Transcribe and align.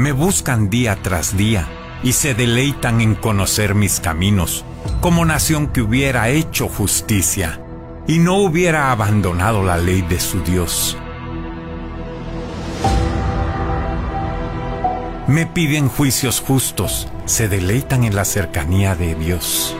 Me 0.00 0.12
buscan 0.12 0.70
día 0.70 0.96
tras 1.02 1.36
día 1.36 1.68
y 2.02 2.12
se 2.12 2.32
deleitan 2.32 3.02
en 3.02 3.14
conocer 3.14 3.74
mis 3.74 4.00
caminos, 4.00 4.64
como 5.02 5.26
nación 5.26 5.66
que 5.66 5.82
hubiera 5.82 6.30
hecho 6.30 6.68
justicia 6.68 7.60
y 8.08 8.18
no 8.18 8.36
hubiera 8.36 8.92
abandonado 8.92 9.62
la 9.62 9.76
ley 9.76 10.00
de 10.00 10.18
su 10.18 10.40
Dios. 10.40 10.96
Me 15.26 15.44
piden 15.44 15.90
juicios 15.90 16.40
justos, 16.40 17.06
se 17.26 17.50
deleitan 17.50 18.04
en 18.04 18.16
la 18.16 18.24
cercanía 18.24 18.94
de 18.94 19.14
Dios. 19.16 19.76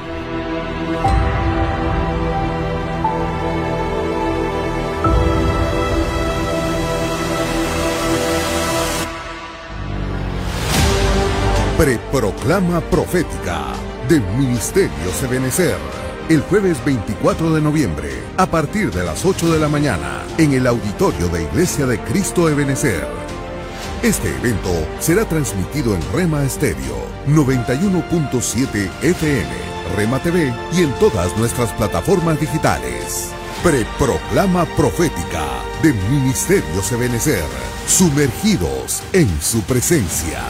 Preproclama 11.81 12.83
profética 12.83 13.69
del 14.07 14.21
Ministerio 14.37 15.11
Sebenecer. 15.19 15.79
El 16.29 16.43
jueves 16.43 16.77
24 16.85 17.55
de 17.55 17.63
noviembre, 17.63 18.11
a 18.37 18.45
partir 18.45 18.91
de 18.91 19.03
las 19.03 19.25
8 19.25 19.51
de 19.51 19.59
la 19.59 19.67
mañana, 19.67 20.23
en 20.37 20.53
el 20.53 20.67
auditorio 20.67 21.29
de 21.29 21.45
Iglesia 21.45 21.87
de 21.87 21.99
Cristo 22.01 22.51
Ebenecer. 22.51 23.09
Este 24.03 24.29
evento 24.29 24.71
será 24.99 25.25
transmitido 25.25 25.95
en 25.95 26.03
Rema 26.13 26.47
Stereo 26.51 26.99
91.7 27.29 28.91
FM, 29.01 29.51
Rema 29.97 30.19
TV 30.19 30.53
y 30.75 30.83
en 30.83 30.93
todas 30.99 31.35
nuestras 31.39 31.73
plataformas 31.73 32.39
digitales. 32.39 33.31
Preproclama 33.63 34.67
profética 34.77 35.47
de 35.83 35.95
Ministerio 36.11 36.83
Ebenecer, 36.93 37.49
sumergidos 37.87 39.03
en 39.15 39.31
su 39.41 39.63
presencia. 39.63 40.45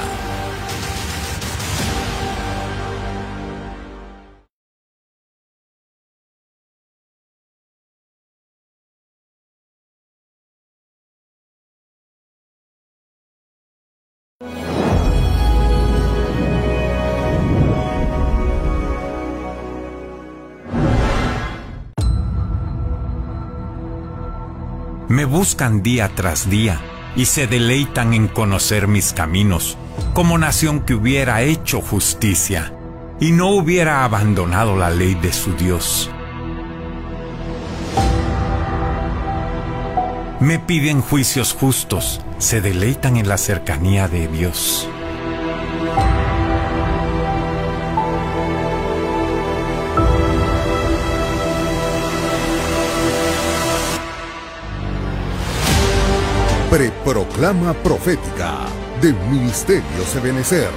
Me 25.20 25.26
buscan 25.26 25.82
día 25.82 26.10
tras 26.14 26.48
día 26.48 26.80
y 27.14 27.26
se 27.26 27.46
deleitan 27.46 28.14
en 28.14 28.26
conocer 28.26 28.88
mis 28.88 29.12
caminos, 29.12 29.76
como 30.14 30.38
nación 30.38 30.80
que 30.80 30.94
hubiera 30.94 31.42
hecho 31.42 31.82
justicia 31.82 32.72
y 33.20 33.32
no 33.32 33.48
hubiera 33.48 34.02
abandonado 34.02 34.78
la 34.78 34.88
ley 34.88 35.12
de 35.16 35.30
su 35.34 35.52
Dios. 35.56 36.08
Me 40.40 40.58
piden 40.58 41.02
juicios 41.02 41.52
justos, 41.52 42.22
se 42.38 42.62
deleitan 42.62 43.18
en 43.18 43.28
la 43.28 43.36
cercanía 43.36 44.08
de 44.08 44.26
Dios. 44.26 44.88
Preproclama 56.70 57.74
profética 57.74 58.60
del 59.02 59.16
Ministerio 59.28 60.04
Sebenecer. 60.06 60.70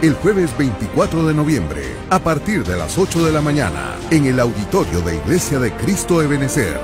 El 0.00 0.14
jueves 0.14 0.56
24 0.56 1.26
de 1.26 1.34
noviembre, 1.34 1.82
a 2.08 2.20
partir 2.20 2.62
de 2.62 2.76
las 2.76 2.96
8 2.96 3.24
de 3.24 3.32
la 3.32 3.40
mañana, 3.40 3.96
en 4.12 4.26
el 4.26 4.38
auditorio 4.38 5.00
de 5.00 5.16
Iglesia 5.16 5.58
de 5.58 5.72
Cristo 5.72 6.22
Ebenecer. 6.22 6.80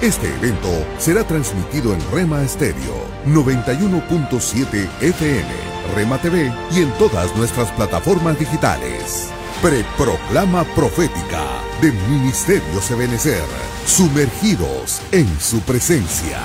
Este 0.00 0.26
evento 0.36 0.70
será 0.96 1.22
transmitido 1.24 1.92
en 1.92 2.00
Rema 2.12 2.48
Stereo 2.48 3.04
91.7 3.26 4.88
FM, 5.02 5.48
Rema 5.94 6.16
TV 6.16 6.50
y 6.72 6.80
en 6.80 6.90
todas 6.92 7.36
nuestras 7.36 7.70
plataformas 7.72 8.38
digitales. 8.38 9.28
Preproclama 9.60 10.64
profética 10.74 11.44
del 11.82 11.92
Ministerio 12.08 12.80
Sebenecer, 12.80 13.44
sumergidos 13.84 15.02
en 15.12 15.28
su 15.38 15.60
presencia. 15.60 16.40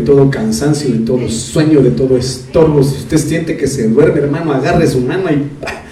De 0.00 0.06
todo 0.06 0.30
cansancio, 0.30 0.90
de 0.90 1.00
todo 1.00 1.28
sueño, 1.28 1.80
de 1.80 1.90
todo 1.90 2.16
estorbo. 2.16 2.82
Si 2.82 2.96
usted 2.96 3.18
siente 3.18 3.56
que 3.56 3.66
se 3.66 3.88
duerme, 3.88 4.20
hermano, 4.20 4.52
agarre 4.52 4.86
su 4.86 5.00
mano 5.00 5.24
y 5.30 5.46
¡pah! 5.60 5.82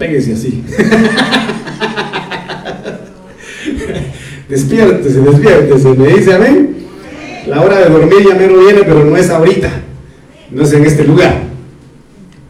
así. 0.00 0.64
despiértese, 4.48 5.20
despiértese. 5.20 5.88
Me 5.90 6.08
dice, 6.08 6.34
amén. 6.34 6.76
La 7.46 7.60
hora 7.60 7.78
de 7.78 7.88
dormir 7.88 8.26
ya 8.28 8.34
me 8.34 8.48
lo 8.48 8.64
viene, 8.64 8.80
pero 8.82 9.04
no 9.04 9.16
es 9.16 9.30
ahorita. 9.30 9.70
No 10.50 10.64
es 10.64 10.72
en 10.72 10.84
este 10.84 11.04
lugar. 11.04 11.42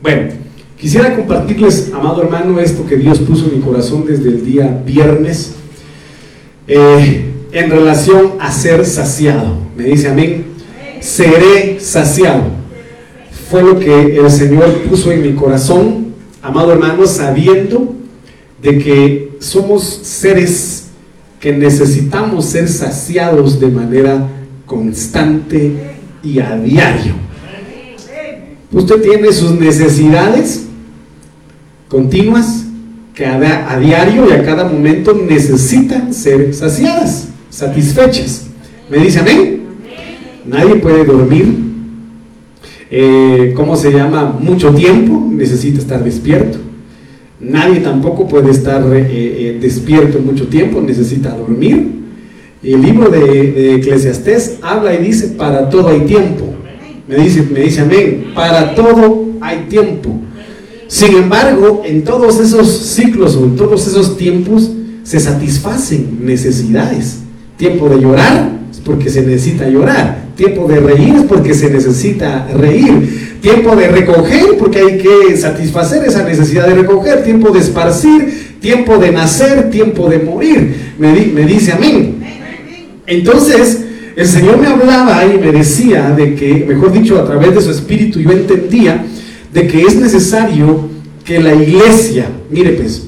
Bueno, 0.02 0.30
quisiera 0.78 1.14
compartirles, 1.14 1.92
amado 1.94 2.22
hermano, 2.22 2.58
esto 2.58 2.86
que 2.86 2.96
Dios 2.96 3.18
puso 3.20 3.46
en 3.46 3.58
mi 3.58 3.64
corazón 3.64 4.06
desde 4.06 4.30
el 4.30 4.44
día 4.44 4.82
viernes. 4.84 5.54
eh, 6.66 7.28
en 7.52 7.70
relación 7.70 8.32
a 8.40 8.50
ser 8.50 8.84
saciado. 8.86 9.58
Me 9.76 9.84
dice 9.84 10.08
amén 10.08 10.51
seré 11.02 11.80
saciado. 11.80 12.44
Fue 13.50 13.62
lo 13.62 13.78
que 13.78 14.16
el 14.16 14.30
Señor 14.30 14.82
puso 14.88 15.12
en 15.12 15.22
mi 15.22 15.34
corazón, 15.34 16.14
amado 16.40 16.72
hermano, 16.72 17.06
sabiendo 17.06 17.94
de 18.62 18.78
que 18.78 19.36
somos 19.40 19.82
seres 20.02 20.88
que 21.40 21.52
necesitamos 21.52 22.46
ser 22.46 22.68
saciados 22.68 23.58
de 23.58 23.66
manera 23.66 24.28
constante 24.64 25.72
y 26.22 26.38
a 26.38 26.56
diario. 26.56 27.14
Usted 28.70 29.02
tiene 29.02 29.32
sus 29.32 29.50
necesidades 29.50 30.66
continuas 31.88 32.64
que 33.14 33.26
a, 33.26 33.78
diario 33.78 34.30
y 34.30 34.32
a 34.32 34.42
cada 34.44 34.64
momento 34.64 35.12
necesitan 35.12 36.14
ser 36.14 36.54
saciadas, 36.54 37.28
satisfechas. 37.50 38.46
¿Me 38.88 38.98
dice 38.98 39.18
amén? 39.18 39.61
Nadie 40.46 40.76
puede 40.76 41.04
dormir. 41.04 41.46
Eh, 42.90 43.52
¿Cómo 43.56 43.76
se 43.76 43.92
llama? 43.92 44.36
Mucho 44.38 44.70
tiempo. 44.74 45.26
Necesita 45.30 45.78
estar 45.78 46.02
despierto. 46.02 46.58
Nadie 47.40 47.80
tampoco 47.80 48.28
puede 48.28 48.50
estar 48.50 48.82
eh, 48.94 49.06
eh, 49.10 49.58
despierto 49.60 50.18
mucho 50.18 50.48
tiempo. 50.48 50.80
Necesita 50.80 51.30
dormir. 51.36 52.02
El 52.62 52.82
libro 52.82 53.10
de, 53.10 53.52
de 53.52 53.74
Eclesiastés 53.76 54.58
habla 54.62 54.94
y 54.94 55.02
dice, 55.04 55.28
para 55.28 55.68
todo 55.68 55.88
hay 55.88 56.00
tiempo. 56.00 56.44
Me 57.08 57.16
dice, 57.16 57.42
me 57.42 57.60
dice 57.60 57.80
amén. 57.80 58.32
Para 58.34 58.74
todo 58.74 59.26
hay 59.40 59.66
tiempo. 59.68 60.20
Sin 60.86 61.14
embargo, 61.14 61.82
en 61.86 62.04
todos 62.04 62.38
esos 62.38 62.68
ciclos 62.68 63.34
o 63.36 63.44
en 63.44 63.56
todos 63.56 63.86
esos 63.86 64.16
tiempos 64.16 64.70
se 65.02 65.18
satisfacen 65.18 66.18
necesidades. 66.24 67.20
Tiempo 67.56 67.88
de 67.88 68.00
llorar 68.00 68.60
es 68.70 68.78
porque 68.78 69.08
se 69.08 69.22
necesita 69.22 69.68
llorar. 69.68 70.21
Tiempo 70.36 70.66
de 70.66 70.80
reír 70.80 71.26
porque 71.28 71.54
se 71.54 71.70
necesita 71.70 72.46
reír. 72.56 73.38
Tiempo 73.40 73.74
de 73.76 73.88
recoger 73.88 74.56
porque 74.58 74.78
hay 74.78 74.98
que 74.98 75.36
satisfacer 75.36 76.04
esa 76.04 76.22
necesidad 76.24 76.66
de 76.66 76.74
recoger. 76.74 77.22
Tiempo 77.24 77.50
de 77.50 77.60
esparcir. 77.60 78.56
Tiempo 78.60 78.98
de 78.98 79.12
nacer. 79.12 79.70
Tiempo 79.70 80.08
de 80.08 80.18
morir. 80.18 80.92
Me, 80.98 81.12
di- 81.12 81.32
me 81.32 81.42
dice 81.46 81.72
amén. 81.72 82.16
Entonces, 83.06 83.84
el 84.16 84.26
Señor 84.26 84.58
me 84.58 84.68
hablaba 84.68 85.24
y 85.26 85.38
me 85.38 85.52
decía 85.52 86.10
de 86.10 86.34
que, 86.34 86.64
mejor 86.66 86.92
dicho, 86.92 87.18
a 87.18 87.24
través 87.26 87.54
de 87.54 87.60
su 87.60 87.70
espíritu 87.70 88.20
yo 88.20 88.30
entendía 88.30 89.04
de 89.52 89.66
que 89.66 89.82
es 89.82 89.96
necesario 89.96 90.88
que 91.24 91.40
la 91.40 91.54
iglesia, 91.54 92.26
mire 92.50 92.70
pues, 92.72 93.06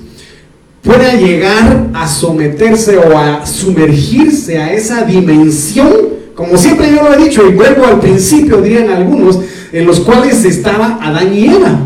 pueda 0.83 1.15
llegar 1.15 1.89
a 1.95 2.07
someterse 2.09 2.97
o 2.99 3.17
a 3.19 3.47
sumergirse 3.47 4.59
a 4.59 4.73
esa 4.73 5.03
dimensión, 5.03 5.89
como 6.35 6.57
siempre 6.57 6.91
yo 6.91 7.03
lo 7.03 7.15
he 7.15 7.25
dicho, 7.25 7.47
y 7.47 7.53
vuelvo 7.53 7.87
al 7.87 8.01
principio, 8.01 8.61
dirían 8.61 8.91
algunos, 8.91 9.39
en 9.73 9.87
los 9.87 10.01
cuales 10.01 10.45
estaba 10.45 10.99
Adán 11.01 11.33
y 11.33 11.47
Eva. 11.47 11.81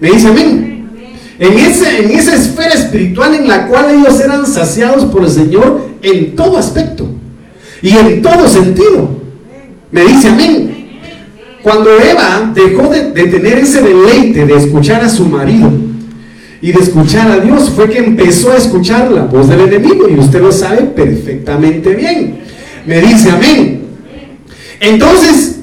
Me 0.00 0.10
dice 0.10 0.28
amén. 0.28 0.88
En, 1.38 1.52
ese, 1.58 2.04
en 2.04 2.10
esa 2.10 2.34
esfera 2.34 2.72
espiritual 2.72 3.34
en 3.34 3.48
la 3.48 3.66
cual 3.66 3.86
ellos 3.90 4.18
eran 4.20 4.46
saciados 4.46 5.04
por 5.06 5.22
el 5.22 5.30
Señor 5.30 5.86
en 6.02 6.34
todo 6.34 6.56
aspecto 6.56 7.08
y 7.82 7.90
en 7.90 8.22
todo 8.22 8.48
sentido. 8.48 9.08
Me 9.90 10.04
dice 10.04 10.28
amén. 10.28 10.72
Cuando 11.62 11.90
Eva 11.90 12.52
dejó 12.54 12.88
de, 12.88 13.10
de, 13.10 13.24
tener 13.24 13.58
ese 13.58 13.82
deleite 13.82 14.46
de 14.46 14.54
escuchar 14.54 15.02
a 15.02 15.08
su 15.08 15.26
marido 15.26 15.70
y 16.62 16.72
de 16.72 16.78
escuchar 16.78 17.30
a 17.30 17.38
Dios, 17.38 17.70
fue 17.70 17.90
que 17.90 17.98
empezó 17.98 18.52
a 18.52 18.56
escuchar 18.56 19.10
la 19.10 19.24
voz 19.24 19.48
del 19.48 19.60
enemigo 19.60 20.08
y 20.08 20.18
usted 20.18 20.40
lo 20.40 20.52
sabe 20.52 20.82
perfectamente 20.82 21.94
bien. 21.94 22.45
Me 22.86 23.00
dice 23.00 23.30
amén. 23.30 23.82
Entonces, 24.80 25.56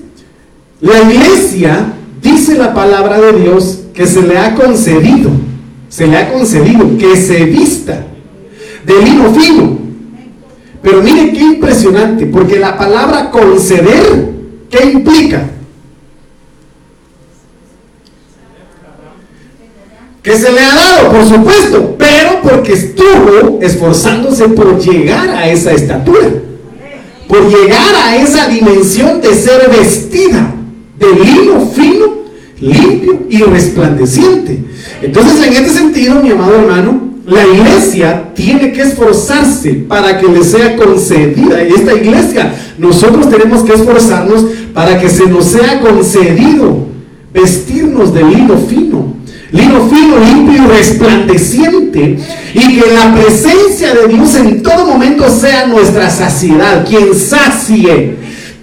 la 0.82 1.02
iglesia 1.02 1.94
dice 2.22 2.56
la 2.56 2.74
palabra 2.74 3.20
de 3.20 3.40
Dios 3.40 3.80
que 3.94 4.06
se 4.06 4.22
le 4.22 4.38
ha 4.38 4.56
concedido 4.56 5.32
se 5.94 6.08
le 6.08 6.18
ha 6.18 6.34
concedido 6.34 6.98
que 6.98 7.16
se 7.16 7.46
vista 7.46 8.04
de 8.84 9.00
lino 9.04 9.32
fino. 9.32 9.78
Pero 10.82 11.04
mire 11.04 11.32
qué 11.32 11.40
impresionante, 11.40 12.26
porque 12.26 12.58
la 12.58 12.76
palabra 12.76 13.30
conceder, 13.30 14.32
¿qué 14.72 14.86
implica? 14.92 15.52
Que 20.24 20.36
se 20.36 20.52
le 20.52 20.62
ha 20.62 20.74
dado, 20.74 21.12
por 21.12 21.28
supuesto, 21.28 21.96
pero 21.96 22.42
porque 22.42 22.74
estuvo 22.74 23.62
esforzándose 23.62 24.50
por 24.50 24.80
llegar 24.80 25.30
a 25.30 25.48
esa 25.48 25.74
estatura, 25.74 26.28
por 27.28 27.48
llegar 27.48 27.96
a 28.06 28.16
esa 28.16 28.48
dimensión 28.48 29.22
de 29.22 29.34
ser 29.34 29.70
vestida 29.70 30.54
de 31.00 31.08
lino 31.24 31.68
fino 31.68 32.24
limpio 32.60 33.26
y 33.30 33.38
resplandeciente. 33.40 34.64
Entonces, 35.02 35.48
en 35.48 35.54
este 35.54 35.70
sentido, 35.70 36.22
mi 36.22 36.32
amado 36.32 36.56
hermano, 36.56 37.14
la 37.26 37.46
iglesia 37.46 38.32
tiene 38.34 38.72
que 38.72 38.82
esforzarse 38.82 39.74
para 39.88 40.20
que 40.20 40.28
le 40.28 40.44
sea 40.44 40.76
concedida. 40.76 41.64
Y 41.64 41.74
esta 41.74 41.94
iglesia, 41.94 42.54
nosotros 42.78 43.30
tenemos 43.30 43.64
que 43.64 43.74
esforzarnos 43.74 44.46
para 44.74 45.00
que 45.00 45.10
se 45.10 45.28
nos 45.28 45.46
sea 45.46 45.80
concedido 45.80 46.88
vestirnos 47.34 48.14
de 48.14 48.24
lino 48.24 48.58
fino. 48.58 49.13
Lino 49.54 49.88
fino, 49.88 50.18
limpio 50.20 50.64
y 50.64 50.68
resplandeciente. 50.68 52.18
Y 52.56 52.80
que 52.80 52.92
la 52.92 53.16
presencia 53.16 53.94
de 53.94 54.08
Dios 54.08 54.36
en 54.36 54.62
todo 54.62 54.88
momento 54.88 55.30
sea 55.30 55.68
nuestra 55.68 56.10
saciedad. 56.10 56.86
Quien 56.86 57.16
sacie 57.16 58.18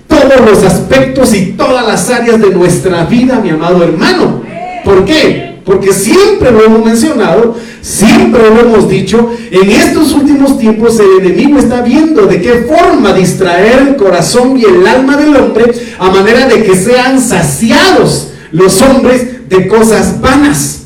todos 0.08 0.40
los 0.44 0.64
aspectos 0.64 1.32
y 1.34 1.52
todas 1.52 1.86
las 1.86 2.10
áreas 2.10 2.40
de 2.40 2.50
nuestra 2.50 3.04
vida, 3.04 3.40
mi 3.40 3.50
amado 3.50 3.82
hermano. 3.84 4.42
¿Por 4.84 5.04
qué? 5.04 5.60
Porque 5.64 5.92
siempre 5.92 6.50
lo 6.50 6.64
hemos 6.64 6.84
mencionado, 6.84 7.56
siempre 7.80 8.42
lo 8.50 8.60
hemos 8.60 8.88
dicho, 8.88 9.30
en 9.50 9.70
estos 9.70 10.12
últimos 10.12 10.58
tiempos 10.58 10.98
el 10.98 11.24
enemigo 11.24 11.58
está 11.58 11.82
viendo 11.82 12.26
de 12.26 12.40
qué 12.40 12.66
forma 12.68 13.12
distraer 13.12 13.88
el 13.88 13.96
corazón 13.96 14.58
y 14.58 14.64
el 14.64 14.84
alma 14.86 15.16
del 15.16 15.36
hombre 15.36 15.72
a 15.98 16.10
manera 16.10 16.48
de 16.48 16.64
que 16.64 16.74
sean 16.74 17.20
saciados 17.20 18.32
los 18.52 18.82
hombres 18.82 19.48
de 19.48 19.68
cosas 19.68 20.20
vanas. 20.20 20.79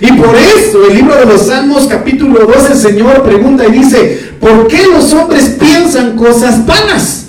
Y 0.00 0.12
por 0.12 0.34
eso 0.36 0.86
el 0.88 0.96
libro 0.96 1.16
de 1.16 1.26
los 1.26 1.46
Salmos 1.46 1.86
capítulo 1.88 2.46
12 2.46 2.72
el 2.72 2.78
Señor 2.78 3.22
pregunta 3.22 3.66
y 3.66 3.72
dice, 3.72 4.32
¿por 4.38 4.68
qué 4.68 4.86
los 4.86 5.12
hombres 5.12 5.56
piensan 5.58 6.16
cosas 6.16 6.64
vanas? 6.66 7.26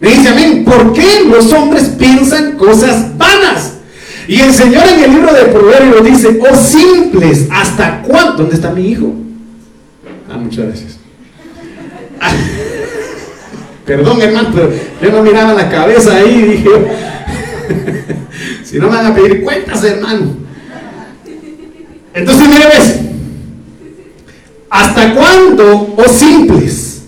Me 0.00 0.08
dice 0.10 0.28
amén. 0.30 0.64
¿Por 0.64 0.94
qué 0.94 1.24
los 1.30 1.52
hombres 1.52 1.84
piensan 1.98 2.52
cosas 2.52 3.18
vanas? 3.18 3.74
Y 4.26 4.40
el 4.40 4.52
Señor 4.52 4.84
en 4.88 5.04
el 5.04 5.10
libro 5.10 5.32
de 5.34 5.44
Proverbios 5.46 6.04
dice, 6.04 6.40
oh 6.40 6.56
simples, 6.56 7.48
¿hasta 7.50 8.00
cuándo? 8.02 8.38
¿Dónde 8.38 8.54
está 8.54 8.70
mi 8.70 8.88
hijo? 8.88 9.12
Ah, 10.30 10.38
muchas 10.38 10.66
gracias. 10.66 10.98
Perdón, 13.84 14.22
hermano, 14.22 14.50
pero 14.54 14.70
yo 15.02 15.10
no 15.10 15.22
miraba 15.22 15.52
la 15.52 15.68
cabeza 15.68 16.16
ahí 16.16 16.34
y 16.34 16.42
dije, 16.52 16.70
si 18.64 18.78
no 18.78 18.88
me 18.88 18.96
van 18.96 19.06
a 19.06 19.14
pedir 19.14 19.42
cuentas, 19.42 19.82
hermano. 19.84 20.49
Entonces, 22.14 22.48
mire, 22.48 22.64
ves, 22.66 23.00
¿hasta 24.68 25.14
cuándo, 25.14 25.94
oh 25.96 26.08
simples, 26.08 27.02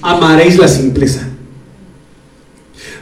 amaréis 0.00 0.58
la 0.58 0.68
simpleza? 0.68 1.28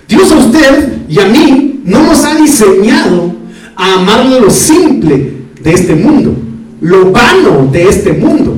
Dios 0.08 0.30
a 0.32 0.36
usted 0.36 0.92
y 1.08 1.18
a 1.18 1.26
mí 1.26 1.80
no 1.84 2.02
nos 2.02 2.24
ha 2.24 2.34
diseñado 2.34 3.34
a 3.76 3.94
amar 3.94 4.26
lo 4.26 4.50
simple 4.50 5.32
de 5.60 5.72
este 5.72 5.94
mundo, 5.94 6.34
lo 6.80 7.10
vano 7.10 7.68
de 7.70 7.88
este 7.88 8.12
mundo, 8.12 8.56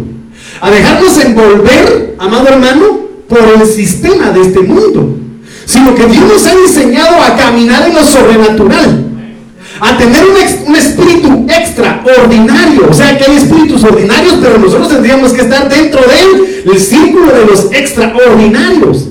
a 0.61 0.71
dejarnos 0.71 1.19
envolver, 1.19 2.17
amado 2.19 2.49
hermano, 2.49 3.05
por 3.29 3.39
el 3.39 3.67
sistema 3.67 4.31
de 4.31 4.43
este 4.43 4.61
mundo, 4.61 5.17
sino 5.65 5.95
que 5.95 6.07
Dios 6.07 6.25
nos 6.25 6.47
ha 6.47 6.55
diseñado 6.57 7.21
a 7.23 7.37
caminar 7.37 7.89
en 7.89 7.95
lo 7.95 8.05
sobrenatural, 8.05 9.04
a 9.81 9.97
tener 9.99 10.23
un, 10.25 10.69
un, 10.69 10.77
espíritu 10.77 11.47
extraordinario. 11.49 12.89
O 12.89 12.95
sea 12.95 13.17
que 13.19 13.25
hay 13.25 13.37
espíritus 13.37 13.85
ordinarios, 13.85 14.35
pero 14.41 14.59
nosotros 14.59 14.89
tendríamos 14.89 15.33
que 15.33 15.43
estar 15.43 15.69
dentro 15.69 16.01
del 16.01 16.81
círculo 16.81 17.33
de 17.33 17.47
los 17.47 17.73
extraordinarios, 17.73 19.09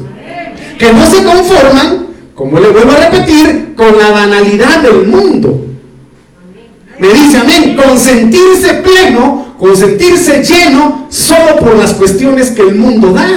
que 0.77 0.93
no 0.93 1.05
se 1.09 1.23
conforman 1.23 2.03
como 2.35 2.59
le 2.59 2.69
vuelvo 2.69 2.91
a 2.91 3.09
repetir, 3.09 3.73
con 3.75 3.97
la 3.97 4.11
banalidad 4.11 4.81
del 4.81 5.07
mundo. 5.07 5.65
Me 6.99 7.07
dice 7.09 7.37
amén, 7.37 7.75
consentirse 7.75 8.75
pleno, 8.75 9.55
consentirse 9.57 10.43
lleno, 10.43 11.07
solo 11.09 11.57
por 11.59 11.77
las 11.77 11.93
cuestiones 11.93 12.51
que 12.51 12.61
el 12.61 12.75
mundo 12.75 13.13
da. 13.13 13.27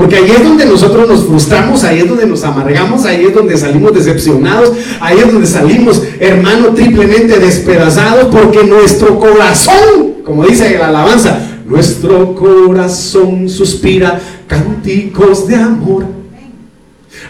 Porque 0.00 0.16
ahí 0.16 0.30
es 0.30 0.42
donde 0.42 0.64
nosotros 0.64 1.06
nos 1.06 1.26
frustramos, 1.26 1.84
ahí 1.84 1.98
es 1.98 2.08
donde 2.08 2.26
nos 2.26 2.42
amargamos, 2.42 3.04
ahí 3.04 3.26
es 3.26 3.34
donde 3.34 3.54
salimos 3.58 3.92
decepcionados, 3.92 4.72
ahí 4.98 5.18
es 5.18 5.30
donde 5.30 5.46
salimos, 5.46 6.02
hermano, 6.18 6.68
triplemente 6.68 7.38
despedazados, 7.38 8.34
porque 8.34 8.64
nuestro 8.64 9.18
corazón, 9.18 10.14
como 10.24 10.46
dice 10.46 10.78
la 10.78 10.88
alabanza, 10.88 11.38
nuestro 11.66 12.34
corazón 12.34 13.46
suspira 13.46 14.18
cánticos 14.48 15.46
de 15.46 15.56
amor 15.56 16.20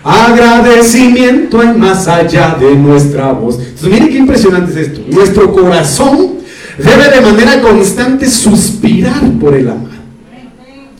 Agradecimiento 0.05 1.61
hay 1.61 1.77
más 1.77 2.07
allá 2.07 2.57
de 2.59 2.77
nuestra 2.77 3.33
voz. 3.33 3.59
Entonces, 3.59 3.91
miren 3.91 4.09
qué 4.11 4.19
impresionante 4.19 4.71
es 4.71 4.89
esto. 4.89 5.00
Nuestro 5.11 5.53
corazón 5.53 6.35
debe 6.79 7.11
de 7.11 7.21
manera 7.21 7.61
constante 7.61 8.31
suspirar 8.31 9.21
por 9.41 9.55
el 9.55 9.69
amado. 9.69 9.91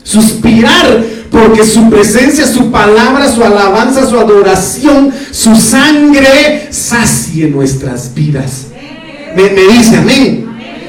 Suspirar 0.03 1.20
porque 1.31 1.63
su 1.63 1.89
presencia, 1.89 2.45
su 2.45 2.69
palabra, 2.69 3.31
su 3.31 3.41
alabanza, 3.41 4.05
su 4.05 4.19
adoración, 4.19 5.11
su 5.31 5.55
sangre 5.55 6.67
sacie 6.69 7.47
nuestras 7.47 8.13
vidas. 8.13 8.67
Me, 9.35 9.49
dice 9.49 9.95
amén. 9.95 10.45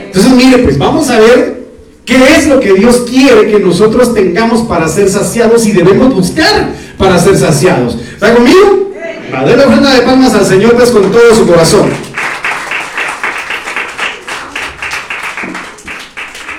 Entonces, 0.06 0.32
mire, 0.32 0.58
pues 0.58 0.76
vamos 0.76 1.08
a 1.10 1.20
ver 1.20 1.62
qué 2.04 2.16
es 2.36 2.48
lo 2.48 2.58
que 2.58 2.74
Dios 2.74 3.04
quiere 3.08 3.52
que 3.52 3.60
nosotros 3.60 4.12
tengamos 4.12 4.62
para 4.62 4.88
ser 4.88 5.08
saciados 5.08 5.64
y 5.64 5.72
debemos 5.72 6.12
buscar 6.12 6.70
para 6.98 7.18
ser 7.20 7.38
saciados. 7.38 7.96
¿Está 8.12 8.34
conmigo? 8.34 8.90
Va, 9.32 9.44
denle 9.44 9.64
ofrenda 9.64 9.94
de 9.94 10.02
palmas 10.02 10.34
al 10.34 10.44
Señor 10.44 10.74
pues 10.74 10.90
con 10.90 11.10
todo 11.12 11.34
su 11.36 11.46
corazón. 11.46 11.88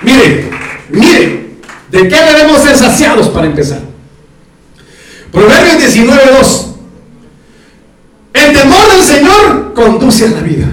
Mire, 0.02 0.50
mire, 0.90 1.43
¿de 1.90 2.08
qué 2.08 2.16
debemos 2.16 2.62
ser 2.62 2.76
saciados 2.76 3.28
para 3.28 3.46
empezar? 3.46 3.80
Proverbios 5.32 5.94
19.2. 5.94 6.66
El 8.34 8.52
temor 8.52 8.92
del 8.92 9.02
Señor 9.02 9.74
conduce 9.74 10.26
a 10.26 10.30
la 10.30 10.40
vida. 10.40 10.66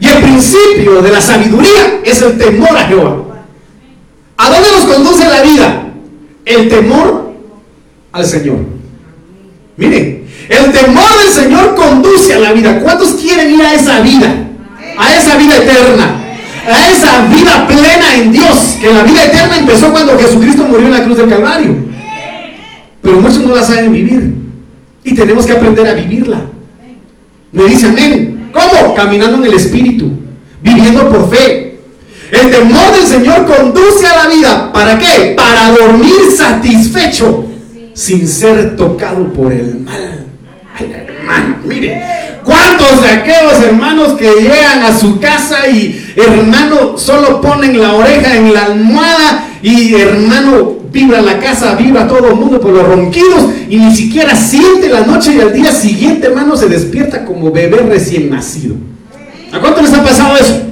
Y 0.00 0.06
el 0.06 0.22
principio 0.22 1.00
de 1.00 1.10
la 1.10 1.20
sabiduría 1.20 2.00
es 2.04 2.20
el 2.22 2.36
temor 2.36 2.76
a 2.76 2.86
Jehová. 2.86 3.16
¿A 4.36 4.50
dónde 4.50 4.70
nos 4.70 4.84
conduce 4.84 5.24
la 5.28 5.42
vida? 5.42 5.86
El 6.44 6.68
temor 6.68 7.32
al 8.12 8.26
Señor. 8.26 8.58
Mire, 9.76 10.24
el 10.48 10.72
temor 10.72 11.18
del 11.18 11.30
Señor 11.30 11.74
conduce 11.74 12.34
a 12.34 12.38
la 12.38 12.52
vida. 12.52 12.80
¿Cuántos 12.80 13.14
quieren 13.14 13.54
ir 13.54 13.62
a 13.62 13.74
esa 13.74 14.00
vida? 14.00 14.34
A 14.98 15.14
esa 15.14 15.36
vida 15.36 15.56
eterna. 15.56 16.23
A 16.66 16.90
esa 16.90 17.26
vida 17.26 17.66
plena 17.66 18.14
en 18.14 18.32
Dios. 18.32 18.78
Que 18.80 18.92
la 18.92 19.02
vida 19.02 19.24
eterna 19.24 19.58
empezó 19.58 19.90
cuando 19.92 20.18
Jesucristo 20.18 20.64
murió 20.64 20.86
en 20.86 20.92
la 20.92 21.04
cruz 21.04 21.18
del 21.18 21.28
Calvario. 21.28 21.76
pero 23.02 23.20
muchos 23.20 23.40
no 23.40 23.54
la 23.54 23.62
saben 23.62 23.92
vivir. 23.92 24.34
Y 25.04 25.14
tenemos 25.14 25.44
que 25.44 25.52
aprender 25.52 25.86
a 25.86 25.94
vivirla. 25.94 26.40
Me 27.52 27.64
dice 27.64 27.86
amén. 27.86 28.50
¿Cómo? 28.52 28.94
Caminando 28.94 29.38
en 29.38 29.44
el 29.44 29.54
Espíritu, 29.54 30.10
viviendo 30.62 31.08
por 31.08 31.28
fe. 31.28 31.78
El 32.30 32.50
temor 32.50 32.92
del 32.92 33.06
Señor 33.06 33.46
conduce 33.46 34.06
a 34.06 34.24
la 34.24 34.34
vida. 34.34 34.72
¿Para 34.72 34.98
qué? 34.98 35.34
Para 35.36 35.70
dormir 35.70 36.30
satisfecho, 36.36 37.44
sin 37.92 38.26
ser 38.26 38.76
tocado 38.76 39.32
por 39.32 39.52
el 39.52 39.80
mal. 39.80 40.26
Hermano, 40.78 41.56
mire, 41.64 42.02
¿cuántos 42.44 43.02
de 43.02 43.08
aquellos 43.08 43.62
hermanos 43.62 44.12
que 44.14 44.30
llegan 44.30 44.82
a 44.82 44.96
su 44.96 45.18
casa 45.18 45.68
y 45.68 46.14
hermano 46.16 46.96
solo 46.96 47.40
ponen 47.40 47.80
la 47.80 47.94
oreja 47.94 48.36
en 48.36 48.52
la 48.52 48.66
almohada 48.66 49.48
y 49.62 49.94
hermano 49.94 50.84
vibra 50.94 51.20
la 51.20 51.40
casa, 51.40 51.74
vibra 51.74 52.06
todo 52.06 52.28
el 52.28 52.36
mundo 52.36 52.60
por 52.60 52.70
los 52.70 52.86
ronquidos 52.86 53.50
y 53.68 53.76
ni 53.76 53.94
siquiera 53.94 54.36
siente 54.36 54.88
la 54.88 55.00
noche 55.00 55.34
y 55.34 55.40
al 55.40 55.52
día 55.52 55.72
siguiente, 55.72 56.28
hermano, 56.28 56.56
se 56.56 56.68
despierta 56.68 57.24
como 57.24 57.50
bebé 57.50 57.78
recién 57.78 58.30
nacido. 58.30 58.76
¿A 59.52 59.58
cuánto 59.58 59.82
les 59.82 59.92
ha 59.92 60.04
pasado 60.04 60.36
eso? 60.36 60.62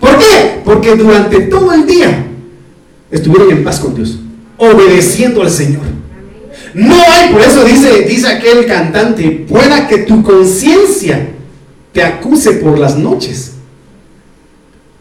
¿Por 0.00 0.18
qué? 0.18 0.60
Porque 0.64 0.94
durante 0.96 1.40
todo 1.40 1.72
el 1.74 1.86
día 1.86 2.24
estuvieron 3.10 3.50
en 3.50 3.62
paz 3.62 3.78
con 3.80 3.94
Dios, 3.94 4.18
obedeciendo 4.56 5.42
al 5.42 5.50
Señor. 5.50 5.99
No 6.74 6.94
hay, 6.94 7.32
por 7.32 7.40
eso 7.42 7.64
dice, 7.64 8.02
dice 8.02 8.28
aquel 8.28 8.66
cantante, 8.66 9.44
pueda 9.48 9.88
que 9.88 9.98
tu 9.98 10.22
conciencia 10.22 11.28
te 11.92 12.02
acuse 12.02 12.52
por 12.52 12.78
las 12.78 12.96
noches. 12.96 13.52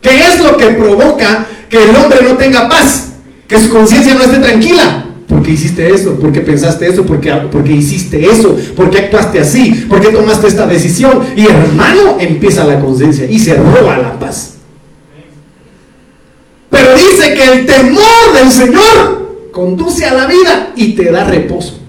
¿Qué 0.02 0.10
es 0.10 0.40
lo 0.42 0.58
que 0.58 0.68
provoca 0.68 1.46
que 1.70 1.84
el 1.84 1.96
hombre 1.96 2.20
no 2.24 2.38
tenga 2.38 2.68
paz? 2.70 3.10
Que 3.48 3.60
su 3.60 3.70
conciencia 3.70 4.14
no 4.14 4.24
esté 4.24 4.38
tranquila. 4.38 5.06
Porque 5.28 5.52
hiciste 5.52 5.94
eso, 5.94 6.18
porque 6.20 6.42
pensaste 6.42 6.88
eso, 6.88 7.06
porque, 7.06 7.32
porque 7.52 7.72
hiciste 7.72 8.26
eso, 8.26 8.58
porque 8.76 8.98
actuaste 8.98 9.40
así, 9.40 9.86
porque 9.88 10.10
tomaste 10.10 10.48
esta 10.48 10.66
decisión. 10.66 11.22
Y 11.36 11.46
hermano, 11.46 12.18
empieza 12.20 12.66
la 12.66 12.80
conciencia 12.80 13.30
y 13.30 13.38
se 13.38 13.54
roba 13.56 13.98
la 14.00 14.18
paz. 14.18 14.56
Pero 16.72 16.96
dice 16.96 17.34
que 17.36 17.44
el 17.44 17.66
temor 17.66 18.34
del 18.34 18.52
Señor 18.52 19.19
conduce 19.52 20.06
a 20.06 20.14
la 20.14 20.26
vida 20.26 20.74
y 20.76 20.94
te 20.94 21.12
da 21.12 21.26
reposo. 21.26 21.80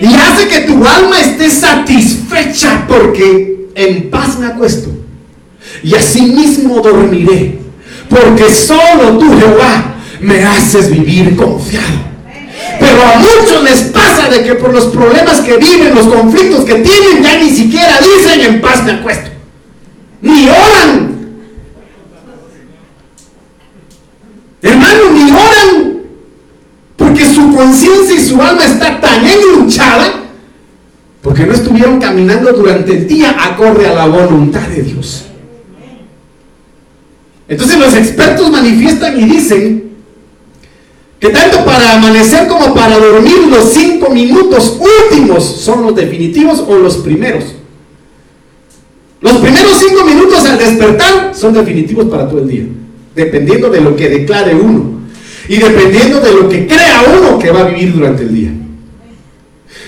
Y 0.00 0.14
hace 0.14 0.48
que 0.48 0.60
tu 0.60 0.84
alma 0.84 1.20
esté 1.20 1.48
satisfecha 1.48 2.86
porque 2.88 3.68
en 3.74 4.10
paz 4.10 4.38
me 4.38 4.46
acuesto. 4.46 4.90
Y 5.82 5.94
así 5.94 6.22
mismo 6.22 6.80
dormiré. 6.80 7.58
Porque 8.08 8.50
solo 8.50 9.18
tú, 9.18 9.38
Jehová, 9.38 9.94
me 10.20 10.44
haces 10.44 10.90
vivir 10.90 11.36
confiado. 11.36 12.12
Pero 12.78 13.00
a 13.00 13.18
muchos 13.18 13.62
les 13.62 13.82
pasa 13.84 14.28
de 14.28 14.42
que 14.42 14.54
por 14.54 14.72
los 14.72 14.86
problemas 14.86 15.40
que 15.40 15.56
viven, 15.56 15.94
los 15.94 16.06
conflictos 16.06 16.64
que 16.64 16.74
tienen, 16.74 17.22
ya 17.22 17.38
ni 17.38 17.50
siquiera 17.50 17.98
dicen 18.00 18.40
en 18.40 18.60
paz 18.60 18.82
me 18.84 18.92
acuesto. 18.92 19.30
Ni 20.20 20.48
oran. 20.48 21.12
Hermano, 24.62 25.10
ni 25.12 25.30
oran. 25.30 25.92
Porque 26.96 27.24
su 27.42 27.56
conciencia 27.56 28.14
y 28.14 28.20
su 28.20 28.40
alma 28.40 28.64
está 28.64 29.00
tan 29.00 29.24
enluchada 29.26 30.20
porque 31.22 31.44
no 31.46 31.52
estuvieron 31.52 32.00
caminando 32.00 32.52
durante 32.52 32.92
el 32.92 33.06
día 33.06 33.36
acorde 33.38 33.86
a 33.86 33.94
la 33.94 34.06
voluntad 34.06 34.66
de 34.68 34.82
Dios. 34.82 35.26
Entonces 37.48 37.78
los 37.78 37.94
expertos 37.94 38.50
manifiestan 38.50 39.18
y 39.20 39.24
dicen 39.24 39.92
que 41.20 41.28
tanto 41.28 41.64
para 41.64 41.94
amanecer 41.94 42.48
como 42.48 42.74
para 42.74 42.98
dormir 42.98 43.38
los 43.48 43.72
cinco 43.72 44.10
minutos 44.10 44.80
últimos 44.80 45.44
son 45.44 45.82
los 45.82 45.94
definitivos 45.94 46.64
o 46.66 46.76
los 46.76 46.96
primeros. 46.98 47.44
Los 49.20 49.36
primeros 49.36 49.78
cinco 49.78 50.04
minutos 50.04 50.44
al 50.44 50.58
despertar 50.58 51.32
son 51.34 51.54
definitivos 51.54 52.06
para 52.06 52.28
todo 52.28 52.40
el 52.40 52.48
día, 52.48 52.64
dependiendo 53.14 53.70
de 53.70 53.80
lo 53.80 53.94
que 53.94 54.08
declare 54.08 54.54
uno 54.54 55.01
y 55.48 55.56
dependiendo 55.56 56.20
de 56.20 56.32
lo 56.32 56.48
que 56.48 56.66
crea 56.66 57.02
uno 57.18 57.38
que 57.38 57.50
va 57.50 57.60
a 57.60 57.68
vivir 57.68 57.92
durante 57.92 58.22
el 58.22 58.34
día. 58.34 58.52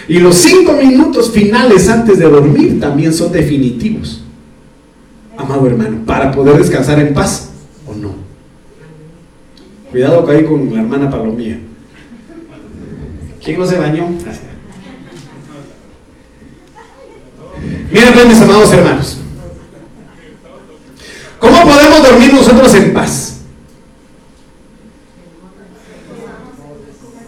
Y 0.08 0.18
los 0.18 0.34
cinco 0.36 0.74
minutos 0.74 1.30
finales 1.30 1.88
antes 1.88 2.18
de 2.18 2.28
dormir 2.28 2.80
también 2.80 3.12
son 3.12 3.32
definitivos, 3.32 4.22
amado 5.36 5.66
hermano, 5.66 5.98
para 6.04 6.30
poder 6.30 6.58
descansar 6.58 6.98
en 7.00 7.14
paz 7.14 7.50
o 7.86 7.94
no. 7.94 8.14
Cuidado 9.90 10.28
ahí 10.28 10.44
con 10.44 10.74
la 10.74 10.80
hermana 10.80 11.08
Palomía. 11.08 11.58
¿Quién 13.42 13.58
no 13.58 13.66
se 13.66 13.78
bañó? 13.78 14.08
Miren, 17.92 18.12
pues, 18.12 18.26
mis 18.26 18.40
amados 18.40 18.72
hermanos. 18.72 19.18
¿Cómo 21.38 21.62
podemos 21.62 22.02
dormir 22.02 22.32
nosotros 22.32 22.74
en 22.74 22.92
paz? 22.92 23.33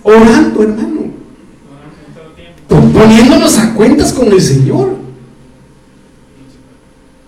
Orando, 0.07 0.63
hermano. 0.63 1.11
Poniéndonos 2.69 3.59
a 3.59 3.75
cuentas 3.75 4.13
con 4.13 4.29
el 4.29 4.41
Señor. 4.41 4.99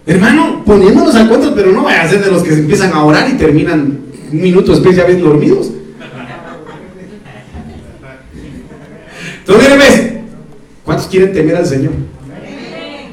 Hermano, 0.06 0.62
poniéndonos 0.64 1.14
a 1.16 1.26
cuentas, 1.26 1.52
pero 1.56 1.72
no 1.72 1.82
vaya 1.82 2.02
a 2.02 2.08
ser 2.08 2.24
de 2.24 2.30
los 2.30 2.44
que 2.44 2.52
empiezan 2.52 2.92
a 2.92 3.02
orar 3.02 3.28
y 3.28 3.32
terminan 3.32 3.98
un 4.30 4.40
minuto 4.40 4.70
después 4.70 4.94
ya 4.94 5.04
ven 5.04 5.20
dormidos. 5.20 5.72
Entonces. 9.40 10.12
¿Cuántos 10.84 11.08
quieren 11.08 11.32
temer 11.32 11.56
al 11.56 11.66
Señor? 11.66 11.92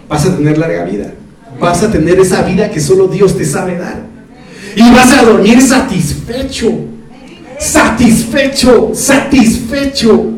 Vas 0.07 0.27
a 0.27 0.37
tener 0.37 0.59
larga 0.59 0.85
vida. 0.85 1.11
Vas 1.59 1.81
a 1.81 1.91
tener 1.91 2.19
esa 2.19 2.43
vida 2.43 2.69
que 2.69 2.79
solo 2.79 3.07
Dios 3.07 3.35
te 3.35 3.45
sabe 3.45 3.79
dar. 3.79 4.05
Y 4.75 4.91
vas 4.91 5.11
a 5.11 5.23
dormir 5.23 5.59
satisfecho. 5.59 6.94
Satisfecho, 7.59 8.91
satisfecho. 8.93 10.31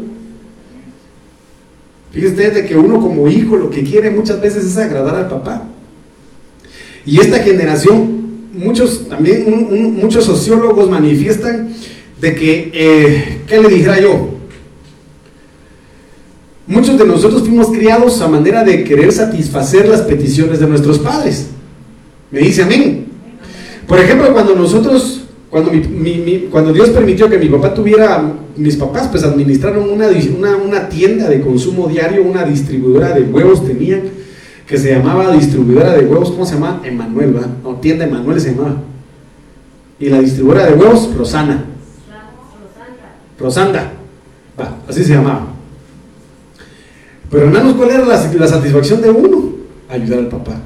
Fíjese 2.11 2.51
de 2.51 2.65
que 2.65 2.75
uno 2.75 2.99
como 2.99 3.27
hijo 3.27 3.55
lo 3.55 3.69
que 3.69 3.83
quiere 3.83 4.09
muchas 4.09 4.41
veces 4.41 4.65
es 4.65 4.77
agradar 4.77 5.15
al 5.15 5.27
papá. 5.27 5.63
Y 7.05 7.19
esta 7.19 7.39
generación 7.39 8.17
muchos, 8.57 9.07
también 9.07 9.95
muchos 9.95 10.25
sociólogos 10.25 10.89
manifiestan 10.89 11.73
de 12.19 12.35
que, 12.35 12.71
eh, 12.73 13.41
¿qué 13.47 13.61
le 13.61 13.69
dijera 13.69 13.99
yo? 14.01 14.29
Muchos 16.65 16.97
de 16.97 17.05
nosotros 17.05 17.43
fuimos 17.43 17.67
criados 17.67 18.19
a 18.21 18.27
manera 18.27 18.63
de 18.63 18.83
querer 18.83 19.11
satisfacer 19.13 19.87
las 19.87 20.01
peticiones 20.01 20.59
de 20.59 20.67
nuestros 20.67 20.99
padres. 20.99 21.47
Me 22.29 22.39
dice 22.39 22.63
amén. 22.63 23.05
Por 23.87 23.99
ejemplo, 23.99 24.33
cuando 24.33 24.53
nosotros, 24.53 25.16
cuando, 25.49 25.71
cuando 26.51 26.73
Dios 26.73 26.89
permitió 26.89 27.29
que 27.29 27.37
mi 27.37 27.47
papá 27.47 27.73
tuviera, 27.73 28.33
mis 28.57 28.75
papás 28.75 29.07
pues 29.07 29.23
administraron 29.23 29.89
una, 29.89 30.07
una, 30.37 30.57
una 30.57 30.89
tienda 30.89 31.29
de 31.29 31.41
consumo 31.41 31.87
diario, 31.87 32.23
una 32.23 32.43
distribuidora 32.43 33.11
de 33.13 33.21
huevos 33.21 33.65
tenían 33.65 34.01
que 34.67 34.77
se 34.77 34.91
llamaba 34.91 35.31
distribuidora 35.31 35.93
de 35.93 36.05
huevos, 36.05 36.29
¿cómo 36.31 36.45
se 36.45 36.55
llama? 36.55 36.81
Emanuel, 36.83 37.33
¿verdad? 37.33 37.49
No, 37.63 37.75
tienda 37.75 38.05
Emanuel 38.05 38.39
se 38.41 38.51
llamaba. 38.51 38.81
Y 39.97 40.09
la 40.09 40.19
distribuidora 40.19 40.65
de 40.65 40.73
huevos, 40.73 41.15
Rosana. 41.15 41.63
Rosanda. 43.39 43.93
Va, 44.59 44.77
así 44.87 45.03
se 45.05 45.13
llamaba. 45.13 45.47
Pero 47.31 47.45
hermanos, 47.45 47.75
¿cuál 47.75 47.91
era 47.91 48.05
la, 48.05 48.17
satisfacción 48.17 49.01
de 49.01 49.09
uno? 49.09 49.53
Ayudar 49.89 50.19
al 50.19 50.27
papá. 50.27 50.59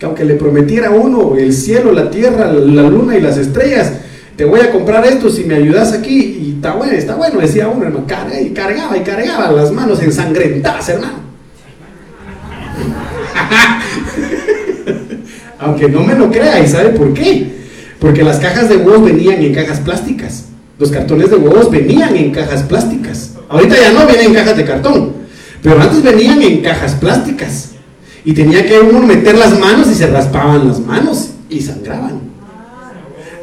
Que 0.00 0.06
aunque 0.06 0.24
le 0.24 0.34
prometiera 0.34 0.90
uno 0.90 1.36
el 1.36 1.52
cielo, 1.52 1.92
la 1.92 2.10
tierra, 2.10 2.50
la 2.50 2.82
luna 2.84 3.18
y 3.18 3.20
las 3.20 3.36
estrellas, 3.36 3.92
te 4.34 4.46
voy 4.46 4.60
a 4.60 4.72
comprar 4.72 5.04
esto 5.04 5.28
si 5.28 5.44
me 5.44 5.56
ayudas 5.56 5.92
aquí. 5.92 6.38
Y 6.40 6.54
está 6.56 6.72
bueno, 6.72 6.94
está 6.94 7.16
bueno, 7.16 7.38
decía 7.38 7.68
uno, 7.68 7.84
hermano. 7.84 8.06
y 8.40 8.54
cargaba 8.54 8.96
y 8.96 9.02
cargaba 9.02 9.52
las 9.52 9.70
manos 9.70 10.02
ensangrentadas, 10.02 10.88
hermano. 10.88 11.18
Aunque 15.58 15.90
no 15.90 16.02
me 16.02 16.14
lo 16.14 16.30
crea, 16.30 16.60
¿y 16.60 16.66
sabe 16.66 16.88
por 16.90 17.12
qué? 17.12 17.60
Porque 17.98 18.22
las 18.22 18.38
cajas 18.38 18.70
de 18.70 18.78
huevos 18.78 19.04
venían 19.04 19.42
en 19.42 19.52
cajas 19.52 19.80
plásticas. 19.80 20.46
Los 20.78 20.90
cartones 20.90 21.28
de 21.28 21.36
huevos 21.36 21.70
venían 21.70 22.16
en 22.16 22.32
cajas 22.32 22.62
plásticas. 22.62 23.34
Ahorita 23.50 23.76
ya 23.78 23.92
no 23.92 24.06
vienen 24.06 24.28
en 24.28 24.34
cajas 24.34 24.56
de 24.56 24.64
cartón. 24.64 25.12
Pero 25.62 25.78
antes 25.78 26.02
venían 26.02 26.40
en 26.40 26.62
cajas 26.62 26.94
plásticas. 26.94 27.69
Y 28.24 28.32
tenía 28.32 28.66
que 28.66 28.78
uno 28.78 29.00
meter 29.00 29.36
las 29.36 29.58
manos 29.58 29.88
y 29.90 29.94
se 29.94 30.06
raspaban 30.06 30.68
las 30.68 30.80
manos 30.80 31.30
y 31.48 31.60
sangraban. 31.60 32.20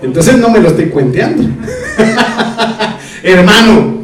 Entonces 0.01 0.37
no 0.37 0.49
me 0.49 0.59
lo 0.59 0.69
estoy 0.69 0.85
cuenteando. 0.87 1.43
Hermano, 3.23 3.97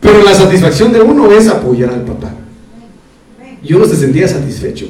pero 0.00 0.22
la 0.24 0.34
satisfacción 0.34 0.92
de 0.92 1.00
uno 1.00 1.30
es 1.30 1.48
apoyar 1.48 1.90
al 1.90 2.02
papá. 2.02 2.32
Y 3.62 3.74
uno 3.74 3.84
se 3.84 3.96
sentía 3.96 4.26
satisfecho. 4.26 4.86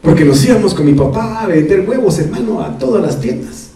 Porque 0.00 0.24
nos 0.24 0.44
íbamos 0.44 0.74
con 0.74 0.86
mi 0.86 0.94
papá 0.94 1.40
a 1.40 1.46
vender 1.46 1.88
huevos, 1.88 2.18
hermano, 2.20 2.62
a 2.62 2.78
todas 2.78 3.02
las 3.02 3.20
tiendas. 3.20 3.70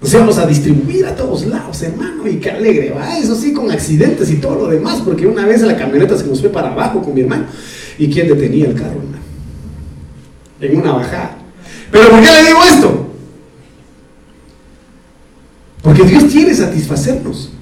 Nos 0.00 0.12
íbamos 0.12 0.38
a 0.38 0.46
distribuir 0.46 1.06
a 1.06 1.14
todos 1.14 1.46
lados, 1.46 1.80
hermano, 1.82 2.26
y 2.26 2.36
qué 2.36 2.50
alegre, 2.50 2.90
va. 2.90 3.18
Eso 3.18 3.36
sí, 3.36 3.52
con 3.52 3.70
accidentes 3.70 4.30
y 4.30 4.36
todo 4.36 4.56
lo 4.56 4.66
demás, 4.68 5.00
porque 5.04 5.26
una 5.26 5.46
vez 5.46 5.62
la 5.62 5.76
camioneta 5.76 6.16
se 6.16 6.26
nos 6.26 6.40
fue 6.40 6.50
para 6.50 6.72
abajo 6.72 7.02
con 7.02 7.14
mi 7.14 7.20
hermano. 7.20 7.44
¿Y 8.02 8.10
quién 8.10 8.26
detenía 8.26 8.66
el 8.66 8.74
carro? 8.74 9.00
En 10.60 10.76
una 10.76 10.90
bajada. 10.90 11.36
Pero 11.92 12.10
¿por 12.10 12.20
qué 12.20 12.26
le 12.32 12.46
digo 12.48 12.64
esto? 12.64 13.06
Porque 15.82 16.02
Dios 16.02 16.24
quiere 16.24 16.52
satisfacernos. 16.52 17.52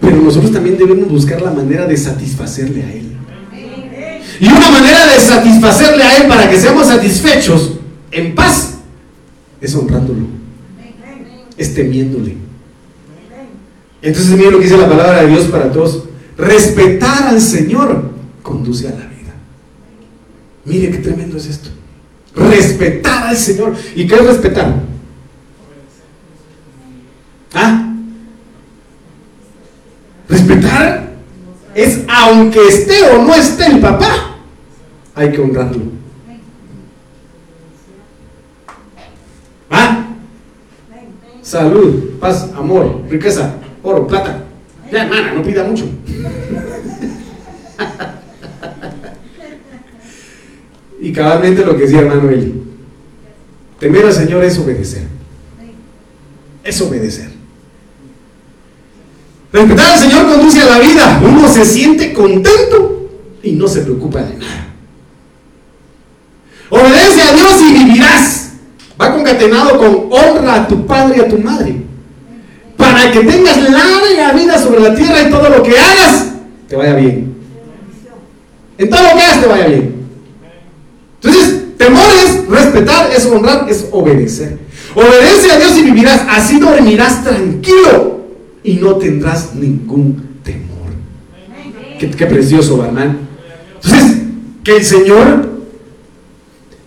Pero 0.00 0.18
nosotros 0.18 0.52
también 0.52 0.78
debemos 0.78 1.08
buscar 1.08 1.42
la 1.42 1.50
manera 1.50 1.88
de 1.88 1.96
satisfacerle 1.96 2.80
a 2.80 2.92
Él. 2.92 3.16
Y 4.38 4.46
una 4.46 4.70
manera 4.70 5.04
de 5.04 5.18
satisfacerle 5.18 6.04
a 6.04 6.16
Él 6.18 6.28
para 6.28 6.48
que 6.48 6.60
seamos 6.60 6.86
satisfechos 6.86 7.72
en 8.12 8.36
paz 8.36 8.74
es 9.60 9.74
honrándolo 9.74 10.26
es 11.56 11.74
temiéndole. 11.74 12.36
Entonces 14.00 14.30
miren 14.36 14.52
lo 14.52 14.58
que 14.58 14.64
dice 14.64 14.76
la 14.76 14.88
palabra 14.88 15.22
de 15.22 15.28
Dios 15.28 15.46
para 15.46 15.72
todos. 15.72 16.04
Respetar 16.38 17.24
al 17.24 17.40
Señor 17.40 18.10
conduce 18.42 18.86
a 18.86 18.90
la. 18.92 19.11
Mire 20.64 20.90
qué 20.90 20.98
tremendo 20.98 21.36
es 21.36 21.46
esto. 21.46 21.70
Respetar 22.34 23.26
al 23.28 23.36
Señor. 23.36 23.76
¿Y 23.94 24.06
qué 24.06 24.14
es 24.14 24.26
respetar? 24.26 24.74
¿Ah? 27.54 27.94
Respetar 30.28 31.12
es 31.74 32.00
aunque 32.08 32.66
esté 32.68 33.02
o 33.10 33.22
no 33.22 33.34
esté 33.34 33.66
el 33.66 33.80
papá, 33.80 34.36
hay 35.14 35.32
que 35.32 35.40
honrarlo. 35.40 36.02
salud, 41.52 42.18
paz, 42.18 42.48
amor, 42.56 43.02
riqueza, 43.10 43.54
oro, 43.82 44.06
plata. 44.06 44.38
Ya, 44.90 45.02
hermana, 45.02 45.34
no 45.34 45.42
pida 45.42 45.64
mucho. 45.64 45.84
y 51.02 51.12
cabalmente 51.12 51.66
lo 51.66 51.76
que 51.76 51.82
decía 51.82 51.98
hermano 51.98 52.30
Eli. 52.30 52.62
Temer 53.80 54.06
al 54.06 54.12
Señor 54.12 54.44
es 54.44 54.56
obedecer. 54.56 55.02
Es 56.62 56.80
obedecer. 56.80 57.28
Respetar 59.52 59.94
al 59.94 59.98
Señor 59.98 60.32
conduce 60.32 60.62
a 60.62 60.66
la 60.66 60.78
vida. 60.78 61.20
Uno 61.24 61.48
se 61.48 61.64
siente 61.64 62.12
contento 62.12 63.10
y 63.42 63.50
no 63.52 63.66
se 63.66 63.80
preocupa 63.80 64.22
de 64.22 64.36
nada. 64.36 64.68
Obedece 66.70 67.22
a 67.22 67.32
Dios 67.32 67.60
y 67.62 67.72
vivirás. 67.72 68.52
Va 69.00 69.12
concatenado 69.12 69.78
con 69.78 70.08
honra 70.08 70.54
a 70.54 70.68
tu 70.68 70.86
padre 70.86 71.16
y 71.16 71.20
a 71.20 71.28
tu 71.28 71.38
madre. 71.38 71.82
Para 72.76 73.10
que 73.10 73.24
tengas 73.24 73.56
larga 73.60 74.32
vida 74.34 74.56
sobre 74.56 74.80
la 74.80 74.94
tierra 74.94 75.22
y 75.22 75.30
todo 75.30 75.48
lo 75.48 75.64
que 75.64 75.76
hagas 75.76 76.28
te 76.68 76.76
vaya 76.76 76.94
bien. 76.94 77.34
En 78.78 78.88
todo 78.88 79.02
lo 79.02 79.16
que 79.16 79.22
hagas 79.22 79.40
te 79.40 79.46
vaya 79.48 79.66
bien. 79.66 80.01
Entonces, 81.22 81.76
temor 81.76 82.04
es 82.24 82.46
respetar, 82.48 83.10
es 83.10 83.26
honrar, 83.26 83.66
es 83.68 83.86
obedecer. 83.90 84.58
Obedece 84.94 85.52
a 85.52 85.58
Dios 85.58 85.78
y 85.78 85.82
vivirás. 85.82 86.22
Así 86.28 86.58
dormirás 86.58 87.24
tranquilo 87.24 88.26
y 88.62 88.74
no 88.74 88.96
tendrás 88.96 89.54
ningún 89.54 90.40
temor. 90.42 90.92
Qué, 91.98 92.26
precioso, 92.26 92.84
hermano. 92.84 93.16
Entonces, 93.82 94.18
que 94.64 94.76
el 94.76 94.84
Señor 94.84 95.50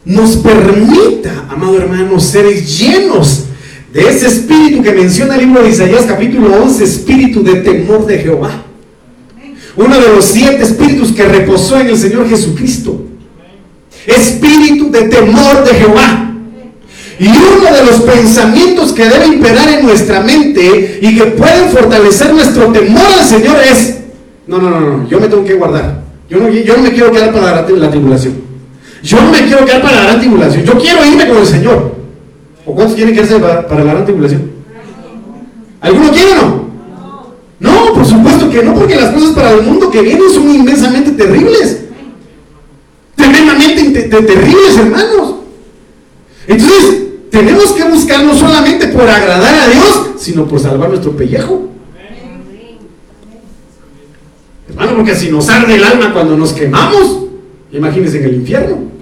nos 0.03 0.37
permita, 0.37 1.45
amado 1.49 1.77
hermano, 1.77 2.19
ser 2.19 2.45
llenos 2.63 3.45
de 3.93 4.01
ese 4.09 4.27
espíritu 4.27 4.83
que 4.83 4.91
menciona 4.91 5.35
el 5.35 5.45
libro 5.45 5.63
de 5.63 5.69
Isaías 5.69 6.05
capítulo 6.05 6.53
11, 6.63 6.83
espíritu 6.83 7.41
de 7.43 7.55
temor 7.55 8.05
de 8.05 8.19
Jehová. 8.19 8.65
Uno 9.77 9.99
de 9.99 10.09
los 10.09 10.25
siete 10.25 10.63
espíritus 10.63 11.11
que 11.11 11.23
reposó 11.23 11.79
en 11.79 11.87
el 11.87 11.97
Señor 11.97 12.29
Jesucristo. 12.29 13.04
Espíritu 14.05 14.91
de 14.91 15.03
temor 15.03 15.63
de 15.63 15.73
Jehová. 15.73 16.31
Y 17.17 17.27
uno 17.27 17.73
de 17.73 17.85
los 17.85 18.01
pensamientos 18.01 18.91
que 18.91 19.07
debe 19.07 19.27
imperar 19.27 19.69
en 19.69 19.85
nuestra 19.85 20.19
mente 20.21 20.99
y 21.01 21.17
que 21.17 21.25
pueden 21.27 21.69
fortalecer 21.69 22.33
nuestro 22.33 22.71
temor 22.71 23.05
al 23.17 23.25
Señor 23.25 23.55
es, 23.71 23.99
no, 24.47 24.57
no, 24.57 24.69
no, 24.69 24.79
no, 24.79 25.09
yo 25.09 25.19
me 25.19 25.27
tengo 25.27 25.45
que 25.45 25.53
guardar. 25.53 26.03
Yo 26.29 26.39
no, 26.39 26.49
yo 26.49 26.75
no 26.75 26.83
me 26.83 26.91
quiero 26.91 27.11
quedar 27.11 27.31
para 27.31 27.61
la 27.61 27.89
tribulación. 27.89 28.33
Yo 29.01 29.21
no 29.21 29.31
me 29.31 29.45
quiero 29.45 29.63
quedar 29.65 29.81
para 29.81 29.95
la 29.97 30.03
gran 30.03 30.19
tribulación. 30.19 30.63
Yo 30.65 30.77
quiero 30.77 31.05
irme 31.05 31.27
con 31.27 31.37
el 31.37 31.45
Señor. 31.45 31.95
¿O 32.65 32.73
cuántos 32.73 32.95
quieren 32.95 33.13
quedarse 33.13 33.39
para, 33.39 33.67
para 33.67 33.83
la 33.83 33.93
gran 33.93 34.05
tribulación? 34.05 34.51
¿Alguno 35.79 36.11
quiere 36.11 36.31
o 36.31 36.35
no? 36.35 36.65
No, 37.59 37.93
por 37.93 38.05
supuesto 38.05 38.49
que 38.49 38.63
no, 38.63 38.73
porque 38.73 38.95
las 38.95 39.13
cosas 39.13 39.29
para 39.31 39.51
el 39.51 39.61
mundo 39.61 39.89
que 39.89 40.01
vienen 40.01 40.29
son 40.33 40.49
inmensamente 40.49 41.11
terribles. 41.11 41.84
Tremendamente 43.31 44.01
terribles, 44.03 44.77
hermanos. 44.77 45.35
Entonces, 46.47 47.03
tenemos 47.31 47.71
que 47.71 47.83
buscar 47.85 48.23
no 48.23 48.35
solamente 48.35 48.87
por 48.89 49.09
agradar 49.09 49.55
a 49.55 49.67
Dios, 49.67 50.11
sino 50.17 50.47
por 50.47 50.59
salvar 50.59 50.89
nuestro 50.89 51.15
pellejo. 51.15 51.69
Hermano, 54.69 54.95
porque 54.97 55.15
si 55.15 55.31
nos 55.31 55.49
arde 55.49 55.75
el 55.75 55.83
alma 55.83 56.13
cuando 56.13 56.37
nos 56.37 56.53
quemamos, 56.53 57.25
imagínense 57.71 58.19
en 58.19 58.23
el 58.25 58.35
infierno. 58.35 58.95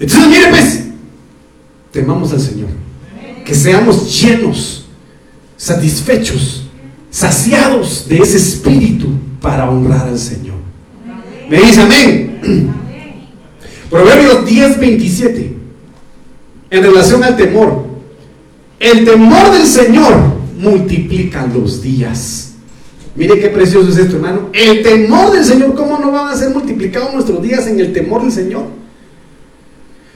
Entonces, 0.00 0.28
mire 0.28 0.48
pues, 0.50 0.84
temamos 1.92 2.32
al 2.32 2.40
Señor. 2.40 2.68
Que 3.44 3.54
seamos 3.54 4.20
llenos, 4.20 4.86
satisfechos, 5.56 6.64
saciados 7.12 8.08
de 8.08 8.18
ese 8.18 8.38
espíritu 8.38 9.08
para 9.40 9.70
honrar 9.70 10.08
al 10.08 10.18
Señor. 10.18 10.56
Me 11.48 11.60
dice 11.60 11.82
amén. 11.82 12.72
Proverbios 13.90 14.46
10, 14.46 14.80
27. 14.80 15.56
En 16.70 16.82
relación 16.82 17.22
al 17.22 17.36
temor. 17.36 17.84
El 18.80 19.04
temor 19.04 19.52
del 19.52 19.66
Señor 19.66 20.14
multiplica 20.58 21.46
los 21.46 21.82
días. 21.82 22.54
Mire 23.14 23.38
qué 23.38 23.48
precioso 23.48 23.90
es 23.90 23.98
esto, 23.98 24.16
hermano. 24.16 24.48
El 24.54 24.82
temor 24.82 25.32
del 25.32 25.44
Señor, 25.44 25.74
¿cómo 25.74 25.98
no 25.98 26.10
van 26.10 26.32
a 26.32 26.36
ser 26.36 26.48
multiplicados 26.48 27.12
nuestros 27.12 27.42
días 27.42 27.66
en 27.66 27.78
el 27.78 27.92
temor 27.92 28.22
del 28.22 28.32
Señor? 28.32 28.64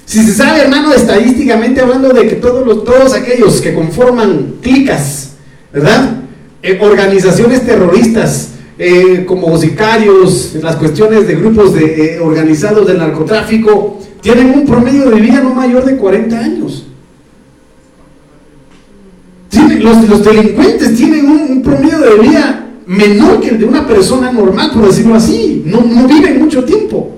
Si 0.07 0.23
se 0.23 0.33
sabe, 0.33 0.63
hermano, 0.63 0.95
estadísticamente 0.95 1.83
hablando 1.83 2.09
de 2.09 2.27
que 2.27 2.37
todos, 2.37 2.67
los, 2.67 2.85
todos 2.85 3.13
aquellos 3.13 3.61
que 3.61 3.75
conforman 3.75 4.55
clicas, 4.63 5.33
¿verdad? 5.73 6.26
Eh, 6.67 6.79
organizaciones 6.81 7.65
terroristas, 7.65 8.49
eh, 8.77 9.25
como 9.25 9.57
sicarios, 9.57 10.57
las 10.61 10.75
cuestiones 10.75 11.25
de 11.29 11.37
grupos 11.37 11.73
de, 11.73 12.17
eh, 12.17 12.21
organizados 12.21 12.89
del 12.89 12.99
narcotráfico, 12.99 14.01
tienen 14.21 14.51
un 14.51 14.67
promedio 14.67 15.09
de 15.11 15.21
vida 15.21 15.41
no 15.41 15.55
mayor 15.55 15.85
de 15.85 15.97
40 15.97 16.37
años. 16.37 16.89
los, 19.79 20.25
delincuentes 20.25 20.97
tienen 20.97 21.31
un, 21.31 21.63
promedio 21.63 22.01
de 22.01 22.29
vida 22.29 22.67
menor 22.87 23.41
que 23.41 23.51
el 23.51 23.59
de 23.61 23.65
una 23.65 23.87
persona 23.87 24.33
normal, 24.33 24.73
por 24.73 24.89
decirlo 24.89 25.15
así. 25.15 25.63
No, 25.65 25.83
no 25.83 26.09
viven 26.09 26.41
mucho 26.41 26.65
tiempo. 26.65 27.13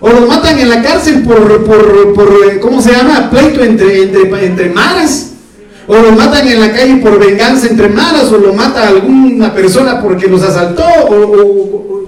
O 0.00 0.08
los 0.08 0.26
matan 0.26 0.58
en 0.58 0.70
la 0.70 0.82
cárcel 0.82 1.22
por, 1.22 1.64
por, 1.66 2.14
por 2.14 2.60
¿cómo 2.60 2.80
se 2.80 2.92
llama? 2.92 3.28
Pleito 3.28 3.62
entre, 3.62 4.04
entre, 4.04 4.46
entre. 4.46 4.72
O 5.88 5.94
los 5.96 6.16
matan 6.16 6.48
en 6.48 6.60
la 6.60 6.72
calle 6.72 6.96
por 6.96 7.18
venganza 7.18 7.68
entre 7.68 7.88
maras. 7.88 8.24
O 8.32 8.38
lo 8.38 8.52
mata 8.52 8.88
alguna 8.88 9.54
persona 9.54 10.00
porque 10.02 10.26
los 10.26 10.42
asaltó. 10.42 10.82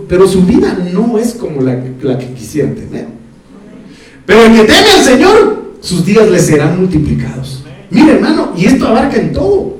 pero 0.09 0.27
su 0.27 0.43
vida 0.43 0.77
no 0.93 1.19
es 1.19 1.35
como 1.35 1.63
la, 1.63 1.79
la 2.03 2.19
que 2.19 2.33
quisieran 2.33 2.75
tener. 2.75 3.07
Pero 4.27 4.45
el 4.45 4.53
que 4.53 4.65
teme 4.65 4.91
al 4.91 5.05
Señor, 5.05 5.73
sus 5.81 6.05
días 6.05 6.29
le 6.29 6.39
serán 6.39 6.79
multiplicados. 6.79 7.65
Mire, 7.91 8.13
hermano, 8.13 8.53
y 8.57 8.67
esto 8.67 8.87
abarca 8.89 9.17
en 9.17 9.33
todo. 9.33 9.77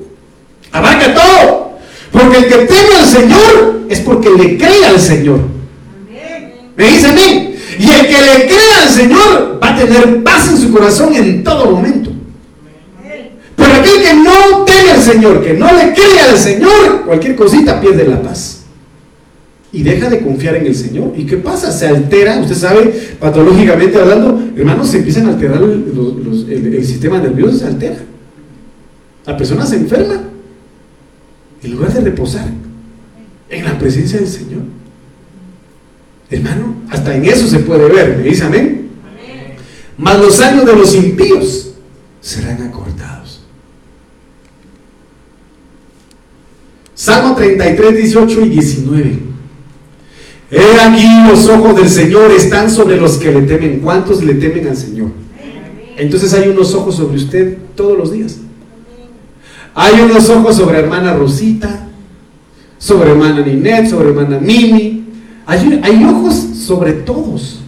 Abarca 0.71 1.13
todo. 1.13 1.69
Porque 2.11 2.37
el 2.37 2.45
que 2.47 2.55
teme 2.55 2.95
al 2.99 3.05
Señor 3.05 3.81
es 3.89 3.99
porque 3.99 4.29
le 4.29 4.57
cree 4.57 4.85
al 4.85 4.99
Señor. 4.99 5.39
¿Me 6.75 6.87
dice 6.91 7.07
a 7.07 7.11
mí? 7.11 7.55
Y 7.77 7.89
el 7.89 8.07
que 8.07 8.21
le 8.21 8.45
crea 8.47 8.83
al 8.83 8.89
Señor 8.89 9.59
va 9.61 9.69
a 9.69 9.75
tener 9.75 10.23
paz 10.23 10.49
en 10.49 10.57
su 10.57 10.71
corazón 10.71 11.13
en 11.13 11.43
todo 11.43 11.71
momento. 11.71 12.08
Aquel 13.79 14.03
que 14.03 14.13
no 14.13 14.65
teme 14.65 14.91
al 14.91 15.01
Señor, 15.01 15.43
que 15.43 15.53
no 15.53 15.67
le 15.73 15.93
cree 15.93 16.19
al 16.29 16.37
Señor, 16.37 17.03
cualquier 17.05 17.35
cosita 17.35 17.79
pierde 17.79 18.07
la 18.07 18.21
paz. 18.21 18.63
Y 19.71 19.83
deja 19.83 20.09
de 20.09 20.21
confiar 20.21 20.55
en 20.55 20.65
el 20.65 20.75
Señor. 20.75 21.13
¿Y 21.15 21.25
qué 21.25 21.37
pasa? 21.37 21.71
Se 21.71 21.87
altera, 21.87 22.39
usted 22.39 22.55
sabe, 22.55 22.87
patológicamente 23.19 23.99
hablando, 23.99 24.41
hermanos, 24.57 24.89
se 24.89 24.97
empiezan 24.97 25.27
a 25.27 25.29
alterar 25.29 25.61
el, 25.61 26.85
sistema 26.85 27.19
nervioso, 27.19 27.59
se 27.59 27.65
altera. 27.65 27.97
La 29.25 29.37
persona 29.37 29.65
se 29.65 29.75
enferma. 29.75 30.23
En 31.61 31.71
lugar 31.71 31.93
de 31.93 32.01
reposar 32.01 32.47
en 33.49 33.65
la 33.65 33.77
presencia 33.77 34.19
del 34.19 34.27
Señor. 34.27 34.61
Hermano, 36.31 36.75
hasta 36.89 37.15
en 37.15 37.25
eso 37.25 37.47
se 37.47 37.59
puede 37.59 37.87
ver. 37.89 38.17
¿Me 38.17 38.23
dice 38.23 38.43
amén? 38.43 38.79
mas 39.99 40.17
los 40.17 40.39
años 40.39 40.65
de 40.65 40.75
los 40.75 40.95
impíos 40.95 41.71
serán 42.21 42.61
acortados. 42.61 43.18
Salmo 46.99 47.33
33, 47.33 47.95
18 47.95 48.41
y 48.41 48.49
19. 48.49 49.19
He 50.51 50.81
aquí 50.81 51.07
los 51.29 51.47
ojos 51.47 51.73
del 51.77 51.87
Señor 51.87 52.29
están 52.31 52.69
sobre 52.69 52.97
los 52.97 53.15
que 53.15 53.31
le 53.31 53.43
temen. 53.43 53.79
¿Cuántos 53.79 54.21
le 54.21 54.33
temen 54.33 54.67
al 54.67 54.75
Señor? 54.75 55.11
Entonces 55.95 56.33
hay 56.33 56.49
unos 56.49 56.75
ojos 56.75 56.97
sobre 56.97 57.15
usted 57.15 57.57
todos 57.73 57.97
los 57.97 58.11
días. 58.11 58.39
Hay 59.73 60.01
unos 60.01 60.29
ojos 60.29 60.57
sobre 60.57 60.79
hermana 60.79 61.13
Rosita, 61.13 61.87
sobre 62.77 63.11
hermana 63.11 63.45
Ninette, 63.45 63.89
sobre 63.89 64.09
hermana 64.09 64.37
Mimi. 64.37 65.05
Hay, 65.45 65.79
hay 65.81 66.03
ojos 66.03 66.35
sobre 66.35 66.91
todos. 66.91 67.61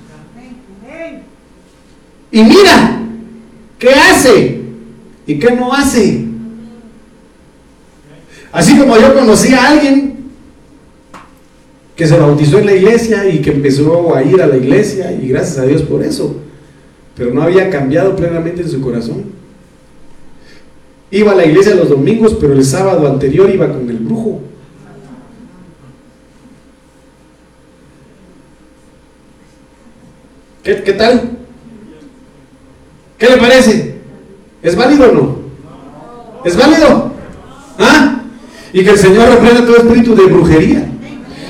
Y 2.34 2.44
mira, 2.44 3.00
¿qué 3.80 3.91
hace? 3.91 4.62
¿Y 5.26 5.39
qué 5.39 5.52
no 5.56 5.72
hace? 5.72 6.31
Así 8.52 8.78
como 8.78 8.98
yo 8.98 9.14
conocí 9.14 9.54
a 9.54 9.70
alguien 9.70 10.12
que 11.96 12.08
se 12.08 12.18
bautizó 12.18 12.60
en 12.60 12.66
la 12.66 12.74
iglesia 12.74 13.28
y 13.30 13.42
que 13.42 13.52
empezó 13.52 14.16
a 14.16 14.24
ir 14.24 14.42
a 14.42 14.48
la 14.48 14.58
iglesia 14.58 15.12
y 15.12 15.28
gracias 15.28 15.60
a 15.60 15.66
Dios 15.66 15.84
por 15.84 16.04
eso, 16.04 16.36
pero 17.16 17.34
no 17.34 17.44
había 17.44 17.70
cambiado 17.70 18.16
plenamente 18.16 18.62
en 18.62 18.70
su 18.70 18.82
corazón. 18.82 19.26
Iba 21.12 21.34
a 21.34 21.36
la 21.36 21.46
iglesia 21.46 21.76
los 21.76 21.90
domingos, 21.90 22.36
pero 22.40 22.54
el 22.54 22.66
sábado 22.66 23.08
anterior 23.08 23.50
iba 23.50 23.68
con 23.68 23.90
el 23.90 23.98
brujo. 23.98 24.42
¿Qué, 30.64 30.84
qué 30.84 30.94
tal? 30.94 31.38
¿Qué 33.18 33.28
le 33.28 33.38
parece? 33.38 33.96
¿Es 34.62 34.76
válido 34.76 35.10
o 35.10 35.12
no? 35.12 35.38
¿Es 36.46 36.56
válido? 36.56 37.12
¿Ah? 37.78 38.21
Y 38.74 38.84
que 38.84 38.92
el 38.92 38.98
Señor 38.98 39.30
reprenda 39.30 39.66
todo 39.66 39.78
espíritu 39.78 40.16
de 40.16 40.26
brujería. 40.26 40.88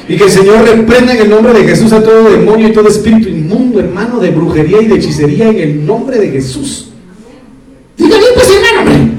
Y 0.07 0.17
que 0.17 0.23
el 0.23 0.31
Señor 0.31 0.63
reprenda 0.63 1.13
en 1.13 1.21
el 1.21 1.29
nombre 1.29 1.53
de 1.53 1.63
Jesús 1.63 1.93
a 1.93 2.03
todo 2.03 2.29
demonio 2.29 2.67
y 2.67 2.73
todo 2.73 2.87
espíritu 2.87 3.29
inmundo, 3.29 3.79
hermano, 3.79 4.19
de 4.19 4.31
brujería 4.31 4.81
y 4.81 4.87
de 4.87 4.95
hechicería 4.95 5.49
en 5.49 5.59
el 5.59 5.85
nombre 5.85 6.17
de 6.17 6.29
Jesús. 6.31 6.89
Dígame 7.97 8.25
pues, 8.33 8.47
hermano. 8.49 9.11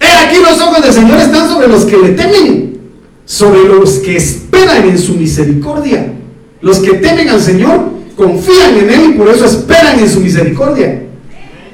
He 0.00 0.26
aquí 0.26 0.36
los 0.42 0.60
ojos 0.60 0.82
del 0.82 0.92
Señor 0.92 1.18
están 1.18 1.48
sobre 1.48 1.68
los 1.68 1.84
que 1.84 1.96
le 1.96 2.08
temen, 2.10 2.78
sobre 3.24 3.64
los 3.64 3.98
que 4.00 4.16
esperan 4.16 4.88
en 4.88 4.98
su 4.98 5.14
misericordia. 5.14 6.12
Los 6.60 6.78
que 6.78 6.92
temen 6.94 7.28
al 7.28 7.40
Señor 7.40 7.90
confían 8.14 8.76
en 8.76 8.90
Él 8.90 9.10
y 9.10 9.18
por 9.18 9.28
eso 9.28 9.46
esperan 9.46 9.98
en 9.98 10.08
su 10.08 10.20
misericordia. 10.20 11.02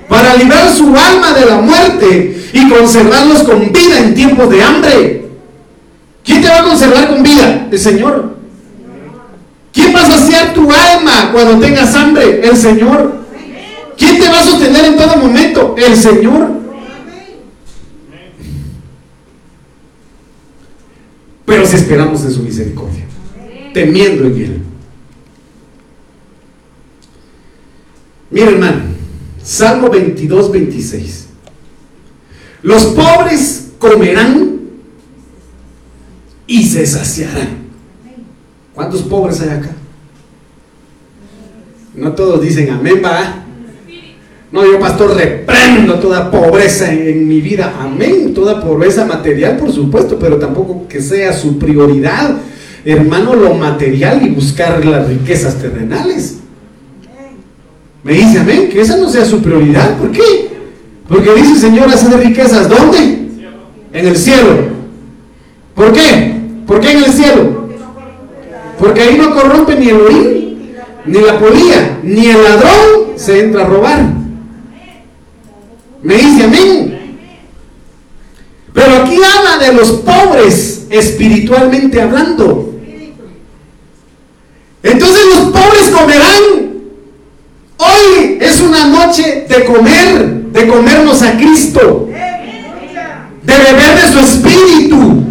Para 0.08 0.34
librar 0.36 0.72
su 0.72 0.86
alma 0.96 1.34
de 1.38 1.44
la 1.44 1.60
muerte 1.60 2.37
y 2.52 2.68
conservarlos 2.68 3.42
con 3.42 3.72
vida 3.72 3.98
en 3.98 4.14
tiempos 4.14 4.50
de 4.50 4.62
hambre. 4.62 5.24
¿Quién 6.24 6.42
te 6.42 6.48
va 6.48 6.60
a 6.60 6.64
conservar 6.64 7.08
con 7.08 7.22
vida? 7.22 7.68
El 7.70 7.78
Señor. 7.78 8.36
¿Quién 9.72 9.94
va 9.94 10.02
a 10.02 10.06
saciar 10.06 10.54
tu 10.54 10.70
alma 10.70 11.30
cuando 11.32 11.58
tengas 11.58 11.94
hambre? 11.94 12.40
El 12.46 12.56
Señor. 12.56 13.18
¿Quién 13.96 14.18
te 14.18 14.28
va 14.28 14.40
a 14.40 14.44
sostener 14.44 14.84
en 14.84 14.96
todo 14.96 15.16
momento? 15.16 15.74
El 15.76 15.96
Señor. 15.96 16.58
Pero 21.44 21.66
si 21.66 21.76
esperamos 21.76 22.22
en 22.24 22.30
su 22.30 22.42
misericordia, 22.42 23.06
temiendo 23.72 24.24
en 24.26 24.36
Él. 24.36 24.62
Mira, 28.30 28.48
hermano, 28.48 28.82
Salmo 29.42 29.88
22, 29.88 30.52
26. 30.52 31.27
Los 32.62 32.86
pobres 32.86 33.72
comerán 33.78 34.58
y 36.46 36.64
se 36.64 36.86
saciarán. 36.86 37.68
¿Cuántos 38.74 39.02
pobres 39.02 39.40
hay 39.40 39.50
acá? 39.50 39.70
No 41.94 42.12
todos 42.12 42.40
dicen 42.40 42.70
amén, 42.70 43.02
va. 43.04 43.44
No, 44.50 44.64
yo 44.64 44.78
pastor 44.80 45.14
reprendo 45.14 45.96
toda 45.96 46.30
pobreza 46.30 46.90
en, 46.92 47.28
mi 47.28 47.40
vida. 47.40 47.74
Amén. 47.80 48.32
Toda 48.32 48.62
pobreza 48.62 49.04
material, 49.04 49.58
por 49.58 49.70
supuesto, 49.72 50.18
pero 50.18 50.38
tampoco 50.38 50.88
que 50.88 51.02
sea 51.02 51.32
su 51.34 51.58
prioridad, 51.58 52.36
hermano, 52.84 53.34
lo 53.34 53.54
material 53.54 54.24
y 54.24 54.30
buscar 54.30 54.84
las 54.84 55.06
riquezas 55.06 55.56
terrenales. 55.56 56.38
Me 58.02 58.12
dice 58.12 58.38
amén, 58.38 58.70
que 58.70 58.80
esa 58.80 58.96
no 58.96 59.08
sea 59.10 59.24
su 59.24 59.42
prioridad. 59.42 59.98
¿Por 59.98 60.12
qué? 60.12 60.47
Porque 61.08 61.34
dice 61.34 61.56
Señor, 61.56 61.88
hace 61.88 62.14
riquezas. 62.16 62.68
¿Dónde? 62.68 62.98
En 63.92 64.06
el 64.06 64.16
cielo. 64.16 64.68
¿Por 65.74 65.92
qué? 65.92 66.34
¿Por 66.66 66.80
qué 66.80 66.90
en 66.92 67.04
el 67.04 67.12
cielo? 67.12 67.68
Porque 68.78 69.02
ahí 69.02 69.16
no 69.16 69.34
corrompe 69.34 69.74
ni 69.74 69.88
el 69.88 70.00
orín, 70.00 70.76
ni 71.06 71.20
la 71.20 71.38
polía, 71.38 71.98
ni 72.02 72.26
el 72.26 72.42
ladrón 72.42 73.16
se 73.16 73.40
entra 73.40 73.62
a 73.62 73.66
robar. 73.68 74.00
Me 76.02 76.14
dice 76.14 76.44
amén. 76.44 77.16
Pero 78.72 79.02
aquí 79.02 79.16
habla 79.16 79.66
de 79.66 79.72
los 79.72 79.90
pobres 79.92 80.86
espiritualmente 80.90 82.00
hablando. 82.00 82.74
Entonces 84.82 85.24
los 85.34 85.44
pobres 85.50 85.90
comerán. 85.90 86.68
Hoy 87.78 88.38
es 88.40 88.60
una 88.60 88.86
noche 88.86 89.46
de 89.48 89.64
comer, 89.64 90.47
de 90.58 90.66
comernos 90.66 91.22
a 91.22 91.36
Cristo, 91.36 92.08
de 93.42 93.52
beber 93.58 93.94
de 93.96 94.12
su 94.12 94.18
espíritu. 94.18 95.22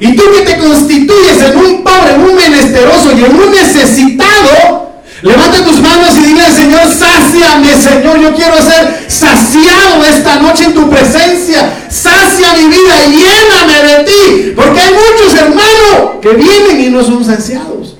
Y 0.00 0.16
tú 0.16 0.22
que 0.36 0.40
te 0.44 0.58
constituyes 0.58 1.40
en 1.40 1.56
un 1.56 1.84
pobre, 1.84 2.14
en 2.14 2.20
un 2.20 2.34
menesteroso 2.34 3.12
y 3.16 3.24
en 3.24 3.36
un 3.36 3.52
necesitado, 3.52 4.92
levanta 5.22 5.64
tus 5.64 5.80
manos 5.80 6.16
y 6.16 6.26
dile 6.26 6.42
al 6.42 6.52
Señor, 6.52 6.80
sáciame 6.92 7.74
Señor, 7.80 8.18
yo 8.18 8.34
quiero 8.34 8.56
ser 8.56 9.04
saciado 9.06 10.04
esta 10.04 10.40
noche 10.40 10.64
en 10.64 10.74
tu 10.74 10.90
presencia. 10.90 11.72
Sacia 11.88 12.54
mi 12.54 12.66
vida, 12.66 13.04
lléname 13.06 13.82
de 13.88 14.04
ti. 14.04 14.52
Porque 14.56 14.80
hay 14.80 14.94
muchos 14.94 15.34
hermanos 15.40 16.16
que 16.20 16.30
vienen 16.30 16.80
y 16.80 16.90
no 16.90 17.04
son 17.04 17.24
saciados. 17.24 17.96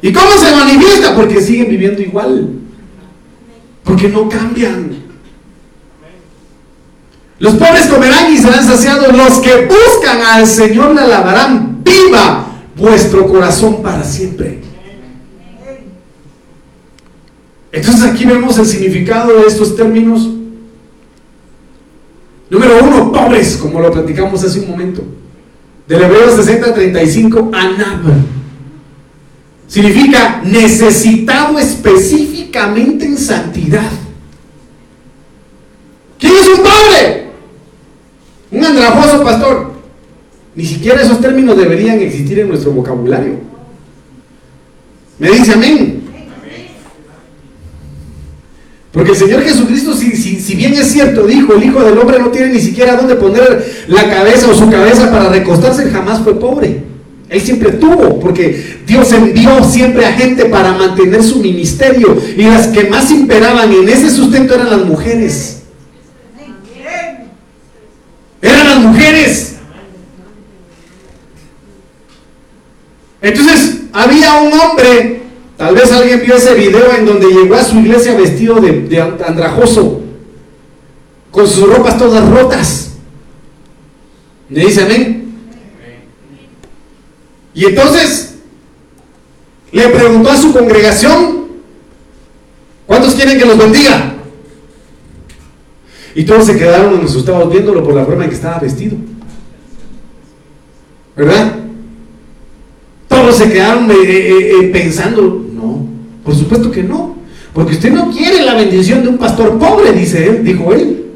¿Y 0.00 0.12
cómo 0.12 0.30
se 0.32 0.54
manifiesta? 0.54 1.16
Porque 1.16 1.42
siguen 1.42 1.68
viviendo 1.68 2.00
igual. 2.00 2.65
Porque 3.86 4.08
no 4.08 4.28
cambian. 4.28 5.06
Los 7.38 7.54
pobres 7.54 7.86
comerán 7.86 8.32
y 8.32 8.36
serán 8.36 8.66
saciados. 8.66 9.16
Los 9.16 9.38
que 9.38 9.66
buscan 9.66 10.20
al 10.20 10.46
Señor 10.46 10.94
le 10.94 11.00
alabarán. 11.00 11.82
Viva 11.82 12.46
vuestro 12.76 13.26
corazón 13.28 13.82
para 13.82 14.04
siempre. 14.04 14.60
Entonces 17.72 18.02
aquí 18.04 18.24
vemos 18.24 18.58
el 18.58 18.66
significado 18.66 19.40
de 19.40 19.46
estos 19.46 19.76
términos. 19.76 20.28
Número 22.48 22.82
uno, 22.82 23.12
pobres, 23.12 23.56
como 23.56 23.80
lo 23.80 23.92
platicamos 23.92 24.42
hace 24.42 24.60
un 24.60 24.70
momento. 24.70 25.02
Del 25.86 26.02
hebreo 26.02 26.36
60-35, 26.36 27.50
anab. 27.52 28.02
Significa 29.68 30.40
necesitado 30.44 31.58
en 32.52 33.18
santidad. 33.18 33.90
¿Quién 36.18 36.32
es 36.32 36.48
un 36.48 36.56
pobre? 36.58 37.26
Un 38.50 38.64
andrajoso 38.64 39.22
pastor. 39.22 39.72
Ni 40.54 40.64
siquiera 40.64 41.02
esos 41.02 41.20
términos 41.20 41.56
deberían 41.56 42.00
existir 42.00 42.38
en 42.38 42.48
nuestro 42.48 42.72
vocabulario. 42.72 43.34
Me 45.18 45.30
dice 45.30 45.52
amén. 45.52 46.02
Porque 48.92 49.10
el 49.10 49.16
Señor 49.16 49.42
Jesucristo, 49.42 49.94
si, 49.94 50.12
si, 50.12 50.40
si, 50.40 50.56
bien 50.56 50.72
es 50.72 50.90
cierto, 50.90 51.26
dijo, 51.26 51.52
el 51.52 51.64
Hijo 51.64 51.84
del 51.84 51.98
Hombre 51.98 52.18
no 52.18 52.30
tiene 52.30 52.54
ni 52.54 52.60
siquiera 52.60 52.96
dónde 52.96 53.14
poner 53.16 53.84
la 53.88 54.08
cabeza 54.08 54.48
o 54.48 54.54
su 54.54 54.70
cabeza 54.70 55.10
para 55.10 55.28
recostarse, 55.28 55.90
jamás 55.90 56.20
fue 56.22 56.40
pobre. 56.40 56.95
Él 57.28 57.40
siempre 57.40 57.72
tuvo, 57.72 58.20
porque 58.20 58.78
Dios 58.86 59.12
envió 59.12 59.62
siempre 59.64 60.06
a 60.06 60.12
gente 60.12 60.44
para 60.44 60.72
mantener 60.72 61.22
su 61.22 61.40
ministerio. 61.40 62.16
Y 62.36 62.42
las 62.42 62.68
que 62.68 62.84
más 62.84 63.10
imperaban 63.10 63.72
en 63.72 63.88
ese 63.88 64.10
sustento 64.10 64.54
eran 64.54 64.70
las 64.70 64.84
mujeres. 64.84 65.62
Eran 68.40 68.64
las 68.66 68.78
mujeres. 68.78 69.56
Entonces, 73.20 73.80
había 73.92 74.34
un 74.34 74.52
hombre, 74.52 75.22
tal 75.56 75.74
vez 75.74 75.90
alguien 75.90 76.22
vio 76.24 76.36
ese 76.36 76.54
video 76.54 76.92
en 76.96 77.06
donde 77.06 77.26
llegó 77.26 77.56
a 77.56 77.64
su 77.64 77.76
iglesia 77.78 78.14
vestido 78.14 78.60
de, 78.60 78.82
de 78.82 79.00
andrajoso, 79.00 80.02
con 81.32 81.48
sus 81.48 81.68
ropas 81.68 81.98
todas 81.98 82.28
rotas. 82.28 82.92
¿Me 84.48 84.60
dice 84.60 84.82
amén? 84.82 85.25
Y 87.56 87.64
entonces 87.64 88.34
le 89.72 89.88
preguntó 89.88 90.30
a 90.30 90.36
su 90.36 90.52
congregación, 90.52 91.46
¿cuántos 92.86 93.14
quieren 93.14 93.38
que 93.38 93.46
los 93.46 93.56
bendiga? 93.56 94.12
Y 96.14 96.24
todos 96.24 96.44
se 96.44 96.58
quedaron 96.58 97.02
asustados 97.02 97.50
viéndolo 97.50 97.82
por 97.82 97.94
la 97.94 98.04
forma 98.04 98.24
en 98.24 98.28
que 98.30 98.36
estaba 98.36 98.58
vestido. 98.58 98.98
¿Verdad? 101.16 101.56
Todos 103.08 103.36
se 103.36 103.50
quedaron 103.50 103.90
eh, 103.90 103.94
eh, 104.04 104.52
eh, 104.60 104.70
pensando, 104.70 105.22
no, 105.22 105.86
por 106.22 106.34
supuesto 106.34 106.70
que 106.70 106.82
no, 106.82 107.16
porque 107.54 107.72
usted 107.72 107.90
no 107.90 108.10
quiere 108.10 108.44
la 108.44 108.52
bendición 108.52 109.02
de 109.02 109.08
un 109.08 109.16
pastor 109.16 109.58
pobre, 109.58 109.92
dice 109.92 110.28
él, 110.28 110.44
dijo 110.44 110.74
él. 110.74 111.06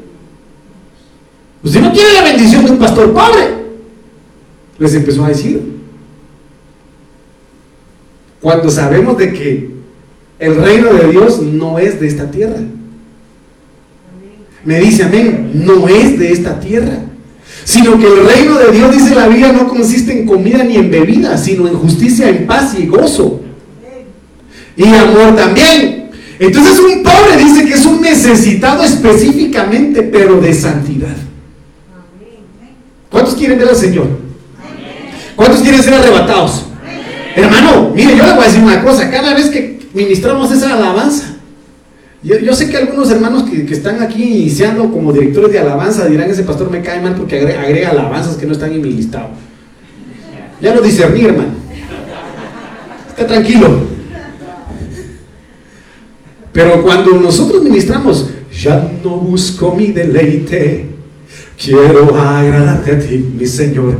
Usted 1.63 1.81
no 1.81 1.93
quiere 1.93 2.13
la 2.13 2.23
bendición 2.23 2.65
de 2.65 2.71
un 2.71 2.79
pastor 2.79 3.13
pobre. 3.13 3.61
Les 4.79 4.95
empezó 4.95 5.23
a 5.23 5.27
decir. 5.27 5.80
Cuando 8.41 8.69
sabemos 8.69 9.17
de 9.17 9.33
que 9.33 9.69
el 10.39 10.55
reino 10.55 10.91
de 10.93 11.11
Dios 11.11 11.39
no 11.41 11.77
es 11.77 11.99
de 11.99 12.07
esta 12.07 12.29
tierra. 12.31 12.57
Me 14.65 14.79
dice 14.79 15.03
amén, 15.03 15.51
no 15.53 15.87
es 15.87 16.17
de 16.17 16.31
esta 16.31 16.59
tierra. 16.59 17.03
Sino 17.63 17.99
que 17.99 18.07
el 18.07 18.25
reino 18.25 18.57
de 18.57 18.71
Dios, 18.71 18.91
dice 18.91 19.13
la 19.13 19.27
Biblia, 19.27 19.51
no 19.51 19.67
consiste 19.67 20.19
en 20.19 20.25
comida 20.25 20.63
ni 20.63 20.77
en 20.77 20.89
bebida, 20.89 21.37
sino 21.37 21.67
en 21.67 21.75
justicia, 21.75 22.27
en 22.27 22.47
paz 22.47 22.73
y 22.77 22.87
gozo. 22.87 23.41
Y 24.75 24.85
amor 24.85 25.35
también. 25.35 26.09
Entonces 26.39 26.79
un 26.79 27.03
pobre 27.03 27.37
dice 27.37 27.65
que 27.65 27.75
es 27.75 27.85
un 27.85 28.01
necesitado 28.01 28.83
específicamente, 28.83 30.01
pero 30.01 30.41
de 30.41 30.51
santidad. 30.55 31.15
¿Cuántos 33.11 33.35
quieren 33.35 33.59
ver 33.59 33.69
al 33.69 33.75
Señor? 33.75 34.07
¿Cuántos 35.35 35.61
quieren 35.61 35.83
ser 35.83 35.93
arrebatados? 35.93 36.65
Hermano, 37.35 37.91
mire, 37.95 38.17
yo 38.17 38.25
le 38.25 38.33
voy 38.33 38.43
a 38.43 38.47
decir 38.47 38.63
una 38.63 38.83
cosa, 38.83 39.09
cada 39.09 39.33
vez 39.33 39.49
que 39.49 39.79
ministramos 39.93 40.51
esa 40.51 40.73
alabanza, 40.73 41.31
yo, 42.23 42.53
sé 42.53 42.69
que 42.69 42.77
algunos 42.77 43.09
hermanos 43.09 43.49
que, 43.49 43.73
están 43.73 44.01
aquí 44.03 44.23
iniciando 44.23 44.91
como 44.91 45.11
directores 45.11 45.51
de 45.51 45.57
alabanza 45.57 46.05
dirán, 46.05 46.29
ese 46.29 46.43
pastor 46.43 46.69
me 46.69 46.81
cae 46.81 47.01
mal 47.01 47.15
porque 47.15 47.39
agrega, 47.39 47.89
alabanzas 47.89 48.35
que 48.35 48.45
no 48.45 48.51
están 48.51 48.71
en 48.73 48.81
mi 48.81 48.93
listado. 48.93 49.29
Ya 50.61 50.75
lo 50.75 50.81
discerní, 50.81 51.25
hermano. 51.25 51.53
Está 53.09 53.25
tranquilo. 53.25 53.87
Pero 56.53 56.83
cuando 56.83 57.15
nosotros 57.15 57.63
ministramos, 57.63 58.29
ya 58.53 58.91
no 59.03 59.17
busco 59.17 59.73
mi 59.73 59.87
deleite, 59.87 60.89
quiero 61.57 62.15
agradarte 62.15 62.91
a 62.91 62.99
ti, 62.99 63.17
mi 63.17 63.47
Señor. 63.47 63.97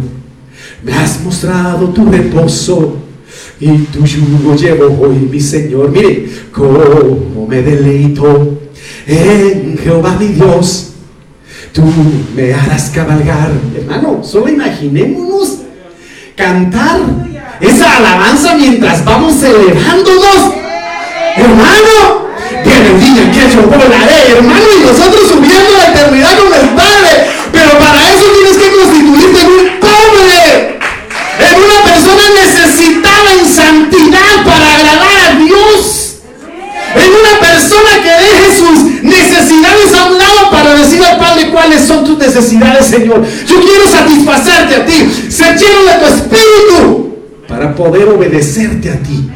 Me 0.84 0.94
has 0.94 1.24
mostrado 1.24 1.90
tu 1.90 2.06
reposo 2.06 3.01
y 3.62 3.78
tu 3.94 4.04
yugo 4.04 4.56
llevo 4.56 5.00
hoy, 5.00 5.30
mi 5.32 5.40
Señor. 5.40 5.92
Mire, 5.92 6.28
cómo 6.52 7.46
me 7.48 7.62
deleito 7.62 8.58
en 9.06 9.78
Jehová 9.78 10.18
mi 10.20 10.30
Dios. 10.30 10.94
Tú 11.72 11.84
me 12.36 12.54
harás 12.54 12.90
cabalgar. 12.90 13.52
Hermano, 13.78 14.24
solo 14.24 14.50
imaginémonos 14.50 15.60
cantar 16.36 17.02
esa 17.60 17.98
alabanza 17.98 18.56
mientras 18.56 19.06
vamos 19.06 19.36
celebrándonos. 19.40 20.56
Hermano, 21.38 22.26
que 22.64 22.70
bendiga, 22.70 23.32
que 23.32 23.56
yo 23.56 23.62
volaré, 23.68 24.32
hermano, 24.38 24.66
y 24.76 24.86
nosotros 24.88 25.28
subiendo 25.28 25.78
la 25.78 25.92
eternidad 25.92 26.38
con 26.40 26.52
el 26.52 26.70
Padre. 26.76 27.28
Pero 27.52 27.78
para 27.78 28.10
eso 28.10 28.26
tienes 28.34 28.58
que 28.58 28.76
constituirte 28.76 29.42
en 29.42 29.48
un 29.48 29.81
persona 32.12 32.30
necesitada 32.44 33.34
en 33.40 33.46
santidad 33.48 34.46
para 34.46 34.76
agradar 34.76 35.32
a 35.32 35.40
Dios. 35.40 36.18
En 36.94 37.10
una 37.10 37.40
persona 37.40 38.04
que 38.04 38.10
deje 38.10 38.58
sus 38.58 39.04
necesidades 39.04 39.94
a 39.94 40.12
un 40.12 40.18
lado 40.18 40.52
para 40.52 40.76
decir 40.76 41.02
al 41.04 41.18
Padre 41.18 41.50
cuáles 41.50 41.86
son 41.86 42.04
tus 42.04 42.18
necesidades, 42.18 42.88
Señor. 42.88 43.24
Yo 43.48 43.62
quiero 43.62 43.88
satisfacerte 43.88 44.76
a 44.76 44.86
ti, 44.86 45.30
ser 45.30 45.58
lleno 45.58 45.84
de 45.86 46.00
tu 46.00 46.14
espíritu 46.14 47.16
para 47.48 47.74
poder 47.74 48.10
obedecerte 48.10 48.90
a 48.90 48.98
ti. 48.98 49.30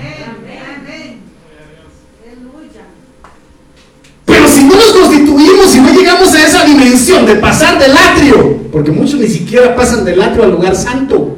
Pero 4.25 4.47
si 4.49 4.63
no 4.63 4.75
nos 4.75 4.91
constituimos, 4.91 5.71
si 5.71 5.79
no 5.79 5.93
llegamos 5.93 6.33
a 6.33 6.43
esa 6.43 6.65
dimensión 6.65 7.25
de 7.25 7.35
pasar 7.35 7.79
del 7.79 7.95
atrio, 7.95 8.57
porque 8.69 8.91
muchos 8.91 9.19
ni 9.19 9.27
siquiera 9.27 9.75
pasan 9.75 10.03
del 10.03 10.21
atrio 10.21 10.43
al 10.43 10.51
lugar 10.51 10.75
santo. 10.75 11.34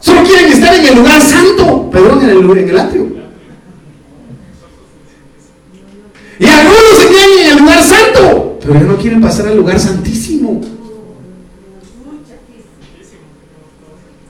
Solo 0.00 0.22
quieren 0.24 0.52
estar 0.52 0.74
en 0.74 0.86
el 0.86 0.94
lugar 0.96 1.20
santo, 1.20 1.90
perdón, 1.90 2.22
en 2.22 2.30
el, 2.30 2.58
en 2.58 2.68
el 2.68 2.78
atrio. 2.78 3.06
Y 6.38 6.46
algunos 6.46 6.98
se 6.98 7.08
quedan 7.08 7.30
en 7.40 7.52
el 7.52 7.58
lugar 7.58 7.82
santo, 7.82 8.58
pero 8.60 8.74
ya 8.74 8.80
no 8.80 8.96
quieren 8.96 9.20
pasar 9.20 9.48
al 9.48 9.56
lugar 9.56 9.80
santísimo. 9.80 10.60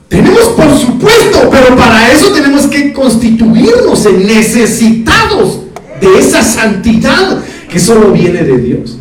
Tenemos, 0.09 0.44
por 0.50 0.79
supuesto, 0.79 1.48
pero 1.50 1.76
para 1.76 2.12
eso 2.12 2.33
tenemos 2.33 2.66
que 2.68 2.92
constituirnos 2.92 4.07
en 4.07 4.26
necesitados 4.26 5.62
de 6.00 6.18
esa 6.18 6.42
santidad 6.42 7.42
que 7.68 7.81
solo 7.81 8.12
viene 8.12 8.42
de 8.44 8.59
Dios. 8.59 8.98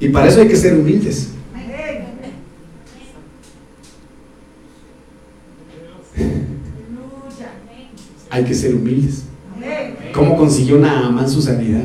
Y 0.00 0.08
para 0.08 0.28
eso 0.28 0.40
hay 0.40 0.48
que 0.48 0.56
ser 0.56 0.74
humildes. 0.74 1.28
Hay 8.30 8.44
que 8.44 8.54
ser 8.54 8.74
humildes. 8.74 9.24
¿Cómo 10.14 10.36
consiguió 10.36 10.78
Naamán 10.78 11.28
su 11.28 11.42
sanidad? 11.42 11.84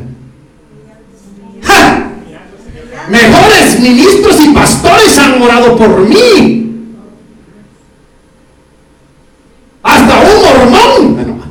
Mejores 3.10 3.80
ministros 3.80 4.44
y 4.44 4.50
pastores 4.50 5.18
han 5.20 5.42
orado 5.42 5.76
por 5.76 6.08
mí. 6.08 6.62
Hasta 9.84 10.20
un 10.20 10.42
mormón. 10.42 11.42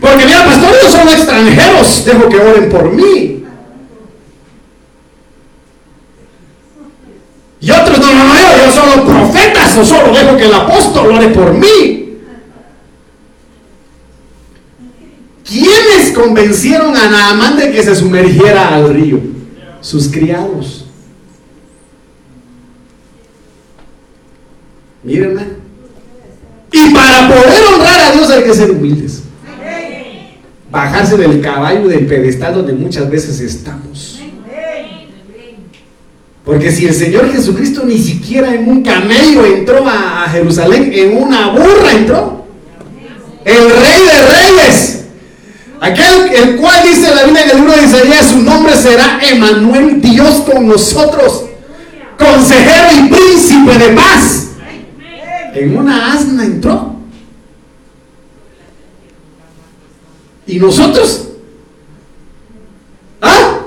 Porque 0.00 0.26
mira, 0.26 0.44
pastores 0.44 0.92
son 0.92 1.08
extranjeros. 1.08 2.04
Dejo 2.04 2.28
que 2.28 2.36
oren 2.36 2.68
por 2.68 2.92
mí. 2.92 3.44
Y 7.60 7.70
otros, 7.70 7.98
no, 7.98 8.06
no, 8.14 8.24
no, 8.24 8.34
yo, 8.34 8.70
solo 8.70 9.04
profetas, 9.04 9.76
o 9.76 9.84
solo 9.84 10.12
dejo 10.12 10.36
que 10.36 10.44
el 10.44 10.54
apóstol 10.54 11.12
ore 11.12 11.28
por 11.28 11.52
mí. 11.54 12.07
Convencieron 16.28 16.94
a 16.94 17.08
Naamán 17.08 17.56
de 17.56 17.70
que 17.72 17.82
se 17.82 17.94
sumergiera 17.94 18.74
al 18.74 18.92
río? 18.92 19.18
Sus 19.80 20.08
criados. 20.08 20.84
Miren, 25.02 25.38
Y 26.70 26.90
para 26.92 27.28
poder 27.28 27.64
honrar 27.72 28.00
a 28.00 28.12
Dios 28.12 28.30
hay 28.30 28.42
que 28.42 28.54
ser 28.54 28.70
humildes. 28.70 29.22
Bajarse 30.70 31.16
del 31.16 31.40
caballo 31.40 31.88
del 31.88 32.06
pedestal 32.06 32.54
donde 32.54 32.74
muchas 32.74 33.08
veces 33.08 33.40
estamos. 33.40 34.20
Porque 36.44 36.70
si 36.70 36.86
el 36.86 36.94
Señor 36.94 37.32
Jesucristo 37.32 37.84
ni 37.86 37.98
siquiera 37.98 38.54
en 38.54 38.68
un 38.68 38.82
camello 38.82 39.46
entró 39.46 39.86
a 39.86 40.26
Jerusalén, 40.30 40.90
en 40.94 41.16
una 41.16 41.50
burra 41.50 41.92
entró. 41.92 42.46
El 43.44 43.70
rey 43.70 44.02
de 44.04 44.26
reyes 44.26 44.97
Aquel 45.80 46.32
el 46.34 46.56
cual 46.56 46.82
dice 46.82 47.14
la 47.14 47.24
Biblia 47.24 47.44
en 47.44 47.50
el 47.50 47.56
libro 47.58 47.72
de 47.72 47.84
Isaías, 47.84 48.30
su 48.30 48.42
nombre 48.42 48.74
será 48.76 49.20
Emanuel, 49.22 50.00
Dios 50.00 50.42
con 50.50 50.66
nosotros, 50.66 51.44
consejero 52.18 52.88
y 52.96 53.08
príncipe 53.08 53.78
de 53.78 53.88
paz. 53.94 54.48
En 55.54 55.76
una 55.76 56.12
asna 56.12 56.44
entró. 56.44 56.96
¿Y 60.46 60.58
nosotros? 60.58 61.28
¿Ah? 63.20 63.58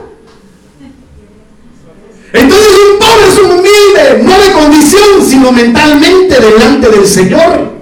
Entonces 2.34 2.74
un 2.92 3.00
pobre 3.00 3.28
es 3.28 3.40
un 3.40 3.52
humilde, 3.52 4.24
no 4.24 4.40
de 4.40 4.52
condición, 4.52 5.26
sino 5.26 5.52
mentalmente 5.52 6.40
delante 6.40 6.90
del 6.90 7.08
Señor. 7.08 7.81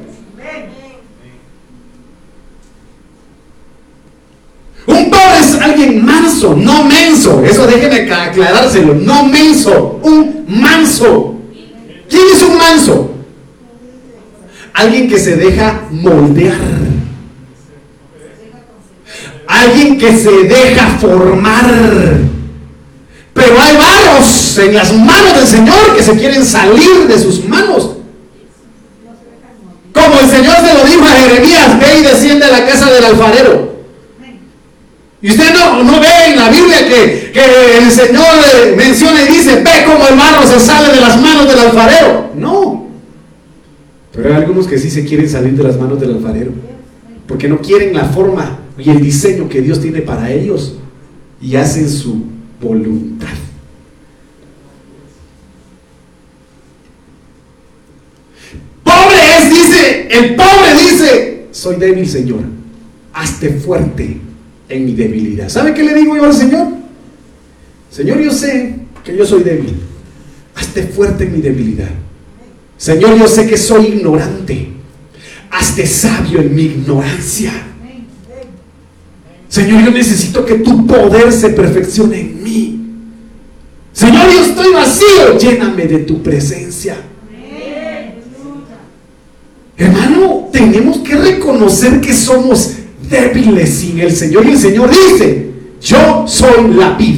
Manso, 5.91 6.55
no 6.55 6.83
menso. 6.83 7.43
Eso 7.43 7.65
déjeme 7.65 8.11
aclarárselo. 8.11 8.93
No 8.95 9.25
menso, 9.25 9.99
un 10.03 10.45
manso. 10.47 11.35
¿Quién 12.09 12.23
es 12.33 12.41
un 12.41 12.57
manso? 12.57 13.11
Alguien 14.73 15.09
que 15.09 15.19
se 15.19 15.35
deja 15.35 15.81
moldear. 15.91 16.57
Alguien 19.47 19.97
que 19.97 20.17
se 20.17 20.31
deja 20.31 20.97
formar. 20.99 21.65
Pero 23.33 23.61
hay 23.61 23.77
varos 23.77 24.57
en 24.57 24.73
las 24.73 24.93
manos 24.93 25.35
del 25.35 25.47
Señor 25.47 25.95
que 25.95 26.03
se 26.03 26.13
quieren 26.13 26.45
salir 26.45 27.07
de 27.07 27.19
sus 27.19 27.45
manos. 27.45 27.91
Como 29.93 30.19
el 30.19 30.29
Señor 30.29 30.55
se 30.55 30.73
lo 30.73 30.85
dijo 30.85 31.05
a 31.05 31.09
Jeremías, 31.09 31.79
ve 31.79 31.99
y 31.99 32.03
desciende 32.03 32.45
a 32.45 32.49
la 32.49 32.65
casa 32.65 32.91
del 32.91 33.03
alfarero. 33.03 33.78
Y 35.21 35.31
usted 35.31 35.53
no, 35.53 35.83
no 35.83 35.99
ve 35.99 36.07
en 36.27 36.37
la 36.37 36.49
Biblia 36.49 36.77
que, 36.87 37.31
que 37.33 37.77
el 37.77 37.91
Señor 37.91 38.23
menciona 38.77 39.21
y 39.21 39.33
dice, 39.33 39.55
ve 39.57 39.83
como 39.85 40.07
el 40.07 40.17
barro 40.17 40.47
se 40.47 40.59
sale 40.59 40.93
de 40.93 41.01
las 41.01 41.19
manos 41.21 41.47
del 41.47 41.59
alfarero. 41.59 42.31
No. 42.35 42.87
Pero 44.13 44.29
hay 44.29 44.35
algunos 44.35 44.65
que 44.65 44.77
sí 44.77 44.89
se 44.89 45.03
quieren 45.03 45.29
salir 45.29 45.53
de 45.57 45.63
las 45.63 45.77
manos 45.77 45.99
del 45.99 46.13
alfarero. 46.13 46.51
Porque 47.27 47.49
no 47.49 47.59
quieren 47.59 47.93
la 47.93 48.05
forma 48.05 48.59
y 48.77 48.89
el 48.89 49.01
diseño 49.01 49.49
que 49.49 49.61
Dios 49.61 49.81
tiene 49.81 50.01
para 50.01 50.31
ellos. 50.31 50.77
Y 51.41 51.55
hacen 51.57 51.89
su 51.89 52.23
voluntad. 52.61 53.27
Pobre 58.83 59.17
es, 59.37 59.49
dice, 59.49 60.07
el 60.11 60.35
pobre 60.35 60.73
dice, 60.73 61.47
soy 61.51 61.75
débil, 61.75 62.07
Señor. 62.07 62.39
Hazte 63.13 63.49
fuerte 63.49 64.28
en 64.69 64.85
mi 64.85 64.93
debilidad. 64.93 65.49
¿Sabe 65.49 65.73
qué 65.73 65.83
le 65.83 65.95
digo 65.95 66.15
yo 66.15 66.25
al 66.25 66.33
Señor? 66.33 66.67
Señor, 67.91 68.19
yo 68.19 68.31
sé 68.31 68.75
que 69.03 69.17
yo 69.17 69.25
soy 69.25 69.43
débil. 69.43 69.75
Hazte 70.55 70.83
fuerte 70.83 71.23
en 71.23 71.33
mi 71.33 71.41
debilidad. 71.41 71.89
Señor, 72.77 73.17
yo 73.17 73.27
sé 73.27 73.47
que 73.47 73.57
soy 73.57 73.87
ignorante. 73.87 74.69
Hazte 75.51 75.85
sabio 75.85 76.39
en 76.39 76.55
mi 76.55 76.63
ignorancia. 76.63 77.51
Señor, 79.49 79.83
yo 79.83 79.91
necesito 79.91 80.45
que 80.45 80.55
tu 80.55 80.85
poder 80.85 81.33
se 81.33 81.49
perfeccione 81.49 82.21
en 82.21 82.43
mí. 82.43 82.79
Señor, 83.91 84.31
yo 84.31 84.43
estoy 84.43 84.73
vacío. 84.73 85.37
Lléname 85.39 85.87
de 85.87 85.99
tu 85.99 86.21
presencia. 86.21 86.95
Hermano, 89.75 90.49
tenemos 90.51 90.99
que 90.99 91.15
reconocer 91.15 91.99
que 91.99 92.13
somos 92.13 92.75
débiles 93.09 93.79
sin 93.79 93.99
el 93.99 94.15
Señor. 94.15 94.45
Y 94.45 94.51
el 94.51 94.59
Señor 94.59 94.89
dice, 94.89 95.51
yo 95.81 96.25
soy 96.27 96.73
la 96.73 96.91
vid. 96.91 97.17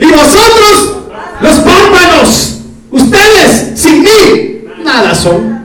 Y 0.00 0.06
vosotros, 0.06 0.96
los 1.40 1.54
pámpanos, 1.56 2.60
ustedes 2.90 3.72
sin 3.74 4.02
mí, 4.02 4.64
nada 4.84 5.14
son. 5.14 5.58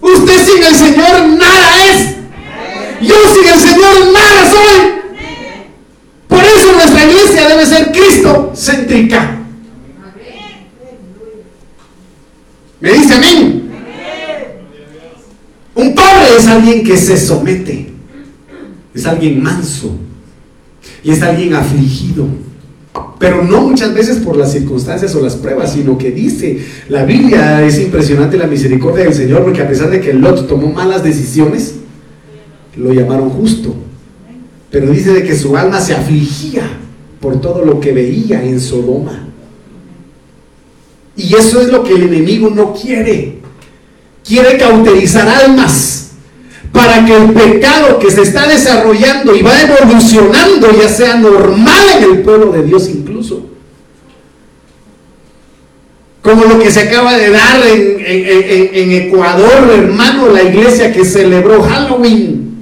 Usted 0.00 0.44
sin 0.44 0.62
el 0.62 0.74
Señor 0.74 1.26
nada 1.28 1.84
es. 1.84 2.14
Yo 3.00 3.14
sin 3.34 3.48
el 3.48 3.58
Señor 3.58 4.12
nada 4.12 4.50
soy. 4.50 4.94
Por 6.28 6.44
eso 6.44 6.72
nuestra 6.72 7.04
iglesia 7.04 7.48
debe 7.48 7.66
ser 7.66 7.92
Cristo 7.92 8.52
céntrica. 8.54 9.38
¿Me 12.80 12.92
dice 12.92 13.14
amén? 13.14 13.53
Es 16.36 16.46
alguien 16.46 16.82
que 16.82 16.96
se 16.96 17.16
somete, 17.16 17.86
es 18.94 19.06
alguien 19.06 19.42
manso 19.42 19.96
y 21.02 21.10
es 21.10 21.22
alguien 21.22 21.54
afligido. 21.54 22.26
Pero 23.18 23.42
no 23.42 23.62
muchas 23.62 23.94
veces 23.94 24.18
por 24.18 24.36
las 24.36 24.52
circunstancias 24.52 25.14
o 25.14 25.20
las 25.20 25.36
pruebas, 25.36 25.72
sino 25.72 25.96
que 25.96 26.10
dice, 26.10 26.64
la 26.88 27.04
Biblia 27.04 27.64
es 27.64 27.78
impresionante 27.78 28.36
la 28.36 28.46
misericordia 28.46 29.04
del 29.04 29.14
Señor, 29.14 29.44
porque 29.44 29.62
a 29.62 29.68
pesar 29.68 29.90
de 29.90 30.00
que 30.00 30.12
Lot 30.12 30.48
tomó 30.48 30.68
malas 30.68 31.02
decisiones, 31.02 31.76
lo 32.76 32.92
llamaron 32.92 33.30
justo. 33.30 33.74
Pero 34.70 34.90
dice 34.90 35.12
de 35.12 35.22
que 35.22 35.36
su 35.36 35.56
alma 35.56 35.80
se 35.80 35.94
afligía 35.94 36.68
por 37.20 37.40
todo 37.40 37.64
lo 37.64 37.80
que 37.80 37.92
veía 37.92 38.44
en 38.44 38.60
Sodoma. 38.60 39.28
Y 41.16 41.34
eso 41.34 41.60
es 41.60 41.68
lo 41.68 41.84
que 41.84 41.94
el 41.94 42.02
enemigo 42.02 42.50
no 42.50 42.74
quiere 42.74 43.44
quiere 44.26 44.56
cauterizar 44.56 45.28
almas 45.28 46.03
para 46.74 47.04
que 47.06 47.16
el 47.16 47.30
pecado 47.32 48.00
que 48.00 48.10
se 48.10 48.22
está 48.22 48.48
desarrollando 48.48 49.34
y 49.34 49.42
va 49.42 49.52
evolucionando 49.62 50.72
ya 50.72 50.88
sea 50.88 51.16
normal 51.16 51.84
en 51.98 52.02
el 52.02 52.22
pueblo 52.22 52.50
de 52.50 52.64
Dios 52.64 52.88
incluso. 52.88 53.46
Como 56.20 56.44
lo 56.46 56.58
que 56.58 56.72
se 56.72 56.80
acaba 56.80 57.16
de 57.16 57.30
dar 57.30 57.60
en, 57.64 58.92
Ecuador, 58.92 59.70
hermano, 59.72 60.28
la 60.30 60.42
iglesia 60.42 60.92
que 60.92 61.04
celebró 61.04 61.62
Halloween. 61.62 62.56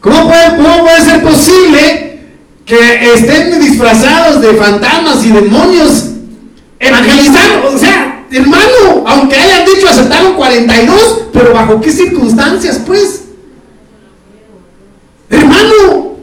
¿Cómo 0.00 0.26
puede, 0.26 0.56
¿Cómo 0.56 0.80
puede 0.82 1.00
ser 1.02 1.22
posible 1.22 2.18
que 2.64 3.12
estén 3.14 3.60
disfrazados 3.60 4.40
de 4.40 4.54
fantasmas 4.54 5.24
y 5.24 5.30
demonios 5.30 6.10
evangelizando? 6.80 7.68
O 7.74 7.78
sea, 7.78 7.91
hermano, 8.36 9.04
aunque 9.06 9.36
hayan 9.36 9.66
dicho 9.66 9.88
aceptaron 9.88 10.34
42, 10.34 11.24
pero 11.32 11.52
bajo 11.52 11.80
qué 11.80 11.90
circunstancias, 11.90 12.80
pues. 12.86 13.24
Hermano, 15.28 16.16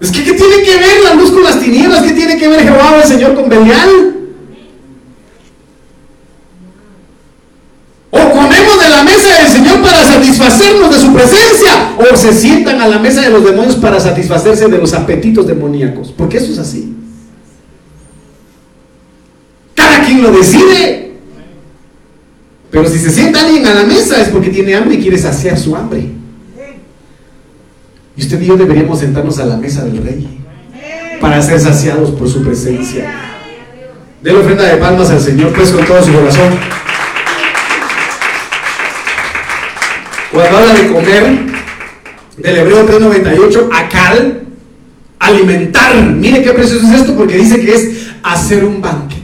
es 0.00 0.10
que 0.10 0.24
¿qué 0.24 0.32
tiene 0.32 0.62
que 0.62 0.76
ver 0.76 1.04
la 1.04 1.14
luz 1.14 1.30
con 1.30 1.44
las 1.44 1.60
tinieblas? 1.60 2.02
¿Qué 2.02 2.12
tiene 2.12 2.36
que 2.36 2.48
ver 2.48 2.62
Jehová 2.62 3.00
el 3.02 3.08
Señor 3.08 3.34
con 3.34 3.48
Belial? 3.48 4.14
O 8.10 8.30
comemos 8.30 8.82
de 8.82 8.88
la 8.88 9.02
mesa 9.02 9.42
del 9.42 9.48
Señor 9.48 9.82
para 9.82 10.02
satisfacernos 10.04 10.94
de 10.94 11.00
su 11.00 11.12
presencia, 11.12 11.96
o 11.98 12.16
se 12.16 12.32
sientan 12.32 12.80
a 12.80 12.88
la 12.88 12.98
mesa 12.98 13.20
de 13.20 13.30
los 13.30 13.44
demonios 13.44 13.76
para 13.76 14.00
satisfacerse 14.00 14.68
de 14.68 14.78
los 14.78 14.94
apetitos 14.94 15.46
demoníacos, 15.46 16.12
porque 16.16 16.38
eso 16.38 16.52
es 16.52 16.58
así 16.58 16.97
quien 20.08 20.22
lo 20.22 20.32
decide. 20.32 21.12
Pero 22.70 22.88
si 22.88 22.98
se 22.98 23.10
sienta 23.10 23.40
alguien 23.40 23.66
a 23.66 23.74
la 23.74 23.84
mesa 23.84 24.20
es 24.20 24.28
porque 24.28 24.50
tiene 24.50 24.74
hambre 24.74 24.96
y 24.96 25.00
quiere 25.00 25.18
saciar 25.18 25.58
su 25.58 25.74
hambre. 25.76 26.08
Y 28.16 28.22
usted 28.22 28.40
y 28.40 28.46
yo 28.46 28.56
deberíamos 28.56 28.98
sentarnos 28.98 29.38
a 29.38 29.46
la 29.46 29.56
mesa 29.56 29.84
del 29.84 30.02
rey 30.02 30.40
para 31.20 31.40
ser 31.40 31.60
saciados 31.60 32.10
por 32.10 32.28
su 32.28 32.42
presencia. 32.42 33.10
De 34.22 34.32
la 34.32 34.40
ofrenda 34.40 34.64
de 34.64 34.76
palmas 34.78 35.10
al 35.10 35.20
Señor, 35.20 35.52
pues 35.52 35.70
con 35.70 35.84
todo 35.84 36.02
su 36.02 36.12
corazón. 36.12 36.58
Cuando 40.32 40.58
habla 40.58 40.74
de 40.74 40.88
comer, 40.88 41.38
del 42.36 42.56
Hebreo 42.56 42.84
398, 42.84 43.70
acal, 43.72 44.42
alimentar. 45.18 46.02
Mire 46.02 46.42
qué 46.42 46.50
precioso 46.50 46.86
es 46.86 47.00
esto, 47.00 47.16
porque 47.16 47.36
dice 47.36 47.60
que 47.60 47.74
es 47.74 48.08
hacer 48.22 48.64
un 48.64 48.80
banquete. 48.80 49.17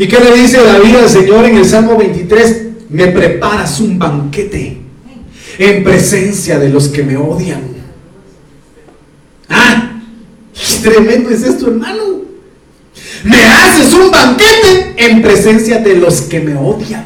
¿Y 0.00 0.08
qué 0.08 0.18
le 0.18 0.34
dice 0.34 0.62
David 0.62 0.96
al 0.96 1.10
Señor 1.10 1.44
en 1.44 1.58
el 1.58 1.66
Salmo 1.66 1.94
23? 1.94 2.62
Me 2.88 3.08
preparas 3.08 3.80
un 3.80 3.98
banquete 3.98 4.78
en 5.58 5.84
presencia 5.84 6.58
de 6.58 6.70
los 6.70 6.88
que 6.88 7.02
me 7.02 7.18
odian. 7.18 7.60
Ah, 9.50 10.00
qué 10.54 10.88
tremendo 10.88 11.28
es 11.28 11.42
esto, 11.42 11.66
hermano. 11.66 12.22
Me 13.24 13.36
haces 13.44 13.92
un 13.92 14.10
banquete 14.10 14.94
en 14.96 15.20
presencia 15.20 15.80
de 15.80 15.96
los 15.96 16.22
que 16.22 16.40
me 16.40 16.56
odian. 16.56 17.04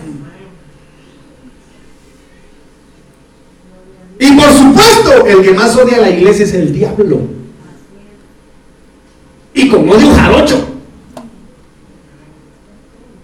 Y 4.20 4.30
por 4.36 4.52
supuesto, 4.52 5.26
el 5.26 5.42
que 5.42 5.50
más 5.50 5.76
odia 5.76 5.96
a 5.96 6.00
la 6.00 6.10
iglesia 6.10 6.44
es 6.44 6.54
el 6.54 6.72
diablo. 6.72 7.22
Y 9.52 9.68
con 9.68 9.88
odio 9.90 10.14
jarocho. 10.14 10.74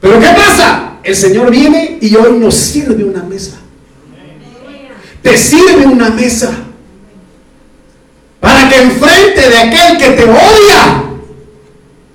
Pero 0.01 0.19
¿qué 0.19 0.29
pasa? 0.29 0.95
El 1.11 1.17
Señor 1.17 1.51
viene 1.51 1.99
y 2.01 2.15
hoy 2.15 2.39
nos 2.39 2.55
sirve 2.55 3.03
una 3.03 3.25
mesa. 3.25 3.57
Te 5.21 5.37
sirve 5.37 5.85
una 5.85 6.09
mesa 6.11 6.53
para 8.39 8.69
que 8.69 8.77
enfrente 8.81 9.51
de 9.51 9.59
aquel 9.59 9.99
que 9.99 10.11
te 10.11 10.23
odia 10.23 11.03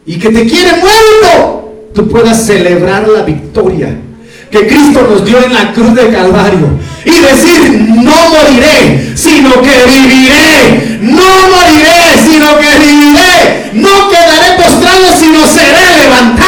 y 0.05 0.17
que 0.17 0.29
te 0.29 0.45
quiere 0.47 0.77
muerto, 0.77 1.89
tú 1.93 2.07
puedas 2.07 2.45
celebrar 2.45 3.05
la 3.09 3.23
victoria 3.23 3.99
que 4.49 4.65
Cristo 4.65 5.05
nos 5.09 5.25
dio 5.25 5.43
en 5.43 5.53
la 5.53 5.73
cruz 5.73 5.93
de 5.93 6.09
Calvario 6.09 6.69
y 7.03 7.19
decir, 7.19 7.71
no 7.97 8.29
moriré, 8.29 9.11
sino 9.13 9.61
que 9.61 9.73
viviré, 9.89 10.99
no 11.01 11.49
moriré, 11.49 12.15
sino 12.23 12.57
que 12.59 12.79
viviré, 12.79 13.71
no 13.73 14.09
quedaré 14.09 14.55
postrado, 14.55 15.05
sino 15.19 15.45
seré 15.45 15.97
levantado. 16.01 16.44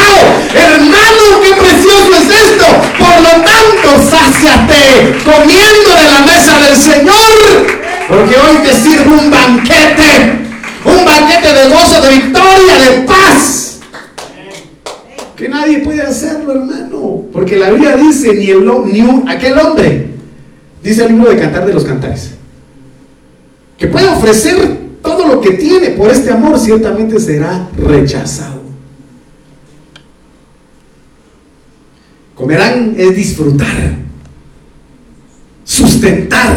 Dice, 18.34 18.56
ni, 18.56 19.02
ni 19.02 19.30
aquel 19.30 19.58
hombre, 19.58 20.08
dice 20.84 21.04
el 21.04 21.14
libro 21.14 21.30
de 21.30 21.38
Cantar 21.38 21.66
de 21.66 21.74
los 21.74 21.84
Cantares, 21.84 22.32
que 23.78 23.88
puede 23.88 24.08
ofrecer 24.08 24.78
todo 25.02 25.28
lo 25.28 25.42
que 25.42 25.52
tiene 25.52 25.90
por 25.92 26.10
este 26.10 26.32
amor, 26.32 26.60
ciertamente 26.60 27.20
será 27.20 27.70
rechazado. 27.78 28.62
Comerán 32.36 32.96
es 32.98 33.16
disfrutar, 33.16 33.96
sustentar 35.64 36.56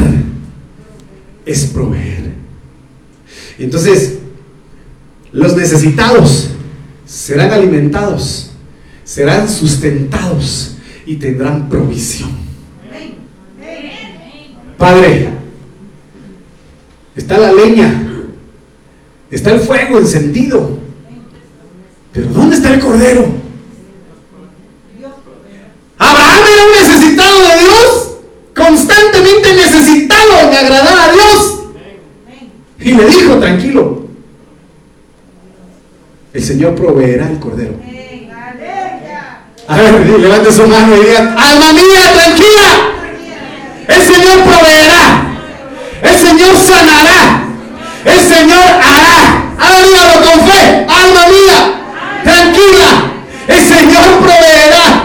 es 1.46 1.66
proveer. 1.66 2.32
Entonces, 3.58 4.18
los 5.32 5.56
necesitados 5.56 6.50
serán 7.06 7.50
alimentados, 7.50 8.50
serán 9.04 9.48
sustentados 9.48 10.69
y 11.10 11.16
tendrán 11.16 11.68
provisión. 11.68 12.30
Padre, 14.78 15.28
está 17.16 17.36
la 17.36 17.52
leña, 17.52 18.12
está 19.28 19.50
el 19.50 19.58
fuego 19.58 19.98
encendido, 19.98 20.78
pero 22.12 22.28
¿dónde 22.28 22.54
está 22.54 22.72
el 22.72 22.78
cordero? 22.78 23.26
Abraham 25.98 26.44
era 26.46 26.64
un 26.64 26.88
necesitado 26.88 27.40
de 27.40 27.58
Dios, 27.58 28.10
constantemente 28.54 29.52
necesitado 29.54 30.48
de 30.48 30.56
agradar 30.58 31.10
a 31.10 31.12
Dios. 31.12 31.60
Y 32.78 32.92
le 32.92 33.06
dijo, 33.06 33.36
tranquilo, 33.40 34.06
el 36.32 36.42
Señor 36.44 36.76
proveerá 36.76 37.28
el 37.28 37.40
cordero. 37.40 37.89
A 39.70 39.76
ver, 39.76 40.04
levante 40.18 40.52
su 40.52 40.66
mano 40.66 40.96
y 40.96 41.06
diga, 41.06 41.32
alma 41.38 41.72
mía, 41.72 42.12
tranquila. 42.12 42.90
El 43.86 44.02
Señor 44.02 44.42
proveerá. 44.42 45.30
El 46.02 46.18
Señor 46.18 46.56
sanará. 46.58 47.44
El 48.04 48.20
Señor 48.20 48.64
hará. 48.82 49.44
Hágalo 49.60 50.22
con 50.22 50.50
fe. 50.50 50.86
Alma 50.88 51.26
mía, 51.28 51.82
tranquila. 52.24 53.12
El 53.46 53.64
Señor 53.64 54.18
proveerá. 54.18 55.04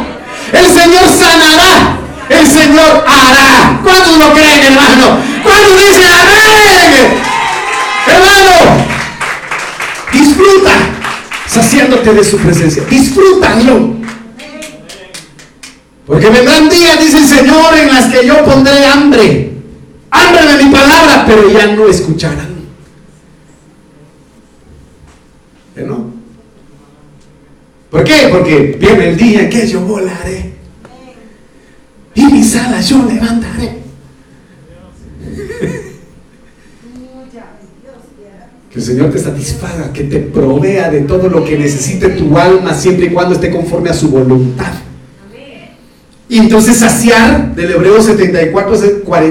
El 0.52 0.66
Señor 0.66 1.10
sanará. 1.10 2.00
El 2.30 2.48
Señor 2.48 3.06
hará. 3.08 3.80
¿Cuántos 3.84 4.18
lo 4.18 4.34
creen, 4.34 4.64
hermano? 4.64 5.20
¿Cuántos 5.44 5.78
dicen 5.78 6.12
amén? 6.12 7.22
Hermano, 8.08 8.84
disfruta 10.12 10.72
saciándote 11.46 12.14
de 12.16 12.24
su 12.24 12.38
presencia. 12.40 12.84
Disfrútalo. 12.90 13.95
Porque 16.06 16.30
vendrán 16.30 16.70
días, 16.70 17.00
dice 17.00 17.18
el 17.18 17.26
Señor, 17.26 17.76
en 17.76 17.88
las 17.88 18.14
que 18.14 18.26
yo 18.26 18.44
pondré 18.46 18.86
hambre. 18.86 19.52
Hambre 20.12 20.46
de 20.46 20.64
mi 20.64 20.72
palabra, 20.72 21.26
pero 21.26 21.50
ya 21.52 21.68
no 21.68 21.88
escucharán. 21.88 22.56
¿No? 25.76 26.14
¿Por 27.90 28.04
qué? 28.04 28.30
Porque 28.32 28.78
viene 28.80 29.10
el 29.10 29.18
día 29.18 29.42
en 29.42 29.50
que 29.50 29.68
yo 29.68 29.82
volaré. 29.82 30.54
Y 32.14 32.26
mis 32.26 32.56
alas 32.56 32.88
yo 32.88 33.04
levantaré. 33.04 33.84
Que 38.72 38.80
el 38.80 38.86
Señor 38.86 39.12
te 39.12 39.20
satisfaga, 39.20 39.92
que 39.92 40.04
te 40.04 40.20
provea 40.20 40.90
de 40.90 41.02
todo 41.02 41.30
lo 41.30 41.44
que 41.44 41.58
necesite 41.58 42.10
tu 42.10 42.38
alma, 42.38 42.74
siempre 42.74 43.08
y 43.08 43.10
cuando 43.10 43.36
esté 43.36 43.50
conforme 43.50 43.90
a 43.90 43.94
su 43.94 44.10
voluntad. 44.10 44.74
Y 46.28 46.40
entonces 46.40 46.78
saciar, 46.78 47.54
del 47.56 47.72
hebreo 47.72 48.02
74, 48.02 48.76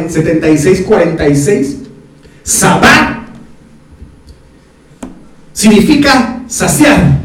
76, 0.09 0.83
46, 0.83 1.77
sabá, 2.45 3.27
significa 5.53 6.43
saciar, 6.47 7.21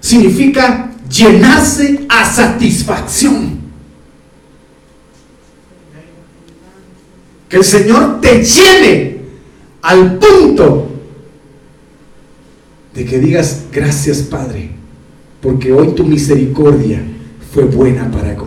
significa 0.00 0.92
llenarse 1.10 2.06
a 2.08 2.24
satisfacción. 2.24 3.56
Que 7.48 7.56
el 7.56 7.64
Señor 7.64 8.20
te 8.20 8.44
llene 8.44 9.20
al 9.82 10.18
punto 10.18 10.90
de 12.94 13.04
que 13.04 13.18
digas, 13.18 13.64
gracias 13.72 14.18
Padre, 14.22 14.70
porque 15.40 15.72
hoy 15.72 15.88
tu 15.88 16.04
misericordia 16.04 17.02
fue 17.52 17.64
buena 17.64 18.10
para 18.10 18.34
conmigo. 18.34 18.45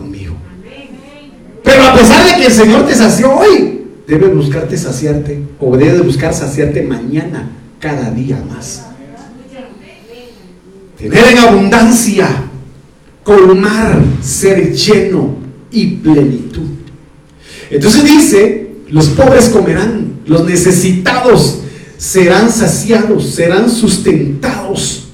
El 2.42 2.52
Señor 2.52 2.86
te 2.86 2.94
sació 2.94 3.34
hoy, 3.34 3.82
debe 4.06 4.28
buscarte 4.28 4.76
saciarte, 4.76 5.42
o 5.58 5.76
debe 5.76 6.00
buscar 6.00 6.34
saciarte 6.34 6.82
mañana, 6.82 7.50
cada 7.78 8.10
día 8.10 8.42
más. 8.48 8.86
Tener 10.96 11.28
en 11.28 11.38
abundancia, 11.38 12.28
colmar, 13.22 14.02
ser 14.22 14.72
lleno 14.74 15.36
y 15.70 15.96
plenitud. 15.96 16.68
Entonces 17.70 18.04
dice, 18.04 18.72
los 18.88 19.08
pobres 19.10 19.48
comerán, 19.48 20.20
los 20.26 20.44
necesitados 20.44 21.60
serán 21.96 22.50
saciados, 22.50 23.30
serán 23.30 23.70
sustentados 23.70 25.08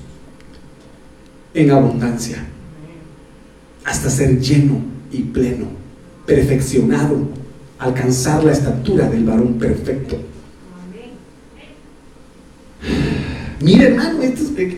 en 1.53 1.71
abundancia, 1.71 2.45
hasta 3.85 4.11
ser 4.11 4.41
lleno 4.41 4.81
y 5.13 5.23
pleno, 5.23 5.67
perfeccionado, 6.27 7.29
alcanzar 7.79 8.45
la 8.45 8.53
estatura 8.53 9.09
del 9.09 9.25
varón 9.25 9.55
perfecto. 9.55 10.19
Mire 13.61 13.89
hermano, 13.89 14.23
esto 14.23 14.43
es, 14.57 14.75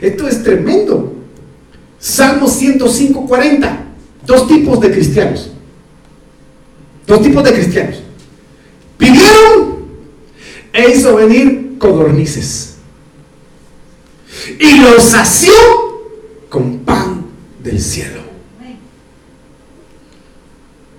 esto 0.00 0.28
es 0.28 0.42
tremendo. 0.42 1.14
Salmo 1.98 2.48
105, 2.48 3.26
40. 3.26 3.84
Dos 4.26 4.48
tipos 4.48 4.80
de 4.80 4.90
cristianos. 4.90 5.50
Dos 7.06 7.22
tipos 7.22 7.44
de 7.44 7.52
cristianos. 7.52 8.02
Pidieron 8.96 9.82
e 10.72 10.90
hizo 10.90 11.16
venir 11.16 11.76
codornices. 11.78 12.76
Y 14.58 14.78
los 14.78 15.02
sació 15.02 15.52
con 16.48 16.78
pan 16.80 17.26
del 17.62 17.80
cielo. 17.80 18.31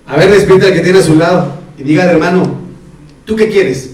A 0.06 0.16
ver, 0.16 0.30
despierta 0.30 0.66
al 0.66 0.74
que 0.74 0.80
tiene 0.80 0.98
a 0.98 1.02
su 1.02 1.16
lado 1.16 1.54
y 1.78 1.82
diga, 1.82 2.04
hermano, 2.04 2.42
¿tú 3.24 3.36
qué 3.36 3.48
quieres? 3.48 3.92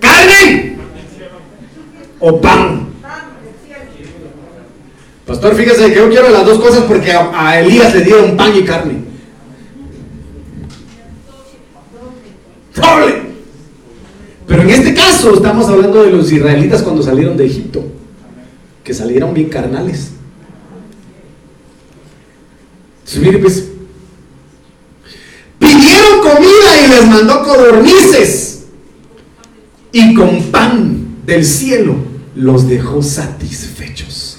¿Carne? 0.00 0.76
¿O 2.18 2.40
pan? 2.40 2.86
Pastor, 5.26 5.54
fíjese 5.56 5.92
que 5.92 5.96
yo 5.96 6.08
quiero 6.08 6.30
las 6.30 6.46
dos 6.46 6.58
cosas 6.60 6.84
porque 6.84 7.12
a, 7.12 7.30
a 7.34 7.60
Elías 7.60 7.92
le 7.94 8.02
dieron 8.02 8.36
pan 8.36 8.52
y 8.56 8.62
carne. 8.62 8.94
Doble. 12.74 13.22
Pero 14.46 14.62
en 14.62 14.70
este 14.70 14.94
caso 14.94 15.34
estamos 15.34 15.68
hablando 15.68 16.04
de 16.04 16.10
los 16.12 16.30
israelitas 16.30 16.82
cuando 16.82 17.02
salieron 17.02 17.36
de 17.36 17.46
Egipto, 17.46 17.84
que 18.84 18.94
salieron 18.94 19.34
bien 19.34 19.48
carnales. 19.48 20.12
Pues, 23.40 23.64
pidieron 25.58 26.20
comida 26.20 26.84
y 26.84 26.88
les 26.88 27.06
mandó 27.06 27.42
codornices, 27.44 28.64
y 29.92 30.14
con 30.14 30.42
pan 30.50 31.16
del 31.24 31.44
cielo 31.44 31.94
los 32.34 32.68
dejó 32.68 33.02
satisfechos. 33.02 34.38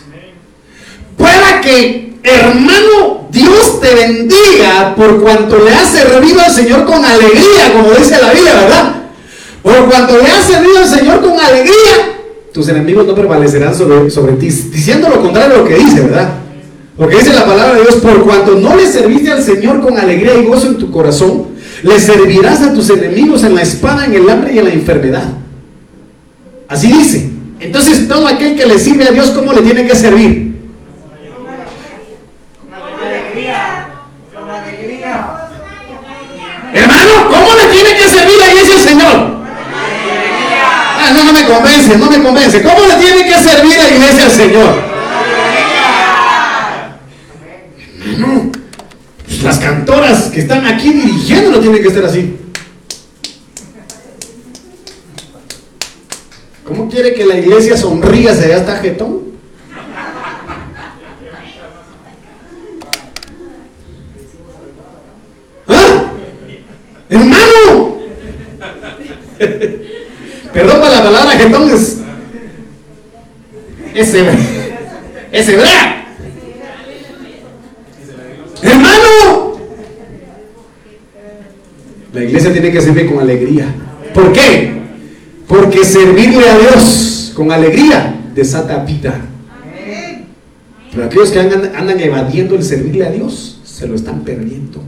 Pueda 1.17 1.61
que, 1.61 2.17
hermano, 2.23 3.27
Dios 3.31 3.79
te 3.79 3.95
bendiga 3.95 4.93
por 4.95 5.21
cuanto 5.21 5.57
le 5.63 5.71
has 5.73 5.89
servido 5.89 6.41
al 6.41 6.51
Señor 6.51 6.85
con 6.85 7.03
alegría, 7.03 7.73
como 7.73 7.91
dice 7.93 8.21
la 8.21 8.33
Biblia, 8.33 8.53
¿verdad? 8.53 8.95
Por 9.63 9.89
cuanto 9.89 10.17
le 10.17 10.29
has 10.29 10.45
servido 10.45 10.77
al 10.77 10.87
Señor 10.87 11.21
con 11.21 11.39
alegría, 11.39 12.17
tus 12.53 12.67
enemigos 12.67 13.07
no 13.07 13.15
prevalecerán 13.15 13.73
sobre, 13.73 14.09
sobre 14.11 14.33
ti, 14.33 14.47
diciendo 14.47 15.09
lo 15.09 15.21
contrario 15.21 15.55
de 15.55 15.57
lo 15.57 15.65
que 15.67 15.75
dice, 15.75 16.01
¿verdad? 16.01 16.46
Lo 16.97 17.07
que 17.07 17.17
dice 17.17 17.33
la 17.33 17.45
palabra 17.45 17.75
de 17.75 17.81
Dios, 17.81 17.95
por 17.95 18.23
cuanto 18.23 18.55
no 18.55 18.75
le 18.75 18.87
serviste 18.87 19.31
al 19.31 19.43
Señor 19.43 19.81
con 19.81 19.97
alegría 19.97 20.35
y 20.35 20.45
gozo 20.45 20.67
en 20.67 20.77
tu 20.77 20.91
corazón, 20.91 21.49
le 21.83 21.99
servirás 21.99 22.61
a 22.61 22.73
tus 22.73 22.89
enemigos 22.89 23.43
en 23.43 23.53
la 23.53 23.61
espada, 23.61 24.05
en 24.05 24.15
el 24.15 24.27
hambre 24.29 24.53
y 24.53 24.59
en 24.59 24.65
la 24.65 24.73
enfermedad. 24.73 25.25
Así 26.67 26.91
dice. 26.91 27.29
Entonces, 27.59 28.07
todo 28.07 28.27
aquel 28.27 28.55
que 28.55 28.65
le 28.65 28.79
sirve 28.79 29.07
a 29.07 29.11
Dios, 29.11 29.29
¿cómo 29.29 29.53
le 29.53 29.61
tiene 29.61 29.85
que 29.85 29.95
servir? 29.95 30.47
Hermano, 36.73 37.11
¿cómo 37.29 37.47
le 37.55 37.73
tiene 37.73 37.95
que 37.95 38.03
servir 38.03 38.41
a 38.41 38.51
iglesia 38.51 38.75
el 38.75 38.81
Señor? 38.81 39.37
Ah, 40.99 41.11
no, 41.13 41.23
no 41.23 41.33
me 41.33 41.45
convence, 41.45 41.97
no 41.97 42.09
me 42.09 42.21
convence. 42.21 42.61
¿Cómo 42.61 42.85
le 42.85 42.95
tiene 42.95 43.23
que 43.23 43.39
servir 43.39 43.79
a 43.79 43.89
iglesia 43.89 44.25
al 44.25 44.31
Señor? 44.31 44.87
Hermano, 48.05 48.51
pues 49.25 49.43
las 49.43 49.56
cantoras 49.67 50.29
que 50.29 50.39
están 50.39 50.65
aquí 50.65 50.93
dirigiendo 50.93 51.51
no 51.51 51.59
tienen 51.59 51.81
que 51.81 51.89
estar 51.89 52.05
así. 52.05 52.37
no 56.69 56.87
quiere 56.89 57.13
que 57.13 57.25
la 57.25 57.37
iglesia 57.37 57.75
sonría, 57.75 58.33
se 58.33 58.47
vea 58.47 58.57
hasta 58.57 58.77
jetón. 58.77 59.23
¿Ah? 65.67 66.11
Hermano. 67.09 67.97
Perdón 70.53 70.81
para 70.81 70.95
la 70.95 71.03
palabra 71.03 71.31
jetón 71.31 71.69
es. 71.71 71.97
Ese. 73.93 74.25
Ese 75.31 75.53
hebrea. 75.53 76.07
Hermano. 78.61 79.47
La 82.17 82.23
iglesia 82.23 82.51
tiene 82.51 82.71
que 82.71 82.81
servir 82.81 83.05
con 83.05 83.19
alegría. 83.19 83.67
¿Por 84.11 84.33
qué? 84.33 84.73
Porque 85.47 85.85
servirle 85.85 86.49
a 86.49 86.57
Dios 86.57 87.31
con 87.35 87.51
alegría 87.51 88.19
desata 88.33 88.83
vida. 88.83 89.21
Pero 90.91 91.05
aquellos 91.05 91.29
que 91.29 91.39
andan, 91.39 91.99
evadiendo 91.99 92.55
el 92.55 92.63
servirle 92.63 93.05
a 93.05 93.11
Dios, 93.11 93.61
se 93.63 93.87
lo 93.87 93.93
están 93.93 94.21
perdiendo. 94.21 94.81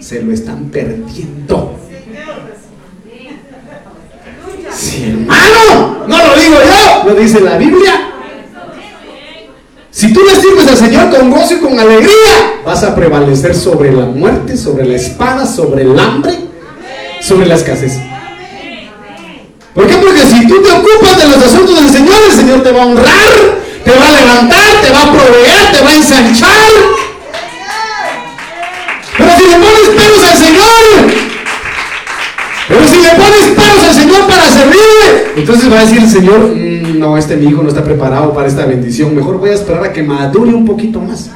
Se 0.00 0.20
lo 0.20 0.32
están 0.32 0.64
perdiendo. 0.70 1.78
Sí, 4.72 5.10
hermano, 5.10 6.06
no 6.08 6.26
lo 6.26 6.34
digo 6.34 6.56
yo, 6.56 7.08
lo 7.08 7.20
dice 7.20 7.40
la 7.40 7.56
Biblia. 7.56 8.09
Si 10.00 10.10
tú 10.14 10.20
le 10.24 10.34
sirves 10.34 10.66
al 10.66 10.78
Señor 10.78 11.10
con 11.10 11.30
gozo 11.30 11.56
y 11.56 11.58
con 11.58 11.78
alegría, 11.78 12.62
vas 12.64 12.82
a 12.84 12.94
prevalecer 12.94 13.54
sobre 13.54 13.92
la 13.92 14.06
muerte, 14.06 14.56
sobre 14.56 14.86
la 14.86 14.96
espada, 14.96 15.44
sobre 15.44 15.82
el 15.82 15.98
hambre, 15.98 16.32
sobre 17.20 17.44
la 17.44 17.56
escasez. 17.56 17.98
¿Por 19.74 19.86
qué? 19.86 19.96
Porque 19.96 20.20
si 20.20 20.46
tú 20.46 20.62
te 20.62 20.70
ocupas 20.70 21.18
de 21.18 21.26
los 21.26 21.44
asuntos 21.44 21.78
del 21.78 21.90
Señor, 21.90 22.16
el 22.30 22.34
Señor 22.34 22.62
te 22.62 22.72
va 22.72 22.82
a 22.82 22.86
honrar, 22.86 23.28
te 23.84 23.90
va 23.90 24.06
a 24.06 24.10
levantar, 24.12 24.80
te 24.80 24.90
va 24.90 25.02
a 25.02 25.12
proveer, 25.12 25.70
te 25.70 25.82
va 25.82 25.90
a 25.90 25.94
ensanchar. 25.94 26.70
Pero 29.18 29.30
si 29.36 29.44
le 29.44 29.56
pones 29.58 29.88
pelos 29.90 30.24
al 30.24 30.38
Señor, 30.38 31.12
pero 32.68 32.88
si 32.88 32.96
le 33.02 33.10
pones 33.10 33.48
pelos 33.54 33.84
al 33.86 33.94
Señor 33.94 34.26
para 34.26 34.48
servirle, 34.48 35.32
entonces 35.36 35.70
va 35.70 35.80
a 35.80 35.84
decir 35.84 35.98
el 35.98 36.08
Señor, 36.10 36.38
"Mm, 36.38 36.69
no, 36.94 37.16
este 37.16 37.36
mi 37.36 37.46
hijo 37.46 37.62
no 37.62 37.68
está 37.68 37.84
preparado 37.84 38.32
para 38.32 38.48
esta 38.48 38.66
bendición, 38.66 39.14
mejor 39.14 39.38
voy 39.38 39.50
a 39.50 39.54
esperar 39.54 39.84
a 39.84 39.92
que 39.92 40.02
madure 40.02 40.52
un 40.52 40.64
poquito 40.64 41.00
más. 41.00 41.30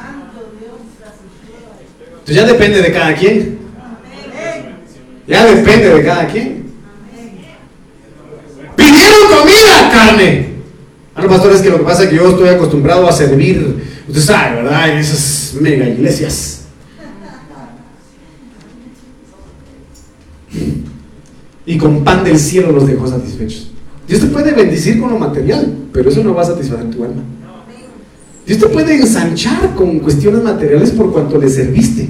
Entonces 2.19 2.35
ya 2.35 2.45
depende 2.45 2.81
de 2.81 2.91
cada 2.91 3.13
quien. 3.13 3.59
Ya 5.27 5.45
depende 5.45 5.89
de 5.89 6.03
cada 6.03 6.27
quien. 6.27 6.65
Pidieron 8.75 9.19
comida, 9.29 9.89
carne. 9.91 10.55
Ah, 11.13 11.21
no, 11.21 11.29
pastor, 11.29 11.53
es 11.53 11.61
que 11.61 11.69
lo 11.69 11.77
que 11.77 11.83
pasa 11.83 12.03
es 12.03 12.09
que 12.09 12.15
yo 12.15 12.29
estoy 12.29 12.49
acostumbrado 12.49 13.07
a 13.07 13.11
servir, 13.11 13.83
usted 14.07 14.21
sabe, 14.21 14.63
¿verdad? 14.63 14.89
En 14.89 14.97
esas 14.97 15.53
mega 15.61 15.87
iglesias. 15.87 16.65
Y 21.65 21.77
con 21.77 22.03
pan 22.03 22.23
del 22.23 22.37
cielo 22.37 22.71
los 22.71 22.87
dejó 22.87 23.07
satisfechos. 23.07 23.74
Dios 24.07 24.21
te 24.21 24.27
puede 24.27 24.51
bendecir 24.51 24.99
con 24.99 25.09
lo 25.09 25.17
material, 25.17 25.73
pero 25.91 26.09
eso 26.09 26.23
no 26.23 26.33
va 26.33 26.43
a 26.43 26.45
satisfacer 26.45 26.89
tu 26.91 27.03
alma. 27.03 27.23
Dios 28.45 28.59
te 28.59 28.67
puede 28.67 28.95
ensanchar 28.95 29.73
con 29.73 29.99
cuestiones 29.99 30.43
materiales 30.43 30.91
por 30.91 31.11
cuanto 31.11 31.39
le 31.39 31.49
serviste, 31.49 32.09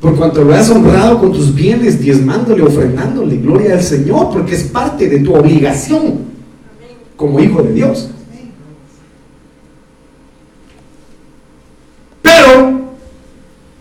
por 0.00 0.16
cuanto 0.16 0.42
lo 0.42 0.52
has 0.52 0.68
honrado 0.70 1.20
con 1.20 1.32
tus 1.32 1.54
bienes, 1.54 2.00
diezmándole, 2.00 2.62
ofrendándole. 2.62 3.36
Gloria 3.36 3.74
al 3.74 3.82
Señor, 3.82 4.30
porque 4.32 4.56
es 4.56 4.64
parte 4.64 5.08
de 5.08 5.20
tu 5.20 5.34
obligación 5.34 6.32
como 7.16 7.38
hijo 7.38 7.62
de 7.62 7.72
Dios. 7.72 8.10
Pero 12.20 12.80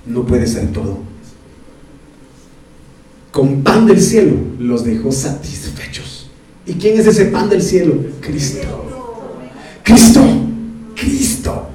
no 0.06 0.24
puede 0.26 0.46
ser 0.46 0.72
todo. 0.72 1.00
Con 3.32 3.64
pan 3.64 3.88
del 3.88 4.00
cielo 4.00 4.36
los 4.60 4.84
dejó 4.84 5.12
satisfechos. 5.12 6.11
¿Y 6.72 6.76
quién 6.76 6.98
es 6.98 7.06
ese 7.06 7.26
pan 7.26 7.50
del 7.50 7.62
cielo? 7.62 7.96
Cristo. 8.22 8.62
Cristo. 9.84 10.22
Cristo. 10.96 11.70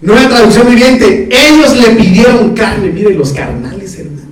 Nueva 0.00 0.28
traducción 0.30 0.70
viviente. 0.70 1.28
Ellos 1.30 1.76
le 1.76 1.90
pidieron 1.90 2.54
carne. 2.54 2.88
Miren 2.88 3.18
los 3.18 3.34
carnales, 3.34 3.98
hermano. 3.98 4.28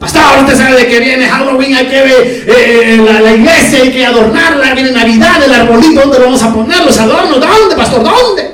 Pastor, 0.00 0.40
usted 0.40 0.56
sabe 0.56 0.80
de 0.80 0.88
que 0.88 0.98
viene 0.98 1.28
Halloween, 1.28 1.74
hay 1.76 1.86
que 1.86 2.02
ver 2.02 2.44
eh, 2.48 2.96
la, 3.04 3.20
la 3.20 3.32
iglesia, 3.34 3.82
hay 3.82 3.92
que 3.92 4.06
adornarla, 4.06 4.74
viene 4.74 4.92
Navidad, 4.92 5.44
el 5.44 5.52
arbolito, 5.52 6.00
¿dónde 6.00 6.18
lo 6.18 6.24
vamos 6.24 6.42
a 6.42 6.54
poner? 6.54 6.84
Los 6.84 6.98
adornos, 6.98 7.38
¿dónde, 7.38 7.76
pastor? 7.76 8.02
¿Dónde? 8.02 8.50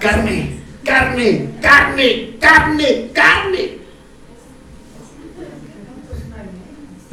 Carne, 0.00 0.56
carne, 0.82 1.48
carne, 1.60 2.30
carne, 2.40 3.10
carne. 3.12 3.83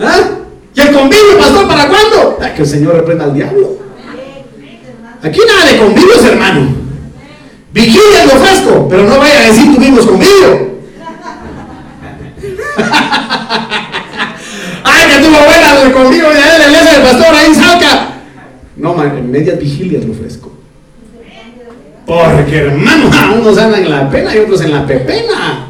¿Ah? 0.01 0.29
¿Y 0.73 0.81
el 0.81 0.91
convivio, 0.91 1.37
pastor, 1.37 1.67
para 1.67 1.87
cuándo? 1.87 2.39
Ah, 2.41 2.53
que 2.53 2.61
el 2.61 2.67
Señor 2.67 2.95
reprenda 2.95 3.25
al 3.25 3.33
diablo. 3.33 3.77
Aquí 5.21 5.39
nada 5.47 5.71
de 5.71 5.77
convivios, 5.77 6.25
hermano. 6.25 6.75
Vigilia 7.73 8.25
lo 8.25 8.31
fresco, 8.31 8.87
pero 8.89 9.03
no 9.03 9.17
vaya 9.19 9.39
a 9.39 9.43
decir 9.43 9.75
tuvimos 9.75 10.05
convivio. 10.05 10.71
Ay, 14.83 15.07
que 15.09 15.19
tuvo 15.19 15.37
buena 15.45 15.81
el 15.83 15.93
convivio 15.93 16.29
de 16.29 16.35
la 16.35 16.67
iglesia 16.67 16.93
del 16.93 17.03
pastor 17.03 17.35
ahí 17.35 17.45
en 17.47 17.55
Salca. 17.55 18.07
No, 18.77 19.03
en 19.03 19.31
medias 19.31 19.59
vigilias 19.59 20.03
lo 20.05 20.13
fresco. 20.13 20.51
Porque, 22.05 22.57
hermano, 22.57 23.09
unos 23.35 23.57
andan 23.57 23.83
en 23.83 23.91
la 23.91 24.09
pena 24.09 24.35
y 24.35 24.39
otros 24.39 24.61
en 24.61 24.71
la 24.71 24.87
pepena. 24.87 25.67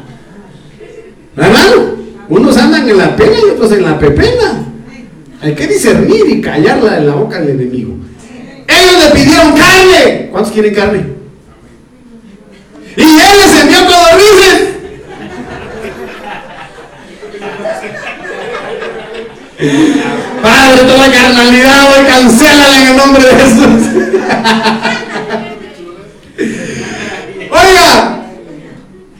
Hermano, 1.36 2.01
unos 2.32 2.56
andan 2.56 2.88
en 2.88 2.96
la 2.96 3.14
pena 3.14 3.36
y 3.46 3.50
otros 3.50 3.72
en 3.72 3.82
la 3.82 3.98
pepena. 3.98 4.64
Hay 5.42 5.54
que 5.54 5.66
discernir 5.66 6.26
y 6.28 6.40
callarla 6.40 6.96
en 6.98 7.06
la 7.06 7.14
boca 7.14 7.38
del 7.40 7.60
enemigo. 7.60 7.94
Ellos 8.66 9.04
le 9.04 9.10
pidieron 9.10 9.52
carne. 9.52 10.30
¿Cuántos 10.30 10.52
quieren 10.52 10.74
carne? 10.74 11.04
Y 12.96 13.02
él 13.02 13.38
les 13.38 13.60
envió 13.60 13.86
codornices. 13.86 14.70
Padre, 20.42 20.82
toda 20.86 21.12
carnalidad 21.12 21.92
hoy 21.92 22.06
cancélala 22.06 22.80
en 22.80 22.86
el 22.88 22.96
nombre 22.96 23.22
de 23.24 23.34
Jesús. 23.34 23.62
Oiga, 27.50 28.22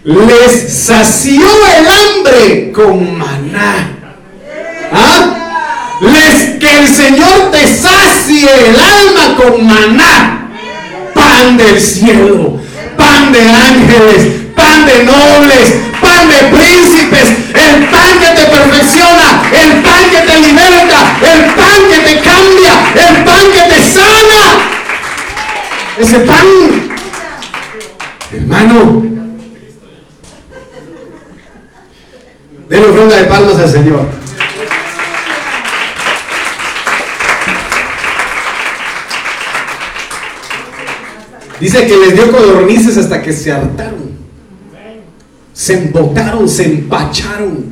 les 0.05 0.85
sació 0.85 1.43
el 1.79 1.87
hambre 1.87 2.73
con 2.73 3.19
maná. 3.19 3.99
¿Ah? 4.93 5.99
Les 6.01 6.59
que 6.59 6.79
el 6.79 6.89
Señor 6.89 7.53
te 7.53 7.67
sacie 7.67 8.49
el 8.67 8.77
alma 8.77 9.37
con 9.37 9.67
maná. 9.67 10.49
Pan 11.15 11.57
del 11.57 11.81
cielo, 11.81 12.59
pan 12.97 13.33
de 13.33 13.41
ángeles, 13.41 14.33
pan 14.57 14.87
de 14.87 15.05
nobles, 15.05 15.75
pan 16.01 16.29
de 16.29 16.57
príncipes, 16.57 17.29
el 17.55 17.85
pan 17.87 18.19
que 18.19 18.41
te 18.41 18.47
perfecciona, 18.47 19.43
el 19.53 19.83
pan 19.83 20.11
que 20.11 20.19
te 20.19 20.41
liberta, 20.41 21.17
el 21.23 21.45
pan 21.55 21.79
que 21.91 21.99
te 21.99 22.21
cambia, 22.21 23.09
el 23.09 23.25
pan 23.25 23.45
que 23.53 23.75
te 23.75 23.83
sana. 23.85 24.43
Ese 25.99 26.19
pan, 26.21 26.91
hermano, 28.33 29.22
denle 32.73 32.89
ofrenda 32.89 33.17
de 33.17 33.25
palmas 33.25 33.57
al 33.57 33.69
Señor. 33.69 34.07
Dice 41.61 41.87
que 41.87 41.97
les 41.97 42.15
dio 42.15 42.33
codornices 42.33 42.97
hasta 42.97 43.21
que 43.21 43.33
se 43.33 43.53
hartaron. 43.53 44.13
Se 45.53 45.75
embotaron, 45.75 46.49
se 46.49 46.65
empacharon. 46.65 47.67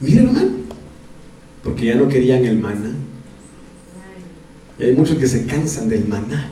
Mira, 0.00 0.22
hermano. 0.22 0.50
Porque 1.64 1.86
ya 1.86 1.94
no 1.94 2.08
querían 2.08 2.44
el 2.44 2.58
maná. 2.58 2.90
Y 4.78 4.84
hay 4.84 4.92
muchos 4.92 5.16
que 5.16 5.26
se 5.26 5.46
cansan 5.46 5.88
del 5.88 6.06
maná. 6.06 6.50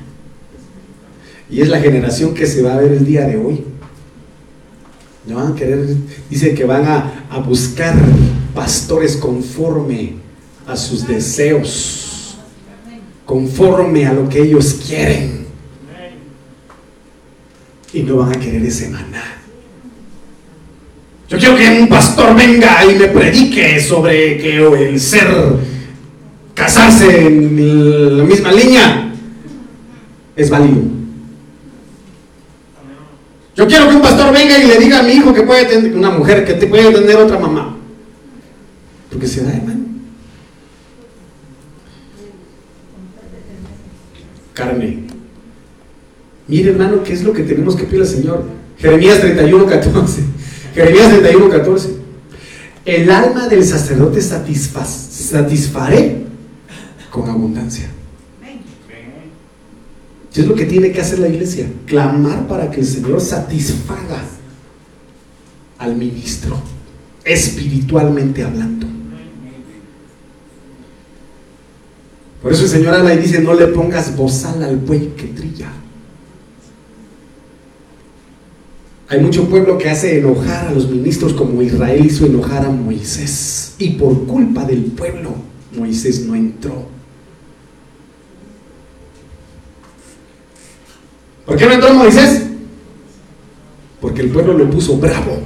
Y 1.51 1.61
es 1.61 1.69
la 1.69 1.79
generación 1.81 2.33
que 2.33 2.47
se 2.47 2.63
va 2.63 2.75
a 2.75 2.81
ver 2.81 2.93
el 2.93 3.05
día 3.05 3.27
de 3.27 3.37
hoy. 3.37 3.74
No 5.27 5.37
van 5.37 5.53
a 5.53 5.55
querer, 5.55 5.97
dice 6.29 6.55
que 6.55 6.65
van 6.65 6.85
a, 6.87 7.27
a 7.31 7.39
buscar 7.39 7.95
pastores 8.55 9.17
conforme 9.17 10.15
a 10.67 10.77
sus 10.77 11.07
deseos, 11.07 12.37
conforme 13.25 14.07
a 14.07 14.13
lo 14.13 14.29
que 14.29 14.43
ellos 14.43 14.81
quieren. 14.87 15.45
Y 17.93 18.03
no 18.03 18.17
van 18.17 18.37
a 18.37 18.41
querer 18.41 18.63
ese 18.65 18.89
maná. 18.89 19.23
Yo 21.29 21.39
quiero 21.39 21.57
que 21.57 21.81
un 21.81 21.89
pastor 21.89 22.37
venga 22.37 22.85
y 22.85 22.99
me 22.99 23.09
predique 23.09 23.81
sobre 23.81 24.37
que 24.37 24.59
el 24.59 25.01
ser 25.01 25.27
casarse 26.55 27.27
en 27.27 28.19
la 28.19 28.25
misma 28.25 28.53
línea 28.53 29.13
es 30.37 30.51
válido. 30.51 31.04
Yo 33.57 33.69
quiero 33.69 33.89
que 33.89 33.97
un 33.97 34.03
pastor 34.03 34.33
venga 34.33 34.59
y 34.59 34.67
le 34.67 34.79
diga 34.79 35.01
a 35.01 35.03
mi 35.03 35.13
hijo 35.13 35.33
que 35.33 35.43
puede 35.43 35.67
tener 35.67 35.95
una 35.95 36.11
mujer 36.11 36.45
que 36.45 36.55
puede 36.67 36.93
tener 36.93 37.17
otra 37.17 37.39
mamá. 37.39 37.77
Porque 39.11 39.29
se 39.29 39.45
da, 39.45 39.53
hermano. 39.53 39.85
Carne. 44.53 45.05
Mire, 46.49 46.71
hermano, 46.71 47.03
¿qué 47.05 47.13
es 47.13 47.23
lo 47.23 47.33
que 47.33 47.45
tenemos 47.45 47.77
que 47.77 47.85
pedir 47.85 48.01
al 48.01 48.09
Señor? 48.09 48.45
Jeremías 48.79 49.21
31, 49.21 49.67
14. 49.67 50.23
Jeremías 50.75 51.09
31, 51.11 51.49
14. 51.49 52.05
El 52.85 53.11
alma 53.11 53.49
del 53.49 53.65
sacerdote 53.65 54.21
satisfaré 54.21 56.25
con 57.11 57.31
abundancia. 57.31 57.89
¿Qué 60.35 60.41
es 60.41 60.49
lo 60.49 60.57
que 60.57 60.65
tiene 60.65 60.91
que 60.91 61.01
hacer 61.01 61.21
la 61.21 61.29
iglesia? 61.29 61.71
Clamar 61.87 62.49
para 62.49 62.69
que 62.69 62.81
el 62.81 62.87
Señor 62.87 63.21
satisfaga 63.21 64.25
al 65.79 65.97
ministro, 65.97 66.57
espiritualmente 67.25 68.43
hablando. 68.43 68.85
Por 72.43 72.53
eso 72.53 72.65
el 72.65 72.69
Señor 72.69 72.95
habla 72.95 73.15
y 73.15 73.19
dice, 73.19 73.41
no 73.41 73.55
le 73.55 73.69
pongas 73.69 74.17
bozal 74.17 74.61
al 74.65 74.77
buey 74.77 75.13
que 75.17 75.29
trilla. 75.29 75.71
Hay 79.09 79.21
mucho 79.21 79.49
pueblo 79.49 79.79
que 79.79 79.89
hace 79.89 80.19
enojar 80.19 80.67
a 80.67 80.73
los 80.73 80.91
ministros 80.91 81.33
como 81.35 81.63
Israel 81.63 82.05
hizo 82.05 82.27
enojar 82.27 82.67
a 82.67 82.71
Moisés. 82.71 83.77
Y 83.79 83.91
por 83.91 84.27
culpa 84.27 84.65
del 84.65 84.83
pueblo, 84.87 85.31
Moisés 85.79 86.27
no 86.27 86.35
entró. 86.35 86.89
¿Por 91.47 91.57
qué 91.57 91.67
no 91.67 91.73
entró 91.73 91.95
Moisés? 91.95 92.43
Porque 94.01 94.23
el 94.23 94.31
pueblo 94.31 94.55
lo 94.55 94.71
puso 94.71 94.97
bravo. 94.97 95.39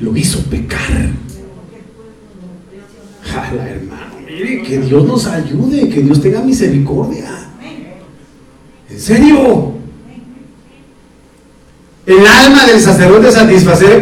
Lo 0.00 0.16
hizo 0.16 0.40
pecar. 0.44 1.10
Jala, 3.22 3.68
hermano, 3.68 4.14
mire, 4.26 4.62
que 4.62 4.78
Dios 4.78 5.04
nos 5.04 5.26
ayude, 5.26 5.88
que 5.88 6.00
Dios 6.00 6.20
tenga 6.20 6.40
misericordia. 6.42 7.26
En 8.90 9.00
serio. 9.00 9.72
El 12.06 12.24
alma 12.24 12.66
del 12.66 12.80
sacerdote 12.80 13.32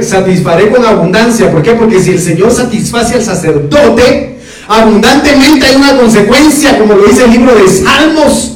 satisfaré 0.03 0.71
con 0.71 0.85
abundancia. 0.85 1.51
¿Por 1.51 1.63
qué? 1.63 1.73
Porque 1.73 2.01
si 2.01 2.11
el 2.11 2.21
Señor 2.21 2.53
satisface 2.53 3.15
al 3.15 3.23
sacerdote, 3.23 4.41
abundantemente 4.69 5.65
hay 5.65 5.77
una 5.77 5.97
consecuencia, 5.97 6.79
como 6.79 6.95
lo 6.95 7.07
dice 7.07 7.25
el 7.25 7.31
libro 7.31 7.55
de 7.55 7.67
Salmos 7.67 8.54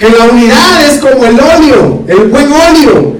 que 0.00 0.08
la 0.08 0.24
unidad 0.24 0.82
es 0.90 0.98
como 0.98 1.26
el 1.26 1.38
óleo, 1.38 2.04
el 2.08 2.28
buen 2.28 2.50
óleo, 2.50 3.16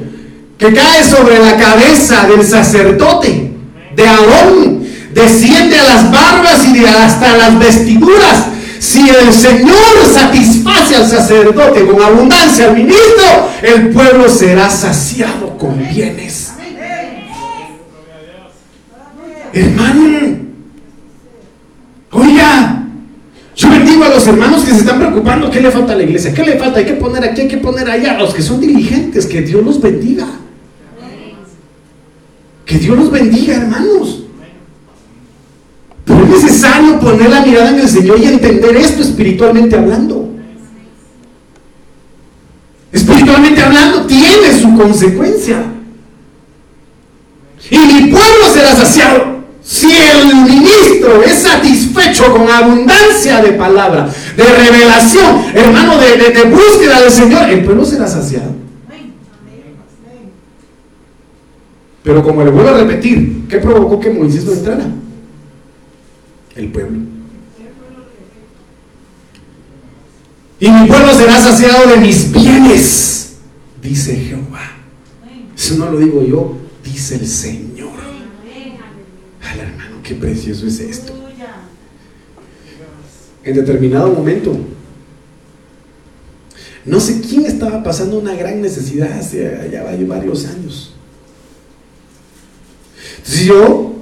que 0.57 0.73
cae 0.73 1.05
sobre 1.05 1.39
la 1.39 1.55
cabeza 1.59 2.27
del 2.27 2.43
sacerdote, 2.43 3.53
de 3.95 4.09
Aarón, 4.09 4.83
desciende 5.13 5.79
a 5.79 5.85
las 5.85 6.11
barbas 6.11 6.67
y 6.67 6.83
hasta 6.87 7.37
las 7.37 7.59
vestiduras. 7.59 8.47
Si 8.79 9.11
el 9.11 9.31
Señor 9.31 10.07
satisface 10.11 10.97
al 10.97 11.07
sacerdote 11.07 11.87
con 11.87 12.03
abundancia 12.03 12.69
al 12.69 12.77
ministro, 12.77 13.51
el 13.61 13.91
pueblo 13.91 14.27
será 14.31 14.71
saciado 14.71 15.59
con 15.59 15.87
bienes. 15.93 16.53
Hermano, 19.53 20.39
oiga, 22.13 22.81
los 24.11 24.27
hermanos 24.27 24.65
que 24.65 24.73
se 24.73 24.79
están 24.79 24.99
preocupando, 24.99 25.51
¿qué 25.51 25.61
le 25.61 25.71
falta 25.71 25.93
a 25.93 25.97
la 25.97 26.03
iglesia? 26.03 26.35
¿Qué 26.35 26.43
le 26.43 26.59
falta? 26.59 26.79
Hay 26.79 26.85
que 26.85 26.95
poner 26.95 27.25
aquí, 27.25 27.43
hay 27.43 27.49
que 27.49 27.59
poner 27.59 27.89
allá. 27.89 28.19
Los 28.19 28.35
que 28.35 28.43
son 28.43 28.61
diligentes, 28.61 29.27
que 29.27 29.43
Dios 29.43 29.65
los 29.65 29.81
bendiga. 29.81 30.27
Que 32.65 32.79
Dios 32.79 32.97
los 32.97 33.11
bendiga, 33.11 33.57
hermanos. 33.57 34.25
Pero 36.05 36.25
es 36.25 36.29
necesario 36.29 37.01
poner 37.01 37.31
la 37.31 37.45
mirada 37.45 37.71
en 37.71 37.81
el 37.81 37.89
Señor 37.89 38.21
y 38.21 38.25
entender 38.25 38.77
esto 38.77 39.03
espiritualmente 39.03 39.77
hablando. 39.77 40.29
Espiritualmente 42.93 43.63
hablando, 43.63 44.07
tiene 44.07 44.53
su 44.61 44.77
consecuencia. 44.77 45.65
Y 47.71 47.79
mi 47.79 48.11
pueblo 48.11 48.45
será 48.53 48.75
saciado. 48.75 49.40
Si 49.71 49.87
el 49.87 50.35
ministro 50.35 51.23
es 51.23 51.43
satisfecho 51.43 52.33
con 52.33 52.51
abundancia 52.51 53.41
de 53.41 53.53
palabra, 53.53 54.13
de 54.37 54.43
revelación, 54.43 55.45
hermano, 55.55 55.97
de, 55.97 56.43
búsqueda 56.51 57.01
del 57.03 57.13
Señor, 57.13 57.49
el 57.49 57.65
pueblo 57.65 57.85
será 57.85 58.09
saciado. 58.09 58.51
Pero 62.03 62.25
como 62.25 62.43
le 62.43 62.51
vuelvo 62.51 62.71
a 62.71 62.79
repetir, 62.79 63.47
¿qué 63.49 63.59
provocó 63.59 64.01
que 64.01 64.11
Moisés 64.11 64.45
no 64.45 64.55
entrara? 64.55 64.87
El 66.57 66.73
pueblo. 66.73 66.99
Y 70.59 70.69
mi 70.69 70.89
pueblo 70.89 71.15
será 71.15 71.41
saciado 71.41 71.91
de 71.91 71.97
mis 71.99 72.33
bienes, 72.33 73.37
dice 73.81 74.17
Jehová. 74.17 74.73
Eso 75.57 75.77
no 75.77 75.93
lo 75.93 75.99
digo 75.99 76.25
yo, 76.27 76.57
dice 76.83 77.15
el 77.15 77.29
Señor 77.29 77.70
qué 80.11 80.17
precioso 80.17 80.67
es 80.67 80.81
esto. 80.81 81.13
En 83.45 83.55
determinado 83.55 84.13
momento, 84.13 84.57
no 86.85 86.99
sé 86.99 87.21
quién 87.21 87.47
estaba 87.47 87.83
pasando 87.85 88.19
una 88.19 88.35
gran 88.35 88.61
necesidad 88.61 89.13
hace 89.13 89.47
allá 89.47 89.85
varios 89.85 90.47
años. 90.47 90.95
Entonces 93.19 93.45
yo 93.45 93.95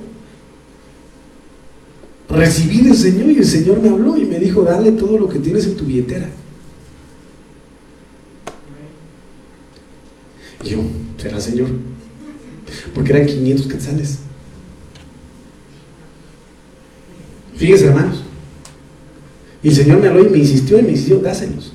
recibí 2.30 2.80
del 2.80 2.96
Señor 2.96 3.30
y 3.30 3.38
el 3.38 3.44
Señor 3.44 3.82
me 3.82 3.90
habló 3.90 4.16
y 4.16 4.24
me 4.24 4.38
dijo, 4.38 4.62
dale 4.62 4.92
todo 4.92 5.18
lo 5.18 5.28
que 5.28 5.38
tienes 5.38 5.66
en 5.66 5.76
tu 5.76 5.84
billetera. 5.84 6.30
Y 10.64 10.70
yo, 10.70 10.78
será 11.18 11.38
Señor, 11.38 11.68
porque 12.94 13.12
eran 13.12 13.26
500 13.26 13.66
quetzales. 13.66 14.18
Fíjense, 17.58 17.86
hermanos. 17.86 18.22
Y 19.62 19.68
el 19.68 19.74
Señor 19.74 20.00
me 20.00 20.06
habló 20.06 20.24
y 20.24 20.30
me 20.30 20.38
insistió 20.38 20.78
y 20.78 20.82
me 20.82 20.90
insistió, 20.90 21.18
dáselos. 21.18 21.72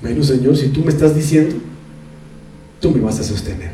Bueno, 0.00 0.24
Señor, 0.24 0.56
si 0.56 0.68
tú 0.68 0.80
me 0.80 0.90
estás 0.90 1.14
diciendo, 1.14 1.56
tú 2.80 2.90
me 2.90 3.00
vas 3.00 3.20
a 3.20 3.22
sostener. 3.22 3.72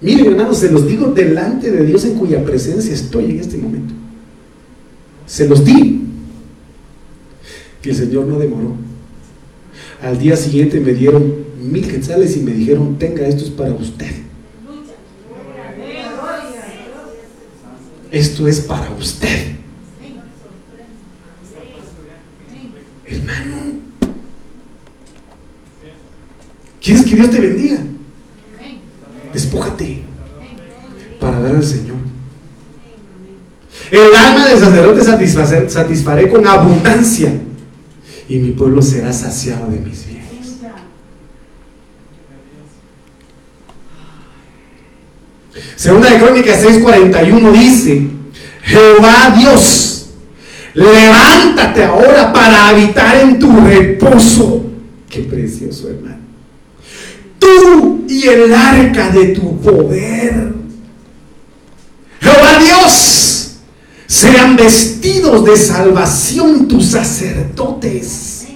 Miren, 0.00 0.26
hermanos, 0.26 0.58
se 0.58 0.70
los 0.70 0.86
digo 0.86 1.12
delante 1.12 1.70
de 1.70 1.84
Dios 1.84 2.04
en 2.04 2.18
cuya 2.18 2.44
presencia 2.44 2.92
estoy 2.92 3.26
en 3.26 3.40
este 3.40 3.58
momento. 3.58 3.94
Se 5.26 5.46
los 5.46 5.64
di. 5.64 6.00
Y 7.82 7.88
el 7.88 7.94
Señor 7.94 8.26
no 8.26 8.38
demoró. 8.38 8.74
Al 10.02 10.18
día 10.18 10.36
siguiente 10.36 10.80
me 10.80 10.94
dieron 10.94 11.44
mil 11.62 11.86
quetzales 11.86 12.36
y 12.36 12.40
me 12.40 12.52
dijeron, 12.52 12.98
tenga, 12.98 13.26
esto 13.26 13.44
es 13.44 13.50
para 13.50 13.74
usted. 13.74 14.23
Esto 18.14 18.46
es 18.46 18.60
para 18.60 18.88
usted. 18.92 19.56
Hermano, 23.04 23.56
¿quieres 26.80 27.04
que 27.04 27.16
Dios 27.16 27.30
te 27.30 27.40
bendiga? 27.40 27.78
Despójate 29.32 30.02
para 31.18 31.40
dar 31.40 31.56
al 31.56 31.64
Señor. 31.64 31.96
El 33.90 34.14
alma 34.14 34.46
del 34.46 34.58
sacerdote 34.60 35.68
satisfaré 35.68 36.28
con 36.28 36.46
abundancia 36.46 37.32
y 38.28 38.38
mi 38.38 38.52
pueblo 38.52 38.80
será 38.80 39.12
saciado 39.12 39.68
de 39.68 39.80
mis 39.80 40.06
bienes. 40.06 40.13
Segunda 45.76 46.10
de 46.10 46.18
Crónicas 46.18 46.62
6:41 46.64 47.52
dice, 47.52 48.06
Jehová 48.62 49.34
Dios, 49.36 50.06
levántate 50.74 51.84
ahora 51.84 52.32
para 52.32 52.68
habitar 52.68 53.16
en 53.16 53.38
tu 53.38 53.54
reposo. 53.60 54.64
Qué 55.08 55.20
precioso, 55.20 55.88
hermano. 55.90 56.18
Tú 57.38 58.04
y 58.08 58.26
el 58.26 58.54
arca 58.54 59.10
de 59.10 59.26
tu 59.28 59.60
poder. 59.60 60.54
Jehová 62.20 62.58
Dios, 62.58 63.56
sean 64.06 64.56
vestidos 64.56 65.44
de 65.44 65.56
salvación 65.56 66.68
tus 66.68 66.86
sacerdotes. 66.86 68.46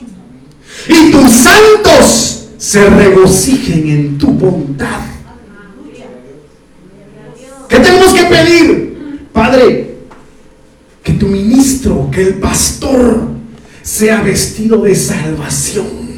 Y 0.89 1.11
tus 1.11 1.31
santos 1.33 2.49
se 2.57 2.89
regocijen 2.89 3.91
en 3.91 4.19
tu 4.19 4.29
bondad 4.29 5.18
¿Qué 7.69 7.79
tenemos 7.79 8.12
que 8.14 8.25
pedir? 8.25 9.29
Padre, 9.33 9.97
que 11.03 11.12
tu 11.12 11.27
ministro, 11.27 12.09
que 12.11 12.23
el 12.23 12.35
pastor 12.35 13.29
sea 13.83 14.21
vestido 14.23 14.83
de 14.83 14.95
salvación. 14.95 16.09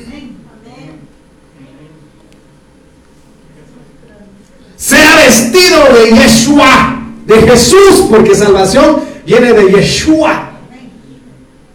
Sea 4.76 5.16
vestido 5.16 5.84
de 5.92 6.16
Yeshua, 6.16 7.00
de 7.26 7.42
Jesús, 7.42 8.06
porque 8.08 8.34
salvación 8.34 9.00
viene 9.26 9.52
de 9.52 9.70
Yeshua, 9.70 10.52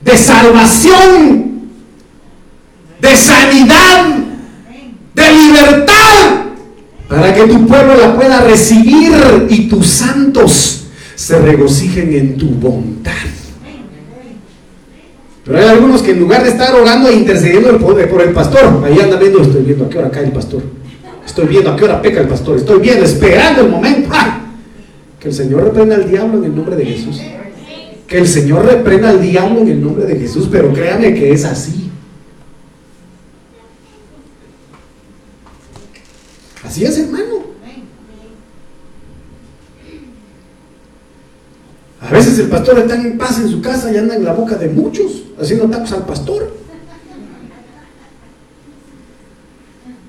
de 0.01 0.17
salvación, 0.17 1.69
de 2.99 3.15
sanidad, 3.15 4.15
de 5.13 5.32
libertad, 5.32 6.45
para 7.07 7.33
que 7.33 7.43
tu 7.43 7.67
pueblo 7.67 7.95
la 7.95 8.15
pueda 8.15 8.41
recibir 8.41 9.13
y 9.49 9.67
tus 9.67 9.85
santos 9.87 10.87
se 11.15 11.39
regocijen 11.39 12.13
en 12.13 12.37
tu 12.37 12.47
bondad. 12.47 13.11
Pero 15.45 15.59
hay 15.59 15.65
algunos 15.65 16.01
que 16.01 16.11
en 16.11 16.19
lugar 16.19 16.43
de 16.43 16.49
estar 16.49 16.73
orando 16.73 17.07
e 17.07 17.13
intercediendo 17.13 17.77
por 17.77 18.21
el 18.21 18.31
pastor, 18.31 18.83
ahí 18.83 18.99
anda 18.99 19.17
viendo, 19.17 19.41
estoy 19.41 19.61
viendo 19.61 19.85
a 19.85 19.89
qué 19.89 19.99
hora 19.99 20.09
cae 20.09 20.25
el 20.25 20.31
pastor. 20.31 20.63
Estoy 21.25 21.47
viendo 21.47 21.71
a 21.71 21.75
qué 21.75 21.83
hora 21.85 22.01
peca 22.01 22.21
el 22.21 22.27
pastor. 22.27 22.57
Estoy 22.57 22.79
viendo, 22.79 23.03
esperando 23.03 23.61
el 23.61 23.69
momento. 23.69 24.09
Que 25.19 25.29
el 25.29 25.33
Señor 25.33 25.63
reprenda 25.63 25.95
al 25.95 26.09
diablo 26.09 26.37
en 26.39 26.45
el 26.45 26.55
nombre 26.55 26.75
de 26.75 26.85
Jesús. 26.85 27.21
Que 28.07 28.19
el 28.19 28.27
Señor 28.27 28.65
reprenda 28.65 29.09
al 29.09 29.21
diablo 29.21 29.61
en 29.61 29.69
el 29.69 29.81
nombre 29.81 30.05
de 30.05 30.15
Jesús. 30.17 30.47
Pero 30.51 30.71
créame 30.71 31.13
que 31.13 31.31
es 31.31 31.45
así. 31.45 31.91
Así 36.76 36.84
es, 36.84 36.97
hermano. 36.97 37.36
A 42.01 42.09
veces 42.09 42.38
el 42.38 42.49
pastor 42.49 42.80
está 42.80 42.95
en 42.95 43.17
paz 43.17 43.39
en 43.39 43.47
su 43.47 43.61
casa 43.61 43.93
y 43.93 43.95
anda 43.95 44.13
en 44.13 44.26
la 44.26 44.34
boca 44.34 44.57
de 44.57 44.67
muchos, 44.67 45.23
haciendo 45.39 45.69
tacos 45.69 45.93
al 45.93 46.05
pastor. 46.05 46.53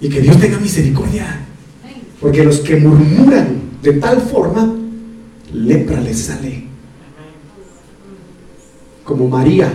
Y 0.00 0.08
que 0.08 0.20
Dios 0.20 0.40
tenga 0.40 0.58
misericordia. 0.58 1.46
Porque 2.20 2.42
los 2.42 2.58
que 2.58 2.74
murmuran 2.78 3.60
de 3.80 3.92
tal 3.92 4.20
forma, 4.20 4.74
lepra 5.52 6.00
les 6.00 6.18
sale. 6.18 6.64
Como 9.04 9.28
María 9.28 9.72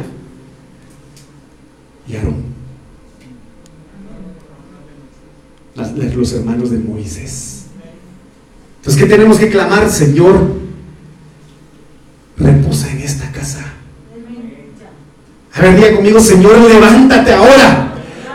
y 2.06 2.18
Aarón. 2.18 2.61
Los 6.16 6.34
hermanos 6.34 6.72
de 6.72 6.80
Moisés. 6.80 7.64
Entonces, 8.78 9.02
¿qué 9.02 9.10
tenemos 9.10 9.38
que 9.38 9.50
clamar, 9.50 9.90
Señor? 9.90 10.56
Reposa 12.38 12.90
en 12.92 13.00
esta 13.00 13.32
casa. 13.32 13.64
A 15.54 15.62
ver, 15.62 15.76
diga 15.76 15.96
conmigo, 15.96 16.20
Señor, 16.20 16.58
levántate 16.60 17.34
ahora 17.34 17.94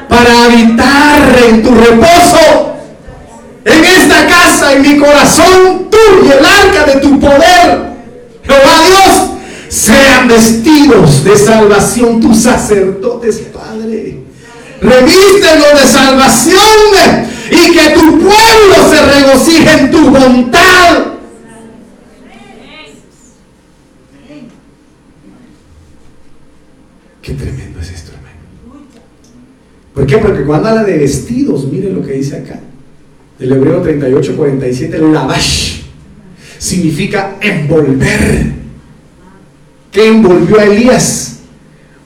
para 0.09 0.45
habitar 0.45 1.37
en 1.49 1.63
tu 1.63 1.75
reposo. 1.75 2.75
En 3.65 3.85
esta 3.85 4.27
casa, 4.29 4.75
en 4.75 4.83
mi 4.83 4.97
corazón, 4.97 5.89
tú 5.91 6.25
y 6.25 6.31
el 6.31 6.45
arca 6.45 6.85
de 6.87 7.01
tu 7.01 7.19
poder. 7.19 7.87
Jehová 8.45 8.81
Dios, 8.87 9.31
sean 9.69 10.29
vestidos 10.29 11.25
de 11.25 11.37
salvación 11.37 12.21
tus 12.21 12.43
sacerdotes, 12.43 13.43
Padre. 13.53 14.21
Revístelos 14.81 15.81
de 15.83 15.89
salvación 15.89 17.27
y 17.51 17.73
que 17.73 17.91
tu 17.95 18.19
pueblo 18.19 18.91
se 18.91 19.07
regocije 19.07 19.73
en 19.73 19.91
tu 19.91 20.11
voluntad. 20.11 21.07
Qué 27.23 27.35
tremendo 27.35 27.81
es 27.81 27.91
esto. 27.91 28.13
¿Por 29.95 30.07
qué? 30.07 30.19
Porque 30.19 30.45
cuando 30.45 30.69
habla 30.69 30.85
de 30.85 30.99
vestidos, 30.99 31.67
miren 31.71 31.95
lo 31.95 32.03
que 32.03 32.13
dice 32.13 32.37
acá. 32.37 32.61
El 33.39 33.53
hebreo 33.53 33.83
38, 33.83 34.37
47, 34.37 34.99
lavash, 34.99 35.83
significa 36.59 37.37
envolver. 37.41 38.53
¿Qué 39.91 40.09
envolvió 40.09 40.59
a 40.59 40.65
Elías? 40.65 41.41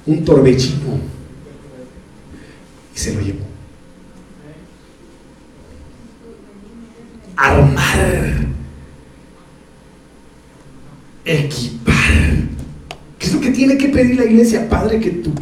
Un 0.07 0.25
torbellino. 0.25 1.01
Y 2.95 2.99
se 2.99 3.15
lo 3.15 3.21
llevó. 3.21 3.50
Armar. 7.41 8.47
Equipar. 11.25 11.95
¿Qué 13.19 13.27
es 13.27 13.35
lo 13.35 13.41
que 13.41 13.51
tiene 13.51 13.79
que 13.79 13.89
pedir 13.89 14.17
la 14.17 14.25
iglesia? 14.25 14.69
Padre, 14.69 15.01
que 15.01 15.11
tú 15.11 15.33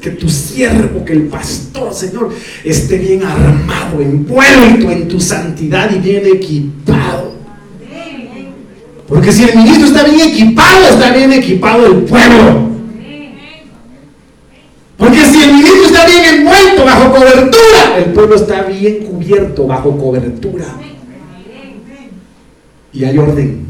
que 0.00 0.12
tu 0.12 0.28
siervo, 0.28 1.04
que 1.04 1.14
el 1.14 1.22
pastor, 1.22 1.92
Señor, 1.92 2.32
esté 2.62 2.96
bien 2.96 3.24
armado, 3.24 4.00
envuelto 4.00 4.88
en 4.88 5.08
tu 5.08 5.18
santidad 5.20 5.90
y 5.92 5.98
bien 5.98 6.24
equipado. 6.26 7.34
Porque 9.08 9.32
si 9.32 9.44
el 9.44 9.56
ministro 9.56 9.86
está 9.88 10.04
bien 10.04 10.28
equipado, 10.28 10.88
está 10.90 11.12
bien 11.12 11.32
equipado 11.32 11.86
el 11.86 12.04
pueblo. 12.04 12.70
Porque 14.96 15.24
si 15.24 15.42
el 15.42 15.54
ministro 15.54 15.86
está 15.86 16.06
bien 16.06 16.24
envuelto 16.36 16.84
bajo 16.84 17.12
cobertura, 17.12 17.98
el 17.98 18.12
pueblo 18.12 18.36
está 18.36 18.62
bien 18.62 19.04
cubierto 19.06 19.66
bajo 19.66 19.98
cobertura. 19.98 20.66
Y 22.96 23.04
hay 23.04 23.18
orden. 23.18 23.66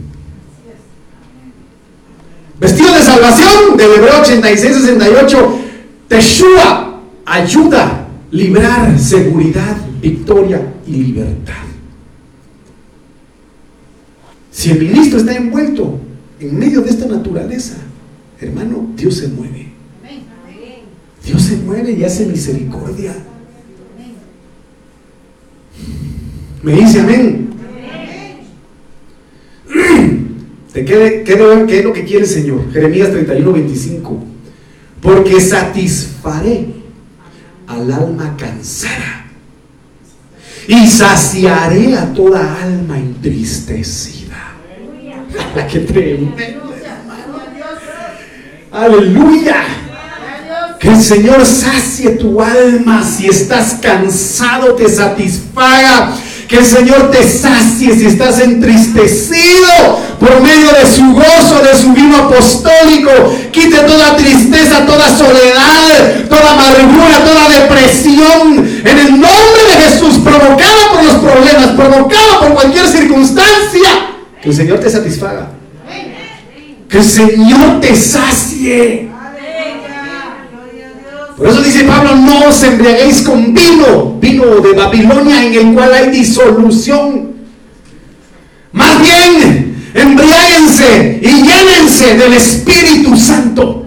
Vestido 2.61 2.95
de 2.95 3.03
salvación, 3.03 3.77
del 3.77 3.93
Hebreo 3.93 4.22
86-68, 4.22 5.49
Teshua 6.09 7.03
ayuda, 7.24 8.07
librar, 8.31 8.97
seguridad, 8.99 9.77
victoria 10.01 10.62
y 10.87 10.93
libertad. 10.93 11.55
Si 14.53 14.70
el 14.70 14.79
ministro 14.79 15.18
está 15.18 15.35
envuelto 15.35 15.99
en 16.39 16.59
medio 16.59 16.81
de 16.83 16.91
esta 16.91 17.07
naturaleza, 17.07 17.79
hermano, 18.41 18.91
Dios 18.97 19.16
se 19.16 19.29
mueve. 19.29 19.66
Dios 21.24 21.43
se 21.43 21.57
mueve 21.57 21.93
y 21.93 22.05
hace 22.05 22.27
misericordia. 22.27 23.12
Me 26.62 26.72
dice 26.72 27.01
amén. 27.01 27.55
¿Qué, 30.85 31.22
qué 31.24 31.79
es 31.79 31.85
lo 31.85 31.93
que 31.93 32.05
quiere 32.05 32.24
el 32.24 32.29
Señor? 32.29 32.72
Jeremías 32.72 33.11
31, 33.11 33.53
25 33.53 34.37
porque 35.07 35.41
satisfaré 35.41 36.66
al 37.68 37.93
alma 37.93 38.37
cansada 38.37 39.27
y 40.66 40.87
saciaré 40.89 41.97
a 41.97 42.12
toda 42.12 42.61
alma 42.61 42.99
entristecida. 42.99 44.55
¡Qué 45.70 45.81
tremendo! 45.81 46.35
Aleluya. 48.72 49.64
Que 50.81 50.89
el 50.89 51.01
Señor 51.01 51.47
sacie 51.47 52.11
tu 52.11 52.43
alma 52.43 53.03
si 53.03 53.27
estás 53.29 53.79
cansado, 53.81 54.74
te 54.74 54.89
satisfaga 54.89 56.14
que 56.49 56.59
el 56.59 56.64
Señor 56.64 57.11
te 57.11 57.22
sacie 57.22 57.94
si 57.94 58.07
estás 58.07 58.40
entristecido 58.40 59.66
por 60.20 60.40
medio 60.40 60.70
de 60.72 60.86
su 60.86 61.12
gozo, 61.12 61.62
de 61.62 61.76
su 61.76 61.92
vino 61.92 62.16
apostólico. 62.16 63.11
Quite 63.51 63.78
toda 63.78 64.16
tristeza, 64.16 64.86
toda 64.86 65.09
soledad, 65.16 66.28
toda 66.28 66.53
amargura, 66.53 67.24
toda 67.24 67.61
depresión. 67.61 68.80
En 68.84 68.99
el 68.99 69.11
nombre 69.12 69.62
de 69.70 69.90
Jesús, 69.90 70.20
provocada 70.22 70.92
por 70.92 71.05
los 71.05 71.14
problemas, 71.14 71.66
provocada 71.76 72.40
por 72.40 72.55
cualquier 72.55 72.86
circunstancia. 72.86 73.90
Que 74.40 74.51
el 74.51 74.57
Señor 74.57 74.78
te 74.78 74.90
satisfaga. 74.90 75.49
Que 76.88 76.99
el 76.99 77.05
Señor 77.05 77.80
te 77.80 77.97
sacie. 77.97 79.05
Por 81.37 81.47
eso 81.47 81.61
dice 81.61 81.84
Pablo, 81.84 82.16
no 82.16 82.49
os 82.49 82.62
embriaguéis 82.62 83.20
con 83.20 83.53
vino, 83.53 84.16
vino 84.18 84.57
de 84.57 84.72
Babilonia 84.72 85.45
en 85.45 85.55
el 85.55 85.74
cual 85.74 85.93
hay 85.93 86.11
disolución. 86.11 87.37
Más 88.72 89.03
bien, 89.03 89.91
embriáguense 89.93 91.20
y 91.22 91.28
llénense 91.28 92.16
del 92.16 92.32
Espíritu 92.32 93.16
Santo. 93.16 93.84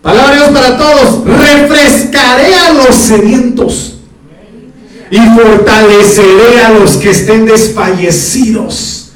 Palabra 0.00 0.30
de 0.30 0.36
Dios 0.36 0.50
para 0.50 0.78
todos. 0.78 1.24
Refrescaré 1.26 2.54
a 2.54 2.72
los 2.72 2.94
sedientos 2.94 3.98
y 5.10 5.18
fortaleceré 5.18 6.62
a 6.64 6.70
los 6.70 6.96
que 6.96 7.10
estén 7.10 7.44
desfallecidos. 7.44 9.10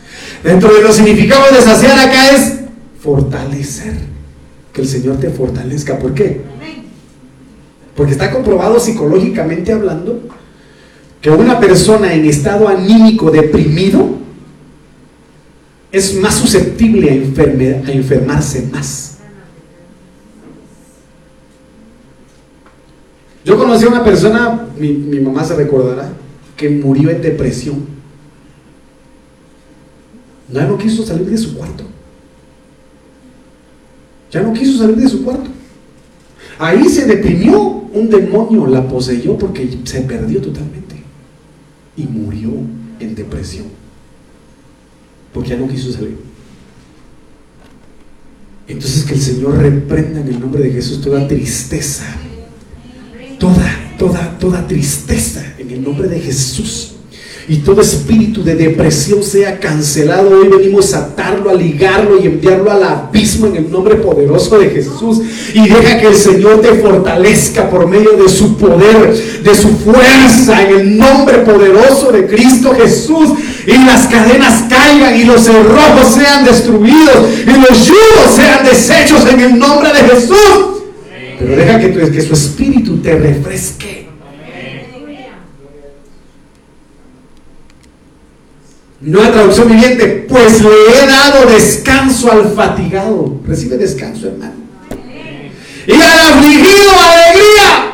Dentro 0.45 0.75
de 0.75 0.83
los 0.83 0.97
significados 0.97 1.51
de 1.53 1.63
saciar 1.63 1.99
acá 1.99 2.31
es 2.31 2.55
fortalecer 3.03 4.10
que 4.81 4.87
el 4.87 4.89
Señor 4.89 5.19
te 5.19 5.31
fortalezca. 5.31 5.99
¿Por 5.99 6.15
qué? 6.15 6.41
Porque 7.95 8.13
está 8.13 8.31
comprobado 8.31 8.81
psicológicamente 8.81 9.73
hablando 9.73 10.21
que 11.21 11.31
una 11.31 11.61
persona 11.61 12.15
en 12.15 12.25
estado 12.25 12.67
anímico 12.67 13.31
deprimido 13.31 14.19
es 15.93 16.19
más 16.19 16.35
susceptible 16.35 17.11
a, 17.11 17.13
a 17.13 17.93
enfermarse 17.93 18.69
más. 18.73 19.19
Yo 23.45 23.59
conocí 23.59 23.85
a 23.85 23.89
una 23.89 24.05
persona, 24.05 24.69
mi, 24.79 24.93
mi 24.93 25.21
mamá 25.21 25.45
se 25.45 25.57
recordará, 25.57 26.11
que 26.57 26.71
murió 26.71 27.11
en 27.11 27.21
depresión. 27.21 27.85
Ya 30.51 30.67
no 30.67 30.79
quiso 30.79 31.05
salir 31.05 31.27
de 31.27 31.37
su 31.37 31.57
cuarto. 31.57 31.90
Ya 34.31 34.43
no 34.43 34.53
quiso 34.53 34.79
salir 34.79 34.97
de 34.97 35.09
su 35.09 35.25
cuarto. 35.25 35.51
Ahí 36.59 36.89
se 36.89 37.07
deprimió, 37.07 37.61
un 37.93 38.09
demonio 38.09 38.67
la 38.67 38.87
poseyó 38.87 39.37
porque 39.37 39.79
se 39.85 40.03
perdió 40.03 40.41
totalmente 40.41 40.97
y 41.97 42.05
murió 42.05 42.53
en 43.01 43.15
depresión 43.15 43.67
porque 45.33 45.51
ya 45.51 45.57
no 45.57 45.69
quiso 45.69 45.93
salir. 45.93 46.19
Entonces 48.67 49.05
que 49.05 49.15
el 49.15 49.21
Señor 49.21 49.59
reprenda 49.59 50.21
en 50.21 50.29
el 50.29 50.41
nombre 50.41 50.63
de 50.63 50.71
Jesús 50.71 51.01
toda 51.01 51.27
tristeza, 51.27 52.05
toda, 53.39 53.95
toda, 53.99 54.39
toda 54.39 54.67
tristeza 54.67 55.55
en 55.59 55.71
el 55.71 55.83
nombre 55.83 56.09
de 56.09 56.21
Jesús 56.21 56.95
y 57.51 57.57
todo 57.57 57.81
espíritu 57.81 58.45
de 58.45 58.55
depresión 58.55 59.25
sea 59.25 59.59
cancelado. 59.59 60.39
Hoy 60.39 60.47
venimos 60.47 60.95
a 60.95 60.99
atarlo, 60.99 61.51
a 61.51 61.55
ligarlo 61.55 62.23
y 62.23 62.27
enviarlo 62.27 62.71
al 62.71 62.85
abismo 62.85 63.49
en 63.49 63.57
el 63.57 63.73
nombre 63.73 63.97
poderoso 63.97 64.57
de 64.57 64.71
Jesús. 64.71 65.21
Y 65.53 65.69
deja 65.69 65.99
que 65.99 66.07
el 66.07 66.15
Señor 66.15 66.61
te 66.61 66.75
fortalezca 66.75 67.69
por 67.69 67.89
medio 67.89 68.13
de 68.13 68.29
su 68.29 68.57
poder, 68.57 69.43
de 69.43 69.55
su 69.57 69.69
fuerza, 69.71 70.63
en 70.63 70.77
el 70.77 70.97
nombre 70.97 71.39
poderoso 71.39 72.13
de 72.13 72.29
Cristo 72.29 72.73
Jesús. 72.73 73.31
Y 73.67 73.85
las 73.85 74.07
cadenas 74.07 74.67
caigan 74.71 75.17
y 75.17 75.25
los 75.25 75.41
cerrojos 75.41 76.07
sean 76.15 76.45
destruidos 76.45 77.17
y 77.43 77.51
los 77.51 77.85
yugos 77.85 78.31
sean 78.33 78.65
deshechos 78.65 79.29
en 79.29 79.41
el 79.41 79.59
nombre 79.59 79.89
de 79.93 80.15
Jesús. 80.15 80.85
Pero 81.37 81.57
deja 81.57 81.81
que, 81.81 81.91
que 82.13 82.21
su 82.23 82.33
espíritu 82.33 82.99
te 82.99 83.19
refresque 83.19 84.00
Nueva 89.03 89.33
traducción 89.33 89.69
viviente, 89.69 90.27
pues 90.29 90.61
le 90.61 90.69
he 90.69 91.07
dado 91.07 91.47
descanso 91.47 92.31
al 92.31 92.53
fatigado. 92.53 93.41
Recibe 93.47 93.79
descanso, 93.79 94.29
hermano. 94.29 94.53
Y 95.87 95.93
al 95.93 96.21
afligido 96.21 96.91
alegría. 97.01 97.93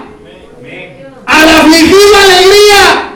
Al 1.26 1.48
afligido 1.48 2.16
alegría. 2.24 3.12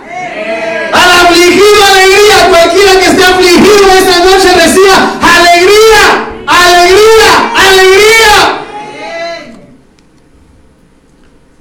Al 0.92 1.10
afligido 1.26 1.84
alegría. 1.84 2.48
Cualquiera 2.48 2.92
que 3.00 3.06
esté 3.06 3.24
afligido 3.24 3.92
esta 3.98 4.18
noche 4.24 4.54
reciba 4.54 5.18
alegría. 5.20 6.28
Alegría. 6.46 7.52
Alegría. 7.56 8.60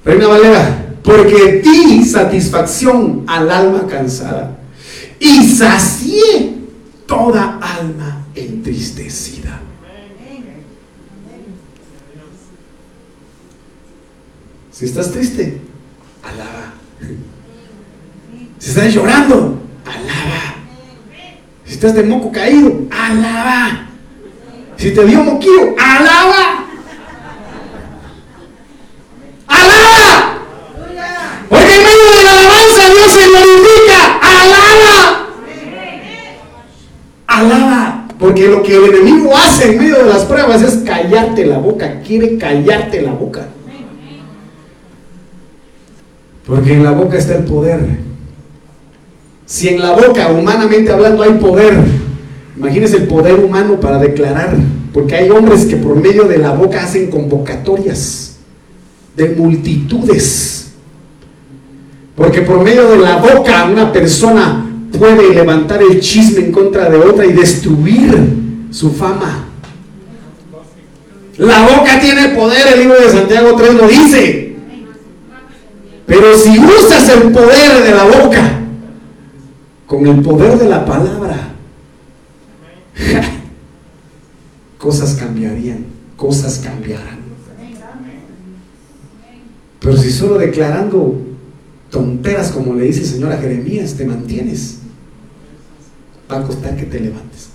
Reina 0.04 0.28
Valera, 0.28 0.86
porque 1.02 1.60
ti 1.64 2.04
satisfacción 2.04 3.24
al 3.26 3.50
alma 3.50 3.86
cansada 3.88 4.59
y 5.20 5.48
sacié 5.54 6.56
toda 7.06 7.60
alma 7.60 8.26
entristecida. 8.34 9.60
Si 14.72 14.86
estás 14.86 15.12
triste, 15.12 15.60
alaba. 16.22 16.72
Si 18.58 18.70
estás 18.70 18.94
llorando, 18.94 19.60
alaba. 19.84 20.54
Si 21.66 21.74
estás 21.74 21.94
de 21.94 22.02
moco 22.02 22.32
caído, 22.32 22.86
alaba. 22.90 23.86
Si 24.78 24.92
te 24.92 25.04
dio 25.04 25.22
moquillo, 25.22 25.74
alaba. 25.78 26.64
Porque 31.50 31.74
en 31.74 31.82
medio 31.82 32.10
de 32.16 32.22
la 32.24 32.30
alabanza 32.30 32.90
Dios 32.90 33.12
se 33.12 33.28
glorifica. 33.28 34.20
Alaba, 37.26 38.06
porque 38.40 38.48
lo 38.48 38.62
que 38.62 38.76
el 38.76 38.94
enemigo 38.94 39.36
hace 39.36 39.72
en 39.72 39.78
medio 39.78 39.96
de 39.96 40.06
las 40.06 40.24
pruebas 40.24 40.62
es 40.62 40.78
callarte 40.78 41.44
la 41.44 41.58
boca, 41.58 42.00
quiere 42.06 42.38
callarte 42.38 43.02
la 43.02 43.12
boca. 43.12 43.48
Porque 46.46 46.72
en 46.72 46.82
la 46.82 46.92
boca 46.92 47.18
está 47.18 47.36
el 47.36 47.44
poder. 47.44 47.80
Si 49.44 49.68
en 49.68 49.80
la 49.80 49.92
boca, 49.92 50.28
humanamente 50.28 50.90
hablando, 50.90 51.22
hay 51.22 51.32
poder, 51.32 51.74
imagínese 52.56 52.96
el 52.98 53.08
poder 53.08 53.34
humano 53.34 53.78
para 53.78 53.98
declarar, 53.98 54.56
porque 54.94 55.16
hay 55.16 55.28
hombres 55.28 55.66
que 55.66 55.76
por 55.76 55.96
medio 55.96 56.24
de 56.24 56.38
la 56.38 56.52
boca 56.52 56.82
hacen 56.82 57.10
convocatorias 57.10 58.38
de 59.16 59.28
multitudes. 59.30 60.70
Porque 62.16 62.40
por 62.40 62.62
medio 62.62 62.88
de 62.88 62.98
la 62.98 63.16
boca 63.16 63.66
una 63.66 63.92
persona 63.92 64.69
puede 64.98 65.34
levantar 65.34 65.82
el 65.82 66.00
chisme 66.00 66.46
en 66.46 66.52
contra 66.52 66.90
de 66.90 66.98
otra 66.98 67.26
y 67.26 67.32
destruir 67.32 68.66
su 68.70 68.90
fama. 68.92 69.46
La 71.38 71.62
boca 71.62 71.98
tiene 72.00 72.28
poder, 72.30 72.74
el 72.74 72.80
libro 72.80 73.00
de 73.00 73.08
Santiago 73.08 73.56
3 73.56 73.74
lo 73.74 73.88
dice. 73.88 74.56
Pero 76.06 76.36
si 76.36 76.58
usas 76.58 77.08
el 77.08 77.30
poder 77.30 77.82
de 77.82 77.90
la 77.92 78.04
boca 78.04 78.58
con 79.86 80.06
el 80.06 80.20
poder 80.20 80.58
de 80.58 80.68
la 80.68 80.84
palabra, 80.84 81.54
cosas 84.78 85.14
cambiarían, 85.14 85.86
cosas 86.16 86.58
cambiarán. 86.58 87.20
Pero 89.78 89.96
si 89.96 90.10
solo 90.10 90.36
declarando 90.36 91.22
tonteras 91.90 92.50
como 92.50 92.74
le 92.74 92.84
dice 92.84 93.00
el 93.00 93.06
Señor 93.06 93.32
a 93.32 93.38
Jeremías, 93.38 93.94
te 93.94 94.04
mantienes 94.04 94.79
va 96.30 96.38
a 96.38 96.42
costar 96.42 96.76
que 96.76 96.84
te 96.84 97.00
levantes. 97.00 97.48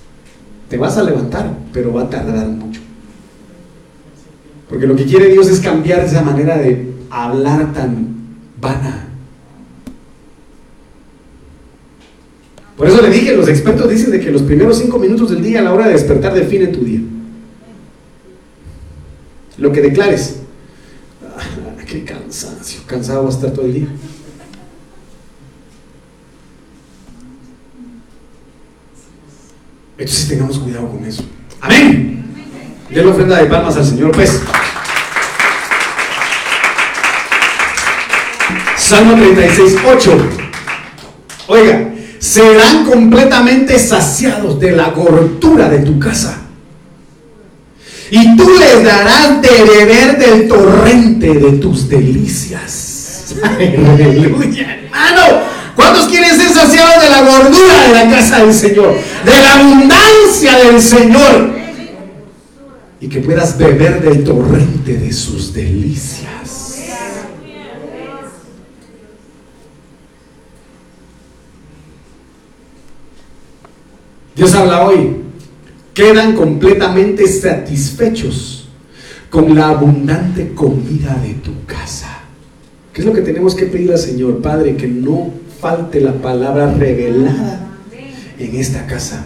Te 0.69 0.78
vas 0.78 0.97
a 0.97 1.03
levantar, 1.03 1.51
pero 1.71 1.93
va 1.93 2.03
a 2.03 2.09
tardar 2.09 2.47
mucho. 2.47 2.82
Porque 4.69 4.88
lo 4.88 4.95
que 4.95 5.05
quiere 5.05 5.28
Dios 5.30 5.47
es 5.47 5.59
cambiar 5.59 5.99
esa 6.01 6.21
manera 6.21 6.57
de 6.57 6.93
hablar 7.09 7.71
tan 7.73 8.07
vana. 8.59 9.07
Por 12.76 12.88
eso 12.88 13.01
le 13.01 13.09
dije, 13.09 13.36
los 13.36 13.47
expertos 13.47 13.89
dicen 13.89 14.11
de 14.11 14.19
que 14.19 14.32
los 14.32 14.41
primeros 14.41 14.78
cinco 14.78 14.99
minutos 14.99 15.30
del 15.30 15.41
día 15.41 15.59
a 15.59 15.63
la 15.63 15.73
hora 15.73 15.88
de 15.88 15.93
despertar 15.93 16.34
define 16.34 16.67
tu 16.67 16.84
día. 16.84 16.99
Lo 19.57 19.71
que 19.71 19.82
declares. 19.82 20.41
Ah, 21.23 21.84
qué 21.88 22.03
cansancio, 22.03 22.82
cansado 22.86 23.23
va 23.23 23.30
a 23.30 23.32
estar 23.32 23.51
todo 23.51 23.65
el 23.65 23.73
día. 23.73 23.88
Entonces 29.97 30.27
tengamos 30.27 30.59
cuidado 30.59 30.89
con 30.89 31.05
eso. 31.05 31.23
Amén. 31.61 32.25
De 32.89 33.03
la 33.03 33.11
ofrenda 33.11 33.37
de 33.37 33.45
palmas 33.45 33.77
al 33.77 33.85
Señor, 33.85 34.11
pues. 34.11 34.41
Salmo 38.77 39.15
36, 39.15 39.75
8. 39.87 40.29
Oiga, 41.47 41.93
serán 42.19 42.85
completamente 42.85 43.79
saciados 43.79 44.59
de 44.59 44.71
la 44.71 44.89
gordura 44.89 45.69
de 45.69 45.79
tu 45.79 45.97
casa. 45.97 46.41
Y 48.11 48.35
tú 48.35 48.49
les 48.59 48.83
darás 48.83 49.41
de 49.41 49.63
beber 49.63 50.17
del 50.17 50.47
torrente 50.47 51.33
de 51.33 51.53
tus 51.53 51.89
delicias. 51.89 53.35
Aleluya, 53.43 54.75
hermano. 54.75 55.55
¿Cuántos 55.76 56.07
quieren 56.07 56.38
ser 56.38 56.49
saciados 56.49 57.03
de 57.03 57.09
la 57.09 57.21
gordura 57.21 57.88
de 57.88 57.93
la 57.93 58.09
casa 58.09 58.45
del 58.45 58.53
Señor? 58.53 58.95
De 59.26 59.32
la 59.32 59.59
abundancia 59.59 60.57
del 60.59 60.82
Señor. 60.82 61.55
Y 63.01 63.07
que 63.07 63.19
puedas 63.19 63.57
beber 63.57 64.01
del 64.01 64.23
torrente 64.23 64.97
de 64.97 65.11
sus 65.11 65.53
delicias. 65.53 66.26
Dios 74.36 74.53
habla 74.53 74.86
hoy. 74.86 75.17
Quedan 75.93 76.36
completamente 76.36 77.26
satisfechos 77.28 78.67
con 79.30 79.55
la 79.55 79.69
abundante 79.69 80.53
comida 80.53 81.15
de 81.21 81.36
tu 81.36 81.65
casa. 81.65 82.19
¿Qué 82.91 83.01
es 83.01 83.07
lo 83.07 83.13
que 83.13 83.21
tenemos 83.21 83.55
que 83.55 83.65
pedir 83.65 83.91
al 83.91 83.97
Señor, 83.97 84.41
Padre? 84.41 84.76
Que 84.76 84.88
no 84.88 85.34
falte 85.66 85.99
la 85.99 86.13
palabra 86.13 86.72
revelada 86.76 87.59
en 88.38 88.55
esta 88.55 88.86
casa. 88.86 89.26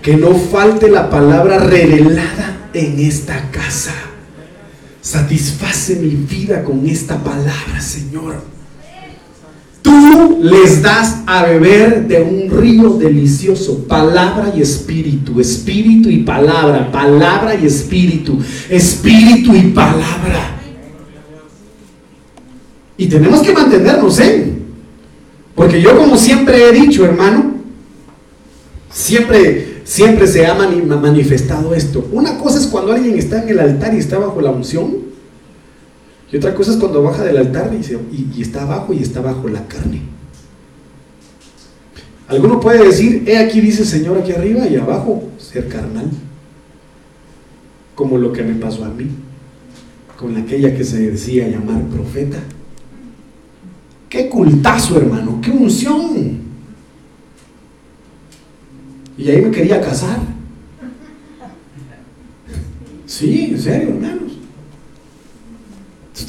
Que 0.00 0.16
no 0.16 0.32
falte 0.34 0.88
la 0.88 1.10
palabra 1.10 1.58
revelada 1.58 2.70
en 2.72 2.98
esta 2.98 3.50
casa. 3.50 3.92
Satisface 5.02 5.96
mi 5.96 6.08
vida 6.08 6.64
con 6.64 6.88
esta 6.88 7.22
palabra, 7.22 7.82
Señor. 7.82 8.36
Tú 9.82 10.38
les 10.40 10.80
das 10.80 11.18
a 11.26 11.42
beber 11.42 12.08
de 12.08 12.22
un 12.22 12.50
río 12.58 12.94
delicioso, 12.94 13.86
palabra 13.86 14.54
y 14.56 14.62
espíritu, 14.62 15.38
espíritu 15.38 16.08
y 16.08 16.22
palabra, 16.22 16.90
palabra 16.90 17.54
y 17.56 17.66
espíritu, 17.66 18.38
espíritu 18.70 19.54
y 19.54 19.64
palabra. 19.72 20.56
Y 22.96 23.06
tenemos 23.06 23.42
que 23.42 23.52
mantenernos 23.52 24.18
en. 24.18 24.51
Porque 25.54 25.80
yo 25.82 25.96
como 25.96 26.16
siempre 26.16 26.68
he 26.68 26.72
dicho, 26.72 27.04
hermano, 27.04 27.54
siempre, 28.90 29.82
siempre 29.84 30.26
se 30.26 30.46
ha 30.46 30.54
manifestado 30.54 31.74
esto. 31.74 32.08
Una 32.12 32.38
cosa 32.38 32.58
es 32.58 32.66
cuando 32.66 32.92
alguien 32.92 33.18
está 33.18 33.42
en 33.42 33.50
el 33.50 33.58
altar 33.60 33.94
y 33.94 33.98
está 33.98 34.18
bajo 34.18 34.40
la 34.40 34.50
unción. 34.50 35.12
Y 36.30 36.36
otra 36.36 36.54
cosa 36.54 36.72
es 36.72 36.78
cuando 36.78 37.02
baja 37.02 37.24
del 37.24 37.36
altar 37.36 37.70
y, 37.74 38.40
está 38.40 38.62
abajo 38.62 38.94
y 38.94 39.02
está 39.02 39.20
bajo 39.20 39.48
la 39.48 39.66
carne. 39.68 40.00
Alguno 42.28 42.58
puede 42.58 42.86
decir, 42.86 43.24
he 43.26 43.36
aquí 43.36 43.60
dice 43.60 43.82
el 43.82 43.88
Señor 43.88 44.16
aquí 44.16 44.32
arriba 44.32 44.66
y 44.66 44.76
abajo 44.76 45.24
ser 45.36 45.68
carnal. 45.68 46.10
Como 47.94 48.16
lo 48.16 48.32
que 48.32 48.42
me 48.42 48.54
pasó 48.54 48.86
a 48.86 48.88
mí, 48.88 49.06
con 50.16 50.34
aquella 50.38 50.74
que 50.74 50.82
se 50.82 51.10
decía 51.10 51.46
llamar 51.48 51.82
profeta. 51.88 52.38
Qué 54.12 54.28
cultazo, 54.28 54.98
hermano, 54.98 55.40
qué 55.40 55.50
unción. 55.50 56.38
Y 59.16 59.30
ahí 59.30 59.40
me 59.40 59.50
quería 59.50 59.80
casar. 59.80 60.18
Sí, 63.06 63.46
en 63.52 63.58
serio, 63.58 63.88
hermano 63.88 64.22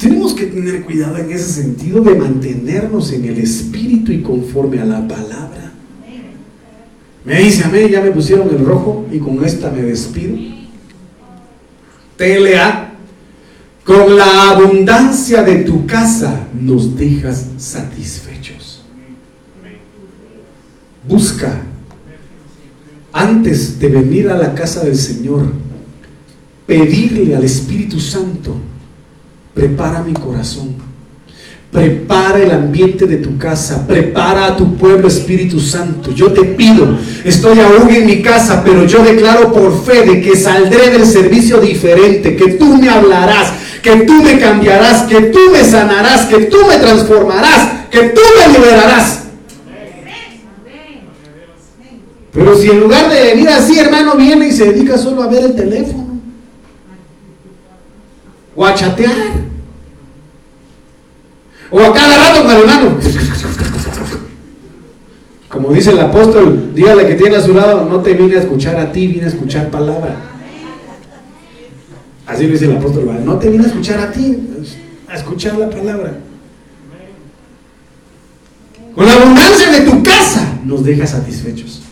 tenemos 0.04 0.34
que 0.34 0.46
tener 0.46 0.84
cuidado 0.84 1.16
en 1.16 1.30
ese 1.30 1.62
sentido 1.62 2.02
de 2.02 2.14
mantenernos 2.14 3.10
en 3.12 3.24
el 3.24 3.38
espíritu 3.38 4.12
y 4.12 4.20
conforme 4.20 4.78
a 4.78 4.84
la 4.84 5.08
palabra. 5.08 5.72
Me 7.24 7.40
dice 7.40 7.64
a 7.64 7.68
mí, 7.68 7.88
ya 7.90 8.02
me 8.02 8.10
pusieron 8.10 8.50
el 8.50 8.64
rojo 8.64 9.06
y 9.10 9.18
con 9.18 9.42
esta 9.42 9.70
me 9.70 9.80
despido. 9.80 10.36
TLA, 12.18 12.93
con 13.84 14.16
la 14.16 14.50
abundancia 14.50 15.42
de 15.42 15.56
tu 15.56 15.86
casa 15.86 16.48
nos 16.58 16.96
dejas 16.96 17.46
satisfechos. 17.58 18.82
Busca, 21.06 21.60
antes 23.12 23.78
de 23.78 23.88
venir 23.88 24.30
a 24.30 24.38
la 24.38 24.54
casa 24.54 24.84
del 24.84 24.96
Señor, 24.96 25.52
pedirle 26.66 27.36
al 27.36 27.44
Espíritu 27.44 28.00
Santo 28.00 28.56
prepara 29.54 30.02
mi 30.02 30.12
corazón. 30.12 30.74
Prepara 31.70 32.38
el 32.38 32.52
ambiente 32.52 33.06
de 33.06 33.16
tu 33.16 33.36
casa, 33.36 33.84
prepara 33.84 34.46
a 34.46 34.56
tu 34.56 34.76
pueblo 34.76 35.08
Espíritu 35.08 35.58
Santo. 35.58 36.12
Yo 36.12 36.32
te 36.32 36.44
pido, 36.44 36.96
estoy 37.24 37.58
aún 37.58 37.90
en 37.90 38.06
mi 38.06 38.22
casa, 38.22 38.62
pero 38.64 38.84
yo 38.86 39.02
declaro 39.02 39.52
por 39.52 39.84
fe 39.84 40.06
de 40.06 40.20
que 40.20 40.36
saldré 40.36 40.90
del 40.90 41.04
servicio 41.04 41.60
diferente, 41.60 42.36
que 42.36 42.52
tú 42.52 42.76
me 42.76 42.88
hablarás, 42.88 43.52
que 43.84 43.96
tú 44.06 44.14
me 44.14 44.38
cambiarás, 44.38 45.02
que 45.02 45.20
tú 45.20 45.38
me 45.52 45.62
sanarás, 45.62 46.24
que 46.24 46.46
tú 46.46 46.56
me 46.66 46.78
transformarás, 46.78 47.86
que 47.90 48.00
tú 48.08 48.20
me 48.38 48.58
liberarás. 48.58 49.24
Pero 52.32 52.56
si 52.56 52.70
en 52.70 52.80
lugar 52.80 53.10
de 53.10 53.22
venir 53.22 53.48
así, 53.50 53.78
hermano, 53.78 54.16
viene 54.16 54.48
y 54.48 54.52
se 54.52 54.72
dedica 54.72 54.96
solo 54.96 55.22
a 55.22 55.26
ver 55.26 55.44
el 55.44 55.54
teléfono 55.54 56.18
o 58.56 58.64
a 58.64 58.74
chatear 58.74 59.12
o 61.70 61.80
a 61.80 61.92
cada 61.92 62.16
rato 62.16 62.42
con 62.42 62.56
hermano. 62.56 62.98
Como 65.48 65.72
dice 65.72 65.90
el 65.90 66.00
apóstol, 66.00 66.72
dígale 66.74 67.06
que 67.06 67.14
tiene 67.14 67.36
a 67.36 67.42
su 67.42 67.52
lado, 67.52 67.84
no 67.84 68.00
te 68.00 68.14
vine 68.14 68.36
a 68.36 68.40
escuchar 68.40 68.76
a 68.76 68.90
ti, 68.90 69.06
vine 69.08 69.26
a 69.26 69.28
escuchar 69.28 69.68
palabra. 69.70 70.33
Así 72.26 72.46
lo 72.46 72.52
dice 72.52 72.64
el 72.64 72.76
apóstol, 72.76 73.20
no 73.24 73.38
te 73.38 73.50
vine 73.50 73.64
a 73.64 73.66
escuchar 73.68 74.00
a 74.00 74.10
ti, 74.10 74.38
a 75.08 75.14
escuchar 75.14 75.56
la 75.56 75.68
palabra. 75.68 76.18
Con 78.94 79.06
la 79.06 79.12
abundancia 79.14 79.70
de 79.70 79.80
tu 79.80 80.02
casa 80.02 80.58
nos 80.64 80.84
deja 80.84 81.06
satisfechos. 81.06 81.82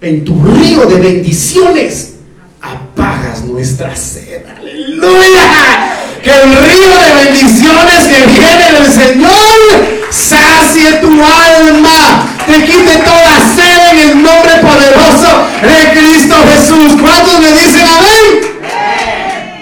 En 0.00 0.24
tu 0.24 0.42
río 0.44 0.86
de 0.86 0.96
bendiciones 0.96 2.14
apagas 2.60 3.44
nuestra 3.44 3.94
sed. 3.94 4.42
Aleluya 4.46 5.94
que 6.22 6.30
el 6.30 6.56
río 6.56 6.98
de 6.98 7.24
bendiciones 7.24 8.04
que 8.06 8.26
viene 8.26 8.72
del 8.72 8.90
Señor 8.90 10.04
sacie 10.10 10.92
tu 11.02 11.10
alma, 11.10 12.26
te 12.46 12.64
quite 12.64 12.96
toda 13.04 13.54
sed 13.54 13.90
en 13.90 13.98
el 13.98 14.22
nombre 14.22 14.52
poderoso 14.62 15.46
de 15.60 16.00
Cristo 16.00 16.34
Jesús. 16.50 17.00
¿Cuántos 17.00 17.40
me 17.40 17.52
dicen 17.52 17.86
amén? 17.86 18.43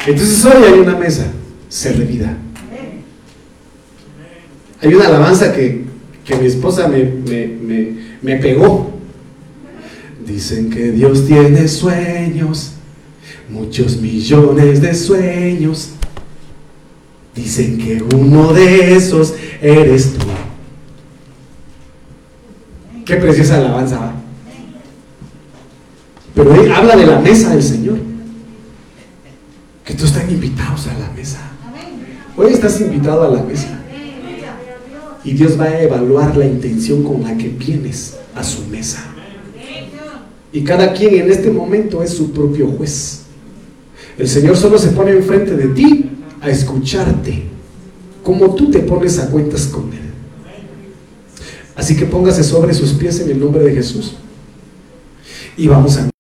Entonces 0.07 0.45
hoy 0.45 0.65
hay 0.65 0.81
una 0.81 0.97
mesa 0.97 1.27
servida. 1.69 2.37
Hay 4.81 4.95
una 4.95 5.07
alabanza 5.07 5.53
que, 5.53 5.85
mi 6.41 6.47
esposa 6.47 6.89
me, 6.89 7.05
me, 7.05 7.97
me 8.21 8.37
pegó. 8.37 8.91
Dicen 10.27 10.71
que 10.71 10.93
Dios 10.93 11.27
tiene 11.27 11.69
sueños, 11.69 12.73
muchos 13.51 13.99
millones 13.99 14.81
de 14.81 14.95
sueños 14.95 15.91
Dicen 17.35 17.79
que 17.79 18.03
uno 18.15 18.53
de 18.53 18.95
esos 18.95 19.35
eres 19.61 20.15
tú. 20.15 20.27
Qué 23.07 23.17
preciosa 23.17 23.57
alabanza. 23.57 24.13
Pero 26.35 26.55
él 26.55 26.71
habla 26.71 26.97
de 26.97 27.07
la 27.07 27.19
mesa 27.21 27.51
del 27.51 27.63
Señor. 27.63 27.99
Que 29.85 29.95
tú 29.95 30.05
están 30.05 30.31
invitados 30.31 30.87
a 30.89 30.99
la 30.99 31.11
mesa. 31.11 31.41
Hoy 32.37 32.52
estás 32.67 32.81
invitado 32.81 33.25
a 33.25 33.29
la 33.29 33.43
mesa. 33.43 33.69
Y 35.25 35.33
Dios 35.33 35.59
va 35.59 35.65
a 35.65 35.83
evaluar 35.83 36.37
la 36.37 36.47
intención 36.47 37.03
con 37.03 37.23
la 37.23 37.37
que 37.37 37.49
vienes 37.49 38.17
a 38.35 38.45
su 38.45 38.67
mesa. 38.67 39.05
Y 40.53 40.63
cada 40.63 40.93
quien 40.93 41.15
en 41.15 41.31
este 41.31 41.51
momento 41.51 42.03
es 42.03 42.11
su 42.11 42.31
propio 42.31 42.69
juez. 42.69 43.23
El 44.17 44.29
Señor 44.29 44.57
solo 44.57 44.79
se 44.79 44.91
pone 44.91 45.11
enfrente 45.11 45.57
de 45.57 45.69
ti 45.69 46.11
a 46.41 46.51
escucharte 46.51 47.45
como 48.23 48.55
tú 48.55 48.71
te 48.71 48.81
pones 48.81 49.19
a 49.19 49.29
cuentas 49.29 49.67
con 49.67 49.93
Él. 49.93 50.13
Así 51.75 51.97
que 51.97 52.05
póngase 52.05 52.45
sobre 52.45 52.75
sus 52.75 52.93
pies 52.93 53.19
en 53.21 53.31
el 53.31 53.41
nombre 53.41 53.65
de 53.65 53.75
Jesús 53.75 54.15
y 55.57 55.67
vamos 55.67 55.97
a... 55.97 56.12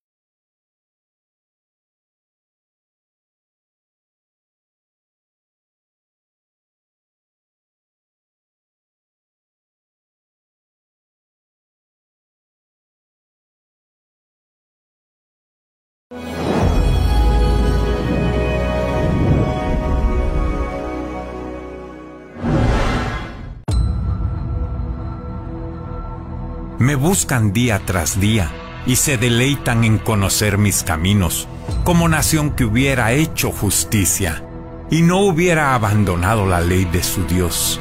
Me 26.93 26.97
buscan 26.97 27.55
día 27.55 27.81
tras 27.87 28.21
día 28.21 28.51
y 28.85 28.97
se 28.97 29.17
deleitan 29.17 29.83
en 29.83 29.97
conocer 29.97 30.59
mis 30.59 30.83
caminos, 30.83 31.49
como 31.85 32.07
nación 32.07 32.51
que 32.51 32.67
hubiera 32.67 33.13
hecho 33.13 33.51
justicia 33.51 34.45
y 34.91 35.01
no 35.01 35.21
hubiera 35.21 35.75
abandonado 35.75 36.45
la 36.45 36.61
ley 36.61 36.85
de 36.85 37.03
su 37.03 37.25
Dios. 37.25 37.81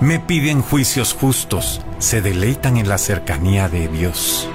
Me 0.00 0.18
piden 0.18 0.62
juicios 0.62 1.14
justos, 1.14 1.80
se 2.00 2.20
deleitan 2.20 2.76
en 2.76 2.88
la 2.88 2.98
cercanía 2.98 3.68
de 3.68 3.86
Dios. 3.86 4.50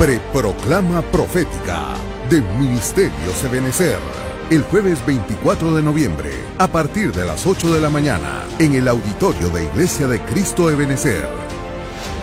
Preproclama 0.00 1.02
Profética 1.02 1.88
de 2.30 2.40
Ministerio 2.58 3.34
Sebenecer. 3.38 3.98
El 4.48 4.62
jueves 4.62 5.04
24 5.04 5.74
de 5.74 5.82
noviembre, 5.82 6.30
a 6.56 6.68
partir 6.68 7.12
de 7.12 7.26
las 7.26 7.46
8 7.46 7.74
de 7.74 7.82
la 7.82 7.90
mañana, 7.90 8.46
en 8.58 8.74
el 8.74 8.88
auditorio 8.88 9.50
de 9.50 9.64
Iglesia 9.64 10.06
de 10.06 10.18
Cristo 10.22 10.70
Ebenecer. 10.70 11.28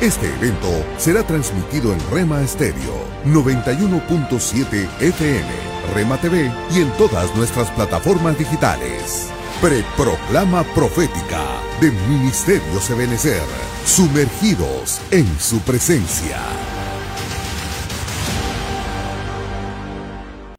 Este 0.02 0.26
evento 0.26 0.72
será 0.98 1.22
transmitido 1.22 1.94
en 1.94 2.00
Rema 2.10 2.44
Stereo 2.48 3.06
91.7 3.28 4.88
FM, 5.00 5.48
Rema 5.94 6.18
TV 6.18 6.52
y 6.76 6.82
en 6.82 6.92
todas 6.94 7.36
nuestras 7.36 7.70
plataformas 7.70 8.40
digitales. 8.40 9.30
Preproclama 9.62 10.64
profética 10.74 11.44
de 11.80 11.92
Ministerio 12.10 12.82
Ebenecer, 12.90 13.44
sumergidos 13.86 15.00
en 15.12 15.28
su 15.40 15.60
presencia. 15.60 16.40